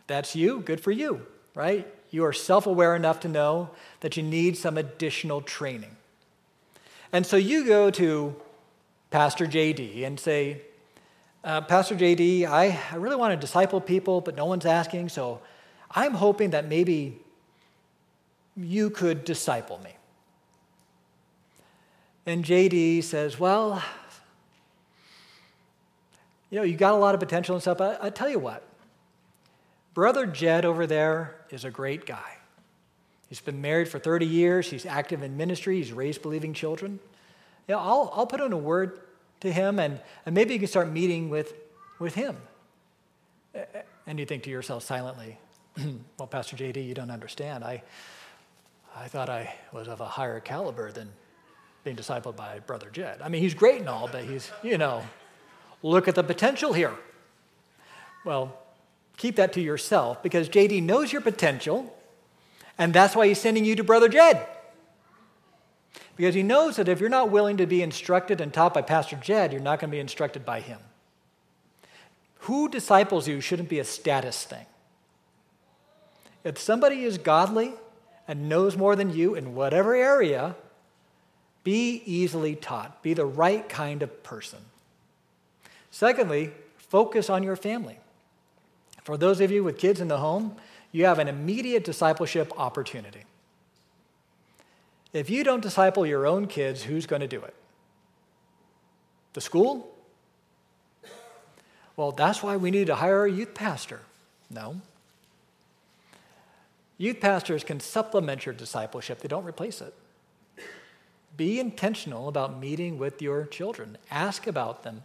If 0.01 0.07
that's 0.07 0.37
you, 0.37 0.61
good 0.61 0.81
for 0.81 0.93
you, 0.93 1.27
right? 1.55 1.87
You 2.11 2.25
are 2.25 2.33
self 2.33 2.67
aware 2.67 2.95
enough 2.95 3.21
to 3.21 3.29
know 3.29 3.71
that 4.01 4.17
you 4.17 4.23
need 4.23 4.57
some 4.57 4.79
additional 4.79 5.41
training. 5.41 5.97
And 7.13 7.27
so 7.27 7.37
you 7.37 7.67
go 7.67 7.91
to 7.91 8.37
Pastor 9.11 9.47
JD 9.47 10.07
and 10.07 10.19
say, 10.19 10.63
uh, 11.45 11.63
Pastor 11.63 11.97
JD, 11.97 12.47
I, 12.47 12.79
I 12.93 12.97
really 12.97 13.17
want 13.17 13.33
to 13.33 13.37
disciple 13.37 13.81
people, 13.81 14.21
but 14.21 14.37
no 14.37 14.47
one's 14.47 14.65
asking, 14.65 15.09
so 15.09 15.41
I'm 15.95 16.15
hoping 16.15 16.51
that 16.51 16.67
maybe 16.67 17.19
you 18.57 18.91
could 18.91 19.25
disciple 19.25 19.79
me. 19.83 19.91
And 22.27 22.45
JD 22.45 23.03
says, 23.05 23.39
Well, 23.39 23.83
you 26.51 26.59
know, 26.59 26.65
you 26.65 26.77
got 26.77 26.95
a 26.95 26.99
lot 26.99 27.15
of 27.15 27.21
potential 27.21 27.55
and 27.55 27.63
stuff. 27.63 27.81
I, 27.81 27.97
I 28.01 28.11
tell 28.11 28.29
you 28.29 28.39
what, 28.39 28.63
Brother 29.95 30.27
Jed 30.27 30.65
over 30.65 30.87
there 30.87 31.37
is 31.51 31.65
a 31.65 31.71
great 31.71 32.07
guy. 32.07 32.37
He's 33.29 33.41
been 33.41 33.63
married 33.63 33.89
for 33.89 33.99
30 33.99 34.27
years. 34.27 34.71
He's 34.71 34.85
active 34.85 35.23
in 35.23 35.37
ministry. 35.37 35.77
He's 35.77 35.93
raised 35.93 36.21
believing 36.21 36.53
children. 36.53 37.01
You 37.67 37.75
know, 37.75 37.81
I'll, 37.81 38.13
I'll 38.15 38.27
put 38.27 38.41
in 38.41 38.53
a 38.53 38.59
word 38.59 39.01
to 39.41 39.51
him, 39.51 39.79
and, 39.79 40.01
and 40.27 40.35
maybe 40.35 40.53
you 40.53 40.59
can 40.59 40.69
start 40.69 40.91
meeting 40.91 41.31
with, 41.31 41.55
with 41.99 42.15
him. 42.15 42.37
And 44.07 44.19
you 44.19 44.27
think 44.27 44.43
to 44.43 44.51
yourself 44.51 44.83
silently, 44.83 45.39
well, 46.19 46.27
Pastor 46.29 46.57
JD, 46.57 46.87
you 46.87 46.95
don't 46.95 47.11
understand. 47.11 47.65
I, 47.65 47.83
I 48.95 49.09
thought 49.09 49.29
I 49.29 49.55
was 49.73 49.89
of 49.89 50.01
a 50.01 50.07
higher 50.07 50.41
caliber 50.41 50.93
than 50.93 51.11
being 51.85 51.97
discipled 51.97 52.37
by 52.37 52.61
Brother 52.61 52.89
Jed. 52.91 53.21
I 53.23 53.29
mean, 53.29 53.43
he's 53.43 53.55
great 53.55 53.81
and 53.81 53.89
all, 53.89 54.09
but 54.11 54.25
he's, 54.25 54.51
you 54.63 54.79
know, 54.79 55.03
look 55.83 56.09
at 56.09 56.15
the 56.15 56.23
potential 56.23 56.73
here. 56.73 56.93
Well, 58.25 58.57
keep 59.17 59.37
that 59.37 59.53
to 59.55 59.61
yourself 59.61 60.23
because 60.23 60.49
JD 60.49 60.83
knows 60.83 61.13
your 61.13 61.23
potential, 61.23 61.97
and 62.79 62.93
that's 62.93 63.17
why 63.17 63.27
he's 63.27 63.41
sending 63.41 63.65
you 63.65 63.75
to 63.77 63.85
Brother 63.85 64.09
Jed. 64.09 64.47
Because 66.17 66.35
he 66.35 66.43
knows 66.43 66.77
that 66.77 66.89
if 66.89 67.01
you're 67.01 67.09
not 67.09 67.31
willing 67.31 67.57
to 67.57 67.67
be 67.67 67.83
instructed 67.83 68.41
and 68.41 68.53
taught 68.53 68.75
by 68.75 68.83
Pastor 68.83 69.17
Jed, 69.17 69.53
you're 69.53 69.63
not 69.63 69.81
going 69.81 69.91
to 69.91 69.95
be 69.95 70.01
instructed 70.01 70.45
by 70.45 70.61
him. 70.61 70.79
Who 72.41 72.69
disciples 72.69 73.27
you 73.27 73.41
shouldn't 73.41 73.69
be 73.69 73.79
a 73.79 73.85
status 73.85 74.45
thing. 74.45 74.67
If 76.45 76.59
somebody 76.59 77.05
is 77.05 77.19
godly 77.19 77.75
and 78.27 78.49
knows 78.49 78.77
more 78.77 78.97
than 78.97 79.15
you 79.15 79.35
in 79.35 79.55
whatever 79.55 79.95
area, 79.95 80.57
be 81.65 82.03
easily 82.05 82.55
taught. 82.55 83.03
Be 83.03 83.15
the 83.15 83.27
right 83.27 83.69
kind 83.69 84.03
of 84.03 84.23
person. 84.23 84.61
Secondly, 85.91 86.53
focus 86.77 87.31
on 87.31 87.43
your 87.43 87.57
family. 87.57 87.99
For 89.03 89.17
those 89.17 89.41
of 89.41 89.51
you 89.51 89.63
with 89.65 89.79
kids 89.79 90.01
in 90.01 90.09
the 90.09 90.19
home, 90.19 90.57
you 90.91 91.05
have 91.07 91.19
an 91.19 91.29
immediate 91.29 91.85
discipleship 91.85 92.53
opportunity. 92.59 93.25
If 95.13 95.29
you 95.29 95.45
don't 95.45 95.63
disciple 95.63 96.07
your 96.07 96.27
own 96.27 96.47
kids, 96.47 96.85
who's 96.85 97.07
going 97.07 97.21
to 97.21 97.29
do 97.29 97.43
it? 97.43 97.55
The 99.35 99.41
school? 99.41 99.89
Well, 101.97 102.13
that's 102.13 102.43
why 102.43 102.57
we 102.57 102.71
need 102.71 102.87
to 102.87 102.95
hire 102.95 103.25
a 103.25 103.31
youth 103.31 103.55
pastor. 103.55 104.01
No. 104.51 104.81
Youth 107.03 107.19
pastors 107.19 107.65
can 107.65 107.81
supplement 107.81 108.47
your 108.47 108.55
discipleship, 108.55 109.23
they 109.23 109.27
don't 109.27 109.45
replace 109.45 109.81
it. 109.81 109.93
Be 111.37 111.59
intentional 111.59 112.29
about 112.29 112.61
meeting 112.61 112.97
with 112.97 113.21
your 113.21 113.45
children. 113.47 113.99
Ask 114.09 114.47
about 114.47 114.85
them. 114.85 115.03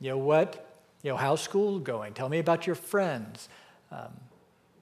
You 0.00 0.12
know 0.12 0.18
what? 0.18 0.80
You 1.02 1.10
know, 1.10 1.18
how's 1.18 1.42
school 1.42 1.78
going? 1.78 2.14
Tell 2.14 2.30
me 2.30 2.38
about 2.38 2.66
your 2.66 2.74
friends. 2.74 3.50
Um, 3.92 4.14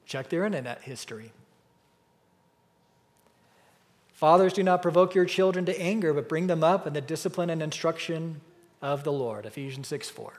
check 0.06 0.28
their 0.28 0.44
internet 0.44 0.82
history. 0.82 1.32
Fathers, 4.12 4.52
do 4.52 4.62
not 4.62 4.80
provoke 4.80 5.16
your 5.16 5.24
children 5.24 5.64
to 5.64 5.80
anger, 5.80 6.14
but 6.14 6.28
bring 6.28 6.46
them 6.46 6.62
up 6.62 6.86
in 6.86 6.92
the 6.92 7.00
discipline 7.00 7.50
and 7.50 7.60
instruction 7.60 8.42
of 8.80 9.02
the 9.02 9.12
Lord. 9.12 9.44
Ephesians 9.44 9.88
6 9.88 10.08
4. 10.08 10.34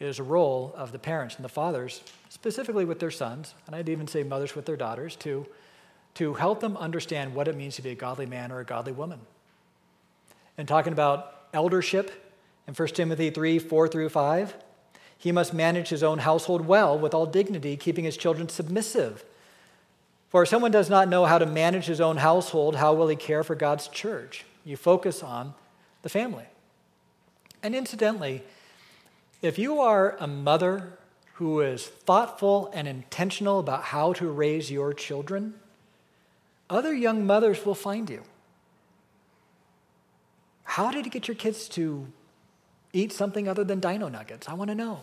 Is 0.00 0.18
a 0.18 0.24
role 0.24 0.74
of 0.76 0.92
the 0.92 0.98
parents 0.98 1.36
and 1.36 1.44
the 1.44 1.48
fathers, 1.48 2.02
specifically 2.28 2.84
with 2.84 2.98
their 2.98 3.12
sons, 3.12 3.54
and 3.66 3.76
I'd 3.76 3.88
even 3.88 4.08
say 4.08 4.22
mothers 4.22 4.56
with 4.56 4.66
their 4.66 4.76
daughters, 4.76 5.14
to, 5.16 5.46
to 6.14 6.34
help 6.34 6.60
them 6.60 6.76
understand 6.76 7.34
what 7.34 7.46
it 7.46 7.56
means 7.56 7.76
to 7.76 7.82
be 7.82 7.90
a 7.90 7.94
godly 7.94 8.26
man 8.26 8.50
or 8.50 8.60
a 8.60 8.64
godly 8.64 8.92
woman. 8.92 9.20
And 10.58 10.66
talking 10.66 10.92
about 10.92 11.46
eldership 11.52 12.10
in 12.66 12.74
1 12.74 12.88
Timothy 12.88 13.30
3 13.30 13.58
4 13.58 13.88
through 13.88 14.08
5, 14.08 14.54
he 15.16 15.32
must 15.32 15.54
manage 15.54 15.88
his 15.88 16.02
own 16.02 16.18
household 16.18 16.66
well 16.66 16.98
with 16.98 17.14
all 17.14 17.26
dignity, 17.26 17.76
keeping 17.76 18.04
his 18.04 18.16
children 18.16 18.48
submissive. 18.48 19.24
For 20.28 20.42
if 20.42 20.48
someone 20.48 20.72
does 20.72 20.90
not 20.90 21.08
know 21.08 21.26
how 21.26 21.38
to 21.38 21.46
manage 21.46 21.86
his 21.86 22.00
own 22.00 22.16
household, 22.16 22.76
how 22.76 22.92
will 22.94 23.08
he 23.08 23.16
care 23.16 23.44
for 23.44 23.54
God's 23.54 23.86
church? 23.88 24.44
You 24.64 24.76
focus 24.76 25.22
on 25.22 25.54
the 26.02 26.08
family. 26.08 26.46
And 27.62 27.74
incidentally, 27.74 28.42
if 29.44 29.58
you 29.58 29.78
are 29.78 30.16
a 30.20 30.26
mother 30.26 30.96
who 31.34 31.60
is 31.60 31.86
thoughtful 31.86 32.70
and 32.72 32.88
intentional 32.88 33.58
about 33.58 33.84
how 33.84 34.14
to 34.14 34.30
raise 34.30 34.70
your 34.70 34.94
children, 34.94 35.52
other 36.70 36.94
young 36.94 37.26
mothers 37.26 37.66
will 37.66 37.74
find 37.74 38.08
you. 38.08 38.22
How 40.62 40.90
did 40.90 41.04
you 41.04 41.10
get 41.10 41.28
your 41.28 41.34
kids 41.34 41.68
to 41.70 42.06
eat 42.94 43.12
something 43.12 43.46
other 43.46 43.64
than 43.64 43.80
dino 43.80 44.08
nuggets? 44.08 44.48
I 44.48 44.54
want 44.54 44.68
to 44.68 44.74
know. 44.74 45.00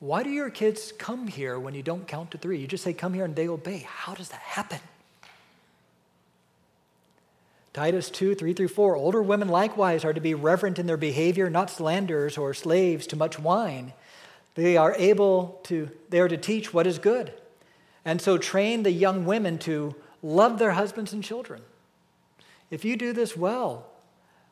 Why 0.00 0.24
do 0.24 0.30
your 0.30 0.50
kids 0.50 0.90
come 0.90 1.28
here 1.28 1.60
when 1.60 1.74
you 1.74 1.84
don't 1.84 2.08
count 2.08 2.32
to 2.32 2.38
three? 2.38 2.58
You 2.58 2.66
just 2.66 2.82
say, 2.82 2.92
come 2.92 3.14
here 3.14 3.24
and 3.24 3.36
they 3.36 3.46
obey. 3.46 3.86
How 3.88 4.14
does 4.14 4.30
that 4.30 4.40
happen? 4.40 4.80
Titus 7.78 8.10
2 8.10 8.34
3 8.34 8.54
through 8.54 8.66
4. 8.66 8.96
Older 8.96 9.22
women 9.22 9.46
likewise 9.46 10.04
are 10.04 10.12
to 10.12 10.20
be 10.20 10.34
reverent 10.34 10.80
in 10.80 10.88
their 10.88 10.96
behavior, 10.96 11.48
not 11.48 11.70
slanderers 11.70 12.36
or 12.36 12.52
slaves 12.52 13.06
to 13.06 13.14
much 13.14 13.38
wine. 13.38 13.92
They 14.56 14.76
are 14.76 14.96
able 14.98 15.60
to, 15.62 15.88
they 16.08 16.18
are 16.18 16.26
to 16.26 16.36
teach 16.36 16.74
what 16.74 16.88
is 16.88 16.98
good. 16.98 17.32
And 18.04 18.20
so 18.20 18.36
train 18.36 18.82
the 18.82 18.90
young 18.90 19.24
women 19.26 19.58
to 19.58 19.94
love 20.24 20.58
their 20.58 20.72
husbands 20.72 21.12
and 21.12 21.22
children. 21.22 21.62
If 22.68 22.84
you 22.84 22.96
do 22.96 23.12
this 23.12 23.36
well, 23.36 23.86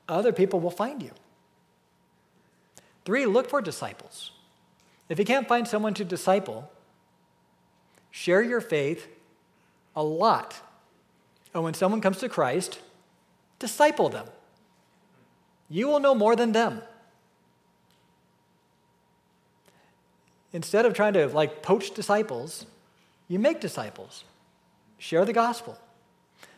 other 0.09 0.33
people 0.33 0.61
will 0.61 0.71
find 0.71 1.03
you. 1.03 1.11
Three, 3.05 3.27
look 3.27 3.51
for 3.51 3.61
disciples. 3.61 4.31
If 5.09 5.19
you 5.19 5.25
can't 5.25 5.49
find 5.49 5.67
someone 5.67 5.95
to 5.95 6.05
disciple, 6.05 6.71
share 8.13 8.43
your 8.43 8.61
faith 8.61 9.09
a 9.97 10.05
lot. 10.05 10.63
And 11.53 11.65
when 11.65 11.75
someone 11.75 12.01
comes 12.01 12.19
to 12.19 12.29
Christ, 12.29 12.79
Disciple 13.59 14.09
them. 14.09 14.27
You 15.69 15.89
will 15.89 16.01
know 16.01 16.15
more 16.15 16.37
than 16.37 16.53
them. 16.53 16.83
Instead 20.53 20.87
of 20.87 20.95
trying 20.95 21.13
to 21.15 21.27
like 21.29 21.63
poach 21.63 21.93
disciples, 21.93 22.67
you 23.29 23.39
make 23.39 23.61
disciples. 23.61 24.25
Share 24.99 25.25
the 25.25 25.33
gospel. 25.33 25.77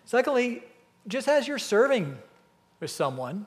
Secondly, 0.04 0.62
just 1.06 1.28
as 1.28 1.48
you're 1.48 1.58
serving 1.58 2.18
with 2.80 2.90
someone, 2.90 3.46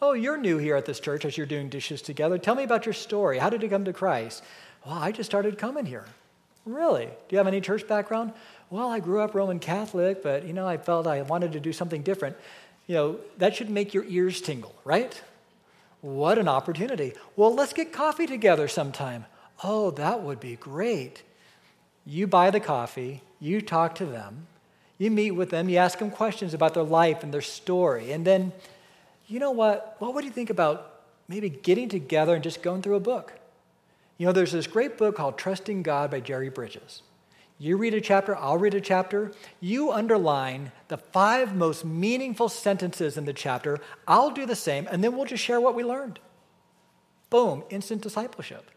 oh, 0.00 0.12
you're 0.14 0.36
new 0.36 0.58
here 0.58 0.74
at 0.74 0.86
this 0.86 1.00
church 1.00 1.24
as 1.24 1.36
you're 1.36 1.46
doing 1.46 1.68
dishes 1.68 2.02
together. 2.02 2.38
Tell 2.38 2.54
me 2.54 2.64
about 2.64 2.86
your 2.86 2.92
story. 2.92 3.38
How 3.38 3.50
did 3.50 3.62
you 3.62 3.68
come 3.68 3.84
to 3.84 3.92
Christ? 3.92 4.42
Well, 4.84 4.96
I 4.96 5.12
just 5.12 5.30
started 5.30 5.58
coming 5.58 5.86
here. 5.86 6.06
Really? 6.64 7.06
Do 7.06 7.12
you 7.30 7.38
have 7.38 7.46
any 7.46 7.60
church 7.60 7.86
background? 7.88 8.32
well, 8.72 8.88
I 8.88 9.00
grew 9.00 9.20
up 9.20 9.34
Roman 9.34 9.58
Catholic, 9.58 10.22
but 10.22 10.46
you 10.46 10.54
know, 10.54 10.66
I 10.66 10.78
felt 10.78 11.06
I 11.06 11.20
wanted 11.20 11.52
to 11.52 11.60
do 11.60 11.74
something 11.74 12.00
different. 12.00 12.36
You 12.86 12.94
know, 12.94 13.18
that 13.36 13.54
should 13.54 13.68
make 13.68 13.92
your 13.92 14.04
ears 14.04 14.40
tingle, 14.40 14.74
right? 14.82 15.20
What 16.00 16.38
an 16.38 16.48
opportunity. 16.48 17.12
Well, 17.36 17.54
let's 17.54 17.74
get 17.74 17.92
coffee 17.92 18.26
together 18.26 18.68
sometime. 18.68 19.26
Oh, 19.62 19.90
that 19.92 20.22
would 20.22 20.40
be 20.40 20.56
great. 20.56 21.22
You 22.06 22.26
buy 22.26 22.50
the 22.50 22.60
coffee, 22.60 23.20
you 23.40 23.60
talk 23.60 23.94
to 23.96 24.06
them, 24.06 24.46
you 24.96 25.10
meet 25.10 25.32
with 25.32 25.50
them, 25.50 25.68
you 25.68 25.76
ask 25.76 25.98
them 25.98 26.10
questions 26.10 26.54
about 26.54 26.72
their 26.72 26.82
life 26.82 27.22
and 27.22 27.32
their 27.32 27.42
story. 27.42 28.10
And 28.10 28.26
then, 28.26 28.52
you 29.26 29.38
know 29.38 29.50
what? 29.50 29.96
What 29.98 30.14
would 30.14 30.24
you 30.24 30.30
think 30.30 30.48
about 30.48 31.02
maybe 31.28 31.50
getting 31.50 31.90
together 31.90 32.34
and 32.34 32.42
just 32.42 32.62
going 32.62 32.80
through 32.80 32.96
a 32.96 33.00
book? 33.00 33.34
You 34.22 34.26
know, 34.26 34.32
there's 34.32 34.52
this 34.52 34.68
great 34.68 34.98
book 34.98 35.16
called 35.16 35.36
Trusting 35.36 35.82
God 35.82 36.12
by 36.12 36.20
Jerry 36.20 36.48
Bridges. 36.48 37.02
You 37.58 37.76
read 37.76 37.92
a 37.92 38.00
chapter, 38.00 38.36
I'll 38.36 38.56
read 38.56 38.72
a 38.72 38.80
chapter. 38.80 39.32
You 39.58 39.90
underline 39.90 40.70
the 40.86 40.96
five 40.96 41.56
most 41.56 41.84
meaningful 41.84 42.48
sentences 42.48 43.16
in 43.16 43.24
the 43.24 43.32
chapter. 43.32 43.80
I'll 44.06 44.30
do 44.30 44.46
the 44.46 44.54
same, 44.54 44.86
and 44.88 45.02
then 45.02 45.16
we'll 45.16 45.24
just 45.24 45.42
share 45.42 45.60
what 45.60 45.74
we 45.74 45.82
learned. 45.82 46.20
Boom, 47.30 47.64
instant 47.68 48.02
discipleship. 48.02 48.70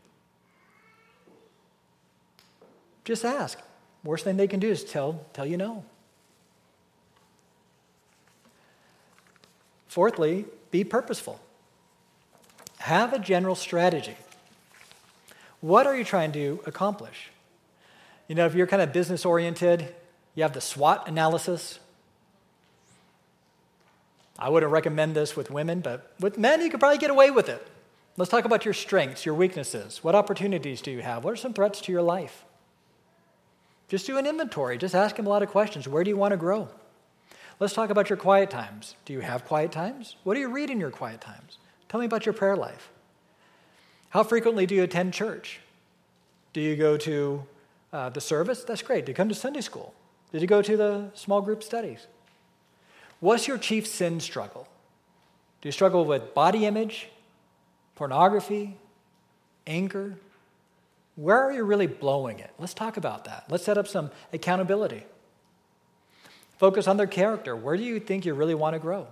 Just 3.04 3.24
ask. 3.24 3.62
Worst 4.04 4.24
thing 4.24 4.38
they 4.38 4.48
can 4.48 4.60
do 4.60 4.72
is 4.72 4.84
tell, 4.84 5.28
tell 5.32 5.46
you 5.46 5.58
no. 5.58 5.86
Fourthly, 9.89 10.46
be 10.72 10.84
purposeful. 10.84 11.39
Have 12.80 13.14
a 13.14 13.20
general 13.20 13.54
strategy. 13.54 14.18
What 15.66 15.88
are 15.88 15.97
you 15.97 16.03
trying 16.03 16.32
to 16.34 16.59
accomplish? 16.68 17.32
You 18.28 18.36
know, 18.36 18.45
if 18.45 18.53
you're 18.53 18.68
kind 18.68 18.84
of 18.84 18.93
business 18.93 19.26
oriented, 19.26 19.95
you 20.36 20.43
have 20.43 20.53
the 20.53 20.61
SWOT 20.61 21.07
analysis. 21.07 21.80
I 24.38 24.49
wouldn't 24.49 24.72
recommend 24.72 25.16
this 25.16 25.36
with 25.36 25.49
women, 25.49 25.80
but 25.80 26.13
with 26.20 26.38
men, 26.38 26.61
you 26.61 26.70
could 26.70 26.80
probably 26.80 26.99
get 26.99 27.09
away 27.09 27.32
with 27.32 27.49
it. 27.49 27.68
Let's 28.16 28.30
talk 28.30 28.45
about 28.45 28.63
your 28.63 28.76
strengths, 28.76 29.26
your 29.26 29.34
weaknesses. 29.34 30.03
What 30.03 30.13
opportunities 30.13 30.82
do 30.82 30.91
you 30.91 31.01
have? 31.01 31.24
What 31.24 31.34
are 31.34 31.36
some 31.36 31.53
threats 31.53 31.82
to 31.82 31.91
your 31.91 32.03
life? 32.03 32.45
Just 33.88 34.05
do 34.05 34.20
an 34.20 34.28
inventory. 34.28 34.78
Just 34.78 34.93
ask 34.93 35.18
him 35.18 35.26
a 35.26 35.30
lot 35.30 35.41
of 35.41 35.49
questions. 35.49 35.88
Where 35.88 36.03
do 36.03 36.11
you 36.11 36.18
want 36.18 36.34
to 36.34 36.38
grow? 36.38 36.68
Let's 37.59 37.74
talk 37.74 37.89
about 37.89 38.11
your 38.11 38.18
quiet 38.18 38.51
times. 38.51 38.93
Do 39.05 39.13
you 39.13 39.22
have 39.22 39.45
quiet 39.45 39.72
times? 39.72 40.16
What 40.26 40.36
do 40.36 40.41
you 40.41 40.49
read 40.49 40.70
in 40.70 40.80
your 40.80 40.91
quiet 40.91 41.22
times? 41.22 41.57
Tell 41.89 41.99
me 41.99 42.05
about 42.05 42.28
your 42.28 42.34
prayer 42.34 42.55
life. 42.55 42.91
How 44.10 44.24
frequently 44.24 44.66
do 44.66 44.76
you 44.76 44.84
attend 44.84 45.14
church? 45.14 45.60
Do 46.53 46.62
you 46.62 46.76
go 46.76 46.97
to 46.97 47.43
uh, 47.95 48.10
the 48.10 48.20
service, 48.20 48.66
that's 48.66 48.82
great. 48.82 49.06
Did 49.06 49.14
you 49.14 49.16
come 49.16 49.30
to 49.30 49.36
Sunday 49.36 49.62
school? 49.62 49.93
Did 50.34 50.41
you 50.41 50.47
go 50.47 50.62
to 50.62 50.76
the 50.76 51.12
small 51.14 51.41
group 51.41 51.64
studies? 51.64 52.08
What's 53.22 53.47
your 53.47 53.58
chief 53.58 53.88
sin 53.88 54.20
struggle? 54.20 54.68
Do 55.62 55.70
you 55.70 55.72
struggle 55.72 56.03
with 56.03 56.34
body 56.34 56.66
image, 56.66 57.08
pornography, 57.95 58.76
anger? 59.66 60.18
Where 61.16 61.41
are 61.41 61.53
you 61.53 61.64
really 61.64 61.88
blowing 61.88 62.39
it? 62.39 62.51
Let's 62.60 62.74
talk 62.74 62.97
about 62.97 63.24
that. 63.26 63.45
Let's 63.49 63.64
set 63.64 63.78
up 63.78 63.88
some 63.88 64.12
accountability. 64.34 65.06
Focus 66.58 66.88
on 66.88 66.97
their 66.97 67.08
character. 67.08 67.56
Where 67.56 67.78
do 67.78 67.84
you 67.84 68.01
think 68.01 68.26
you 68.26 68.34
really 68.34 68.56
want 68.56 68.74
to 68.74 68.80
grow? 68.80 69.08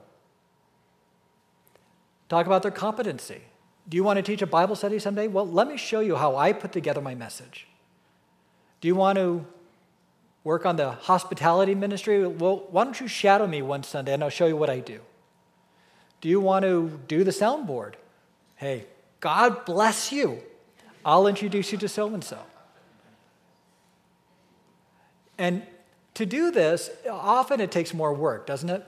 Talk 2.28 2.48
about 2.48 2.64
their 2.64 2.72
competency. 2.72 3.44
Do 3.90 3.98
you 3.98 4.04
want 4.04 4.18
to 4.18 4.24
teach 4.24 4.42
a 4.42 4.48
Bible 4.48 4.76
study 4.76 5.00
someday? 5.00 5.28
Well, 5.28 5.48
let 5.48 5.68
me 5.68 5.78
show 5.78 6.00
you 6.00 6.16
how 6.16 6.36
I 6.36 6.54
put 6.54 6.72
together 6.72 7.02
my 7.02 7.16
message. 7.16 7.68
Do 8.82 8.88
you 8.88 8.96
want 8.96 9.18
to 9.18 9.46
work 10.44 10.66
on 10.66 10.76
the 10.76 10.92
hospitality 10.92 11.76
ministry? 11.76 12.26
Well, 12.26 12.68
why 12.70 12.84
don't 12.84 13.00
you 13.00 13.08
shadow 13.08 13.48
me 13.48 13.62
one 13.62 13.84
Sunday 13.84 14.14
and 14.14 14.24
I'll 14.24 14.30
show 14.30 14.46
you 14.46 14.58
what 14.58 14.70
I 14.70 14.80
do? 14.80 15.00
Do 16.22 16.30
you 16.30 16.40
want 16.40 16.64
to 16.64 17.00
do 17.08 17.24
the 17.24 17.32
soundboard? 17.32 17.94
Hey, 18.56 18.86
God 19.20 19.66
bless 19.66 20.12
you. 20.12 20.42
I'll 21.06 21.28
introduce 21.28 21.72
you 21.72 21.78
to 21.80 21.90
so 21.90 22.14
and 22.14 22.24
so. 22.24 22.40
And 25.38 25.64
to 26.14 26.26
do 26.26 26.52
this, 26.52 26.90
often 27.10 27.60
it 27.60 27.72
takes 27.72 27.94
more 27.94 28.14
work, 28.14 28.46
doesn't 28.46 28.70
it? 28.70 28.86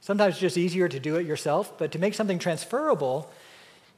Sometimes 0.00 0.34
it's 0.34 0.40
just 0.40 0.58
easier 0.58 0.88
to 0.88 1.00
do 1.00 1.16
it 1.16 1.26
yourself, 1.26 1.76
but 1.78 1.90
to 1.92 1.98
make 1.98 2.14
something 2.14 2.38
transferable, 2.38 3.30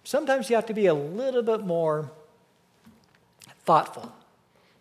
sometimes 0.04 0.48
you 0.50 0.56
have 0.56 0.66
to 0.66 0.74
be 0.74 0.86
a 0.86 0.94
little 0.94 1.42
bit 1.42 1.64
more 1.64 2.10
thoughtful. 3.64 4.12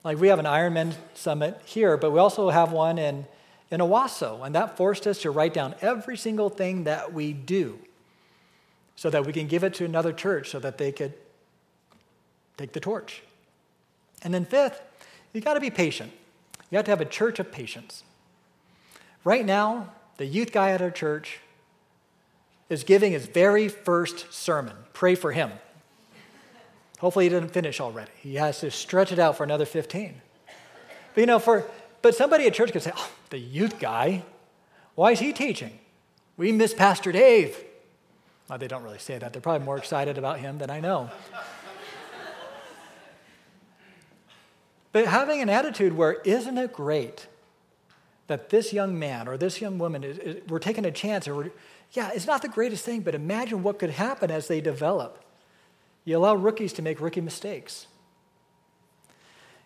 Like 0.04 0.20
we 0.20 0.30
have 0.30 0.40
an 0.40 0.46
Ironman 0.46 0.96
summit 1.14 1.62
here, 1.66 1.98
but 1.98 2.12
we 2.12 2.20
also 2.20 2.50
have 2.50 2.72
one 2.72 2.98
in, 2.98 3.26
in 3.70 3.82
Owasso, 3.82 4.46
and 4.46 4.56
that 4.56 4.78
forced 4.78 5.06
us 5.06 5.22
to 5.24 5.32
write 5.32 5.54
down 5.54 5.76
every 5.82 6.16
single 6.16 6.50
thing 6.50 6.86
that 6.86 7.14
we 7.14 7.34
do 7.34 7.80
so 8.96 9.10
that 9.10 9.26
we 9.26 9.34
can 9.34 9.48
give 9.48 9.64
it 9.64 9.74
to 9.76 9.86
another 9.86 10.14
church 10.14 10.50
so 10.50 10.60
that 10.60 10.78
they 10.78 10.92
could 10.92 11.14
take 12.58 12.74
the 12.74 12.80
torch. 12.80 13.22
And 14.24 14.34
then, 14.34 14.46
fifth, 14.46 14.82
you 15.34 15.42
got 15.42 15.54
to 15.54 15.60
be 15.60 15.70
patient. 15.70 16.12
You 16.72 16.78
have 16.78 16.86
to 16.86 16.92
have 16.92 17.02
a 17.02 17.06
church 17.06 17.40
of 17.40 17.52
patience. 17.52 18.04
Right 19.24 19.46
now, 19.46 19.92
the 20.18 20.26
youth 20.26 20.52
guy 20.52 20.72
at 20.72 20.82
our 20.82 20.90
church 20.90 21.40
is 22.70 22.84
giving 22.84 23.12
his 23.12 23.26
very 23.26 23.68
first 23.68 24.34
sermon. 24.34 24.76
Pray 24.94 25.16
for 25.16 25.32
him. 25.32 25.52
Hopefully, 27.00 27.26
he 27.26 27.30
didn't 27.30 27.50
finish 27.50 27.80
already. 27.80 28.12
He 28.22 28.36
has 28.36 28.60
to 28.62 28.72
stretch 28.72 29.12
it 29.12 29.20
out 29.20 29.38
for 29.38 29.44
another 29.44 29.66
15. 29.66 30.22
But 31.14 31.22
you 31.22 31.28
know, 31.28 31.40
for 31.40 31.66
but 32.02 32.16
somebody 32.16 32.46
at 32.48 32.54
church 32.54 32.72
could 32.72 32.82
say, 32.82 32.92
"Oh, 32.96 33.12
the 33.30 33.40
youth 33.40 33.80
guy, 33.80 34.24
why 34.96 35.12
is 35.12 35.20
he 35.20 35.34
teaching? 35.34 35.80
We 36.38 36.52
miss 36.52 36.74
Pastor 36.74 37.12
Dave." 37.12 37.64
Well, 38.50 38.58
they 38.58 38.68
don't 38.68 38.84
really 38.84 39.00
say 39.00 39.18
that. 39.18 39.34
They're 39.34 39.42
probably 39.42 39.66
more 39.66 39.78
excited 39.78 40.18
about 40.18 40.40
him 40.40 40.58
than 40.58 40.70
I 40.70 40.80
know. 40.80 41.10
but 44.92 45.06
having 45.06 45.42
an 45.42 45.50
attitude 45.50 45.94
where, 45.94 46.14
isn't 46.24 46.58
it 46.58 46.72
great 46.72 47.28
that 48.28 48.50
this 48.50 48.72
young 48.72 48.98
man 48.98 49.28
or 49.28 49.38
this 49.38 49.60
young 49.60 49.78
woman 49.78 50.04
is, 50.04 50.18
is 50.20 50.48
we're 50.48 50.60
taking 50.60 50.86
a 50.86 50.92
chance, 50.92 51.28
or 51.28 51.52
yeah, 51.92 52.12
it's 52.14 52.28
not 52.28 52.42
the 52.42 52.50
greatest 52.50 52.84
thing, 52.84 53.02
but 53.02 53.16
imagine 53.16 53.64
what 53.64 53.80
could 53.80 53.92
happen 53.92 54.30
as 54.30 54.48
they 54.48 54.62
develop. 54.62 55.24
You 56.06 56.18
allow 56.18 56.36
rookies 56.36 56.74
to 56.74 56.82
make 56.82 57.02
rookie 57.02 57.22
mistakes. 57.22 57.88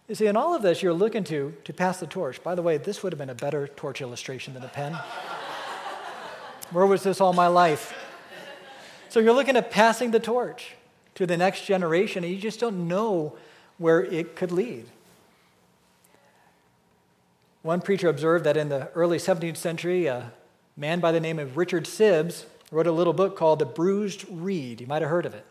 You 0.07 0.15
see, 0.15 0.27
in 0.27 0.35
all 0.35 0.53
of 0.53 0.61
this, 0.61 0.81
you're 0.81 0.93
looking 0.93 1.23
to 1.25 1.55
to 1.63 1.73
pass 1.73 1.99
the 1.99 2.07
torch. 2.07 2.43
By 2.43 2.55
the 2.55 2.61
way, 2.61 2.77
this 2.77 3.01
would 3.01 3.13
have 3.13 3.17
been 3.17 3.29
a 3.29 3.35
better 3.35 3.67
torch 3.67 4.01
illustration 4.01 4.53
than 4.53 4.63
a 4.63 4.67
pen. 4.67 4.93
Where 6.71 6.85
was 6.85 7.03
this 7.03 7.21
all 7.21 7.33
my 7.33 7.47
life? 7.47 7.93
So 9.09 9.19
you're 9.19 9.33
looking 9.33 9.57
at 9.57 9.71
passing 9.71 10.11
the 10.11 10.19
torch 10.19 10.75
to 11.15 11.25
the 11.25 11.37
next 11.37 11.65
generation, 11.65 12.23
and 12.23 12.33
you 12.33 12.39
just 12.39 12.59
don't 12.59 12.87
know 12.87 13.35
where 13.77 14.03
it 14.03 14.35
could 14.35 14.51
lead. 14.51 14.85
One 17.61 17.81
preacher 17.81 18.07
observed 18.07 18.45
that 18.45 18.57
in 18.57 18.69
the 18.69 18.89
early 18.95 19.17
17th 19.17 19.57
century, 19.57 20.07
a 20.07 20.31
man 20.77 20.99
by 20.99 21.11
the 21.11 21.19
name 21.19 21.39
of 21.39 21.57
Richard 21.57 21.85
Sibbes 21.85 22.45
wrote 22.71 22.87
a 22.87 22.91
little 22.91 23.13
book 23.13 23.35
called 23.35 23.59
The 23.59 23.65
Bruised 23.65 24.25
Reed. 24.29 24.81
You 24.81 24.87
might 24.87 25.01
have 25.01 25.11
heard 25.11 25.25
of 25.25 25.33
it. 25.33 25.45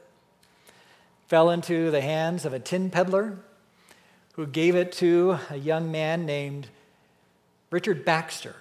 Fell 1.29 1.51
into 1.51 1.91
the 1.91 2.01
hands 2.01 2.45
of 2.45 2.53
a 2.53 2.59
tin 2.59 2.91
peddler 2.91 3.39
who 4.35 4.47
gave 4.47 4.75
it 4.75 4.93
to 4.93 5.39
a 5.51 5.57
young 5.57 5.93
man 5.93 6.25
named 6.25 6.69
Richard 7.71 8.05
Baxter, 8.05 8.57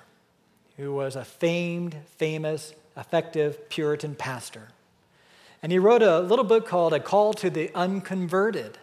who 0.78 0.94
was 0.94 1.16
a 1.16 1.24
famed, 1.24 1.96
famous, 2.18 2.74
effective 2.98 3.70
Puritan 3.70 4.16
pastor. 4.16 4.68
And 5.64 5.72
he 5.72 5.80
wrote 5.80 6.04
a 6.04 6.20
little 6.20 6.46
book 6.46 6.68
called 6.68 6.94
A 6.94 7.00
Call 7.00 7.34
to 7.36 7.50
the 7.50 7.72
Unconverted, 7.74 8.78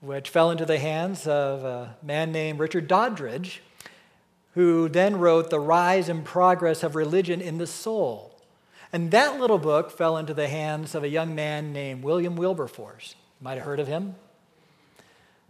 which 0.00 0.28
fell 0.28 0.50
into 0.50 0.66
the 0.66 0.78
hands 0.78 1.26
of 1.26 1.64
a 1.64 1.96
man 2.02 2.32
named 2.32 2.58
Richard 2.58 2.88
Doddridge, 2.88 3.60
who 4.54 4.88
then 4.88 5.18
wrote 5.18 5.50
The 5.50 5.60
Rise 5.60 6.08
and 6.08 6.24
Progress 6.24 6.82
of 6.82 6.94
Religion 6.94 7.40
in 7.40 7.58
the 7.58 7.66
Soul. 7.66 8.38
And 8.92 9.10
that 9.10 9.40
little 9.40 9.58
book 9.58 9.90
fell 9.90 10.18
into 10.18 10.34
the 10.34 10.48
hands 10.48 10.94
of 10.94 11.02
a 11.02 11.08
young 11.08 11.34
man 11.34 11.72
named 11.72 12.04
William 12.04 12.36
Wilberforce. 12.36 13.14
You 13.40 13.44
might 13.44 13.54
have 13.54 13.64
heard 13.64 13.80
of 13.80 13.88
him. 13.88 14.14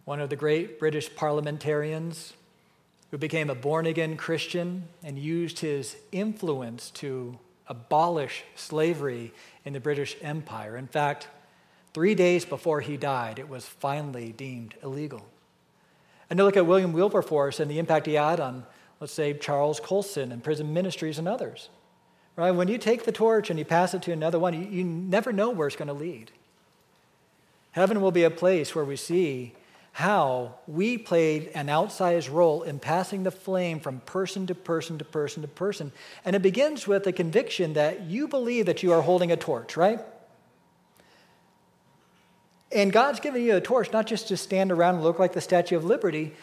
One 0.05 0.21
of 0.21 0.31
the 0.31 0.37
great 0.37 0.79
British 0.79 1.15
parliamentarians 1.15 2.35
who 3.11 3.19
became 3.19 3.51
a 3.51 3.55
born 3.55 3.87
again 3.87 4.17
Christian 4.17 4.89
and 5.03 5.19
used 5.19 5.59
his 5.59 5.97
influence 6.13 6.91
to 6.93 7.39
abolish 7.69 8.45
slavery 8.55 9.33
in 9.65 9.73
the 9.73 9.81
British 9.81 10.17
Empire. 10.23 10.77
In 10.77 10.87
fact, 10.87 11.29
three 11.93 12.15
days 12.15 12.45
before 12.45 12.81
he 12.81 12.97
died, 12.97 13.39
it 13.39 13.49
was 13.49 13.67
finally 13.67 14.33
deemed 14.33 14.75
illegal. 14.83 15.27
And 16.31 16.39
to 16.39 16.45
look 16.45 16.57
at 16.57 16.67
William 16.67 16.93
Wilberforce 16.93 17.61
and 17.61 17.71
the 17.71 17.79
impact 17.79 18.07
he 18.07 18.15
had 18.15 18.41
on 18.41 18.65
let's 19.03 19.13
say 19.13 19.35
Charles 19.35 19.81
Colson 19.81 20.31
and 20.31 20.45
prison 20.45 20.73
ministries 20.73 21.19
and 21.19 21.27
others. 21.27 21.71
Right? 22.37 22.53
When 22.53 22.69
you 22.69 22.79
take 22.79 23.05
the 23.05 23.11
torch 23.11 23.51
and 23.51 23.59
you 23.59 23.65
pass 23.65 23.95
it 23.95 24.03
to 24.03 24.13
another 24.13 24.39
one, 24.39 24.55
you, 24.55 24.69
you 24.69 24.85
never 24.85 25.33
know 25.33 25.51
where 25.51 25.67
it's 25.67 25.75
going 25.75 25.89
to 25.89 25.93
lead. 25.93 26.31
Heaven 27.73 28.01
will 28.01 28.13
be 28.13 28.23
a 28.23 28.31
place 28.31 28.77
where 28.77 28.85
we 28.85 28.95
see 28.95 29.55
how 29.91 30.55
we 30.69 30.97
played 30.97 31.51
an 31.53 31.67
outsized 31.67 32.33
role 32.33 32.63
in 32.63 32.79
passing 32.79 33.25
the 33.25 33.33
flame 33.33 33.81
from 33.81 33.99
person 34.03 34.47
to 34.47 34.55
person 34.55 34.99
to 34.99 35.05
person 35.05 35.43
to 35.43 35.49
person. 35.49 35.91
And 36.25 36.37
it 36.37 36.43
begins 36.43 36.87
with 36.87 37.03
the 37.03 37.13
conviction 37.13 37.73
that 37.73 38.03
you 38.03 38.29
believe 38.29 38.67
that 38.67 38.85
you 38.85 38.93
are 38.93 39.03
holding 39.03 39.33
a 39.33 39.37
torch, 39.37 39.77
right? 39.77 39.99
And 42.71 42.93
God's 42.93 43.19
given 43.19 43.43
you 43.43 43.57
a 43.57 43.61
torch 43.61 43.93
not 43.93 44.07
just 44.07 44.29
to 44.29 44.37
stand 44.37 44.71
around 44.71 44.95
and 44.95 45.03
look 45.03 45.19
like 45.19 45.33
the 45.33 45.41
Statue 45.41 45.77
of 45.77 45.85
Liberty, 45.85 46.35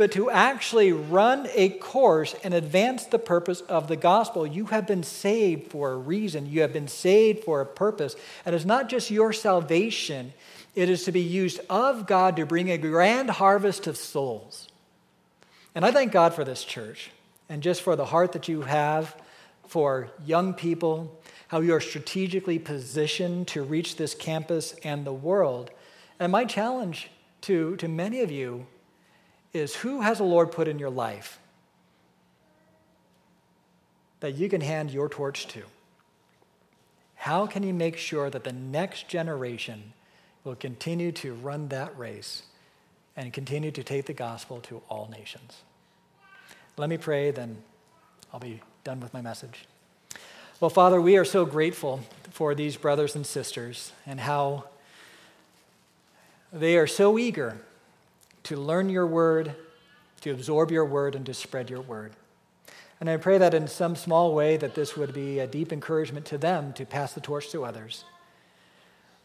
but 0.00 0.12
to 0.12 0.30
actually 0.30 0.94
run 0.94 1.46
a 1.54 1.68
course 1.68 2.34
and 2.42 2.54
advance 2.54 3.04
the 3.04 3.18
purpose 3.18 3.60
of 3.60 3.86
the 3.86 3.96
gospel. 3.96 4.46
You 4.46 4.64
have 4.64 4.86
been 4.86 5.02
saved 5.02 5.70
for 5.70 5.92
a 5.92 5.96
reason, 5.98 6.46
you 6.46 6.62
have 6.62 6.72
been 6.72 6.88
saved 6.88 7.44
for 7.44 7.60
a 7.60 7.66
purpose. 7.66 8.16
And 8.46 8.54
it's 8.54 8.64
not 8.64 8.88
just 8.88 9.10
your 9.10 9.34
salvation, 9.34 10.32
it 10.74 10.88
is 10.88 11.04
to 11.04 11.12
be 11.12 11.20
used 11.20 11.60
of 11.68 12.06
God 12.06 12.36
to 12.36 12.46
bring 12.46 12.70
a 12.70 12.78
grand 12.78 13.28
harvest 13.28 13.86
of 13.86 13.98
souls. 13.98 14.68
And 15.74 15.84
I 15.84 15.92
thank 15.92 16.12
God 16.12 16.32
for 16.32 16.44
this 16.44 16.64
church 16.64 17.10
and 17.50 17.62
just 17.62 17.82
for 17.82 17.94
the 17.94 18.06
heart 18.06 18.32
that 18.32 18.48
you 18.48 18.62
have 18.62 19.14
for 19.66 20.08
young 20.24 20.54
people, 20.54 21.20
how 21.48 21.60
you 21.60 21.74
are 21.74 21.80
strategically 21.80 22.58
positioned 22.58 23.48
to 23.48 23.62
reach 23.62 23.96
this 23.96 24.14
campus 24.14 24.74
and 24.82 25.04
the 25.04 25.12
world. 25.12 25.70
And 26.18 26.32
my 26.32 26.46
challenge 26.46 27.10
to, 27.42 27.76
to 27.76 27.86
many 27.86 28.22
of 28.22 28.30
you 28.30 28.66
is 29.52 29.74
who 29.76 30.00
has 30.00 30.18
the 30.18 30.24
Lord 30.24 30.52
put 30.52 30.68
in 30.68 30.78
your 30.78 30.90
life 30.90 31.38
that 34.20 34.34
you 34.34 34.48
can 34.48 34.60
hand 34.60 34.90
your 34.90 35.08
torch 35.08 35.46
to? 35.48 35.62
How 37.16 37.46
can 37.46 37.62
you 37.62 37.74
make 37.74 37.96
sure 37.96 38.30
that 38.30 38.44
the 38.44 38.52
next 38.52 39.08
generation 39.08 39.92
will 40.44 40.54
continue 40.54 41.12
to 41.12 41.34
run 41.34 41.68
that 41.68 41.96
race 41.98 42.44
and 43.16 43.32
continue 43.32 43.70
to 43.72 43.82
take 43.82 44.06
the 44.06 44.12
gospel 44.12 44.60
to 44.60 44.82
all 44.88 45.08
nations? 45.10 45.62
Let 46.76 46.88
me 46.88 46.96
pray, 46.96 47.30
then 47.30 47.58
I'll 48.32 48.40
be 48.40 48.60
done 48.84 49.00
with 49.00 49.12
my 49.12 49.20
message. 49.20 49.66
Well, 50.60 50.70
Father, 50.70 51.00
we 51.00 51.16
are 51.16 51.24
so 51.24 51.44
grateful 51.44 52.00
for 52.30 52.54
these 52.54 52.76
brothers 52.76 53.14
and 53.16 53.26
sisters 53.26 53.92
and 54.06 54.20
how 54.20 54.64
they 56.52 56.76
are 56.76 56.86
so 56.86 57.18
eager 57.18 57.58
to 58.44 58.56
learn 58.56 58.88
your 58.88 59.06
word, 59.06 59.54
to 60.22 60.30
absorb 60.30 60.70
your 60.70 60.84
word, 60.84 61.14
and 61.14 61.26
to 61.26 61.34
spread 61.34 61.70
your 61.70 61.80
word. 61.80 62.12
And 63.00 63.08
I 63.08 63.16
pray 63.16 63.38
that 63.38 63.54
in 63.54 63.66
some 63.66 63.96
small 63.96 64.34
way 64.34 64.56
that 64.58 64.74
this 64.74 64.96
would 64.96 65.14
be 65.14 65.38
a 65.38 65.46
deep 65.46 65.72
encouragement 65.72 66.26
to 66.26 66.38
them 66.38 66.72
to 66.74 66.84
pass 66.84 67.14
the 67.14 67.20
torch 67.20 67.50
to 67.50 67.64
others. 67.64 68.04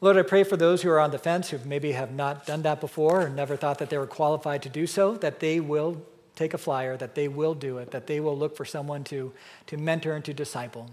Lord, 0.01 0.18
I 0.18 0.22
pray 0.22 0.43
for 0.43 0.55
those 0.55 0.82
who 0.82 0.89
are 0.89 0.99
on 0.99 1.11
the 1.11 1.18
fence 1.18 1.49
who 1.49 1.59
maybe 1.66 1.91
have 1.93 2.11
not 2.11 2.45
done 2.45 2.61
that 2.61 2.80
before 2.80 3.26
or 3.26 3.30
never 3.30 3.55
thought 3.55 3.80
that 3.80 3.89
they 3.89 3.97
were 3.97 4.07
qualified 4.07 4.61
to 4.63 4.70
do 4.70 4.88
so, 4.88 5.16
that 5.16 5.39
they 5.39 5.59
will 5.59 6.01
take 6.36 6.53
a 6.53 6.57
flyer, 6.57 6.95
that 6.97 7.16
they 7.16 7.28
will 7.28 7.53
do 7.53 7.78
it, 7.78 7.91
that 7.91 8.07
they 8.07 8.20
will 8.20 8.38
look 8.38 8.55
for 8.55 8.66
someone 8.66 9.03
to, 9.05 9.34
to 9.68 9.78
mentor 9.78 10.13
and 10.13 10.24
to 10.26 10.34
disciple. 10.34 10.91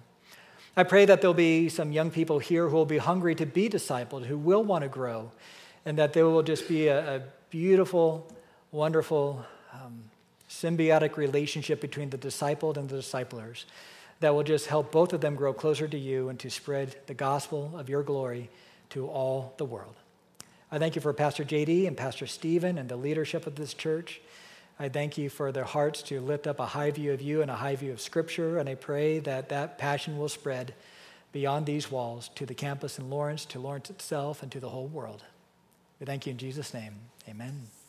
I 0.77 0.85
pray 0.85 1.05
that 1.05 1.21
there'll 1.21 1.35
be 1.35 1.69
some 1.69 1.93
young 1.93 2.11
people 2.11 2.39
here 2.39 2.69
who 2.69 2.77
will 2.77 2.87
be 2.87 2.99
hungry 2.99 3.35
to 3.35 3.45
be 3.45 3.69
discipled, 3.69 4.25
who 4.27 4.39
will 4.39 4.65
want 4.65 4.83
to 4.83 4.89
grow, 4.89 5.31
and 5.85 5.99
that 5.99 6.15
there 6.15 6.27
will 6.27 6.43
just 6.43 6.67
be 6.67 6.87
a, 6.87 7.17
a 7.17 7.23
beautiful, 7.53 8.27
wonderful, 8.71 9.45
um, 9.75 10.05
symbiotic 10.49 11.19
relationship 11.19 11.83
between 11.83 12.09
the 12.09 12.17
discipled 12.17 12.79
and 12.79 12.89
the 12.89 12.97
disciplers 12.97 13.67
that 14.21 14.35
will 14.35 14.43
just 14.43 14.69
help 14.69 14.91
both 14.91 15.13
of 15.13 15.21
them 15.21 15.35
grow 15.35 15.53
closer 15.53 15.87
to 15.87 15.99
you 15.99 16.31
and 16.31 16.41
to 16.41 16.49
spread 16.49 16.97
the 17.09 17.15
gospel 17.15 17.71
of 17.77 17.91
your 17.91 18.03
glory 18.03 18.49
to 18.89 19.07
all 19.07 19.53
the 19.59 19.67
world. 19.67 19.95
I 20.71 20.79
thank 20.79 20.97
you 20.97 21.03
for 21.03 21.13
Pastor 21.13 21.45
JD 21.45 21.87
and 21.87 21.95
Pastor 21.95 22.27
Stephen 22.27 22.79
and 22.79 22.89
the 22.89 22.97
leadership 22.97 23.47
of 23.47 23.57
this 23.57 23.75
church. 23.75 24.23
I 24.81 24.89
thank 24.89 25.19
you 25.19 25.29
for 25.29 25.53
their 25.53 25.65
hearts 25.65 26.01
to 26.05 26.23
lift 26.23 26.47
up 26.47 26.59
a 26.59 26.65
high 26.65 26.91
view 26.91 27.13
of 27.13 27.21
you 27.21 27.43
and 27.43 27.51
a 27.51 27.57
high 27.57 27.77
view 27.77 27.93
of 27.93 28.01
Scripture, 28.01 28.57
and 28.57 28.67
I 28.67 28.77
pray 28.77 29.19
that 29.19 29.51
that 29.51 29.77
passion 29.77 30.17
will 30.17 30.31
spread 30.31 30.73
beyond 31.33 31.67
these 31.67 31.91
walls 31.91 32.31
to 32.37 32.47
the 32.47 32.55
campus 32.55 32.99
in 32.99 33.11
Lawrence, 33.11 33.45
to 33.45 33.59
Lawrence 33.59 33.91
itself, 33.91 34.43
and 34.43 34.51
to 34.53 34.61
the 34.61 34.71
whole 34.71 34.87
world. 34.87 35.23
We 36.01 36.07
thank 36.07 36.27
you 36.27 36.33
in 36.33 36.39
Jesus' 36.39 36.73
name. 36.73 36.95
Amen. 37.29 37.82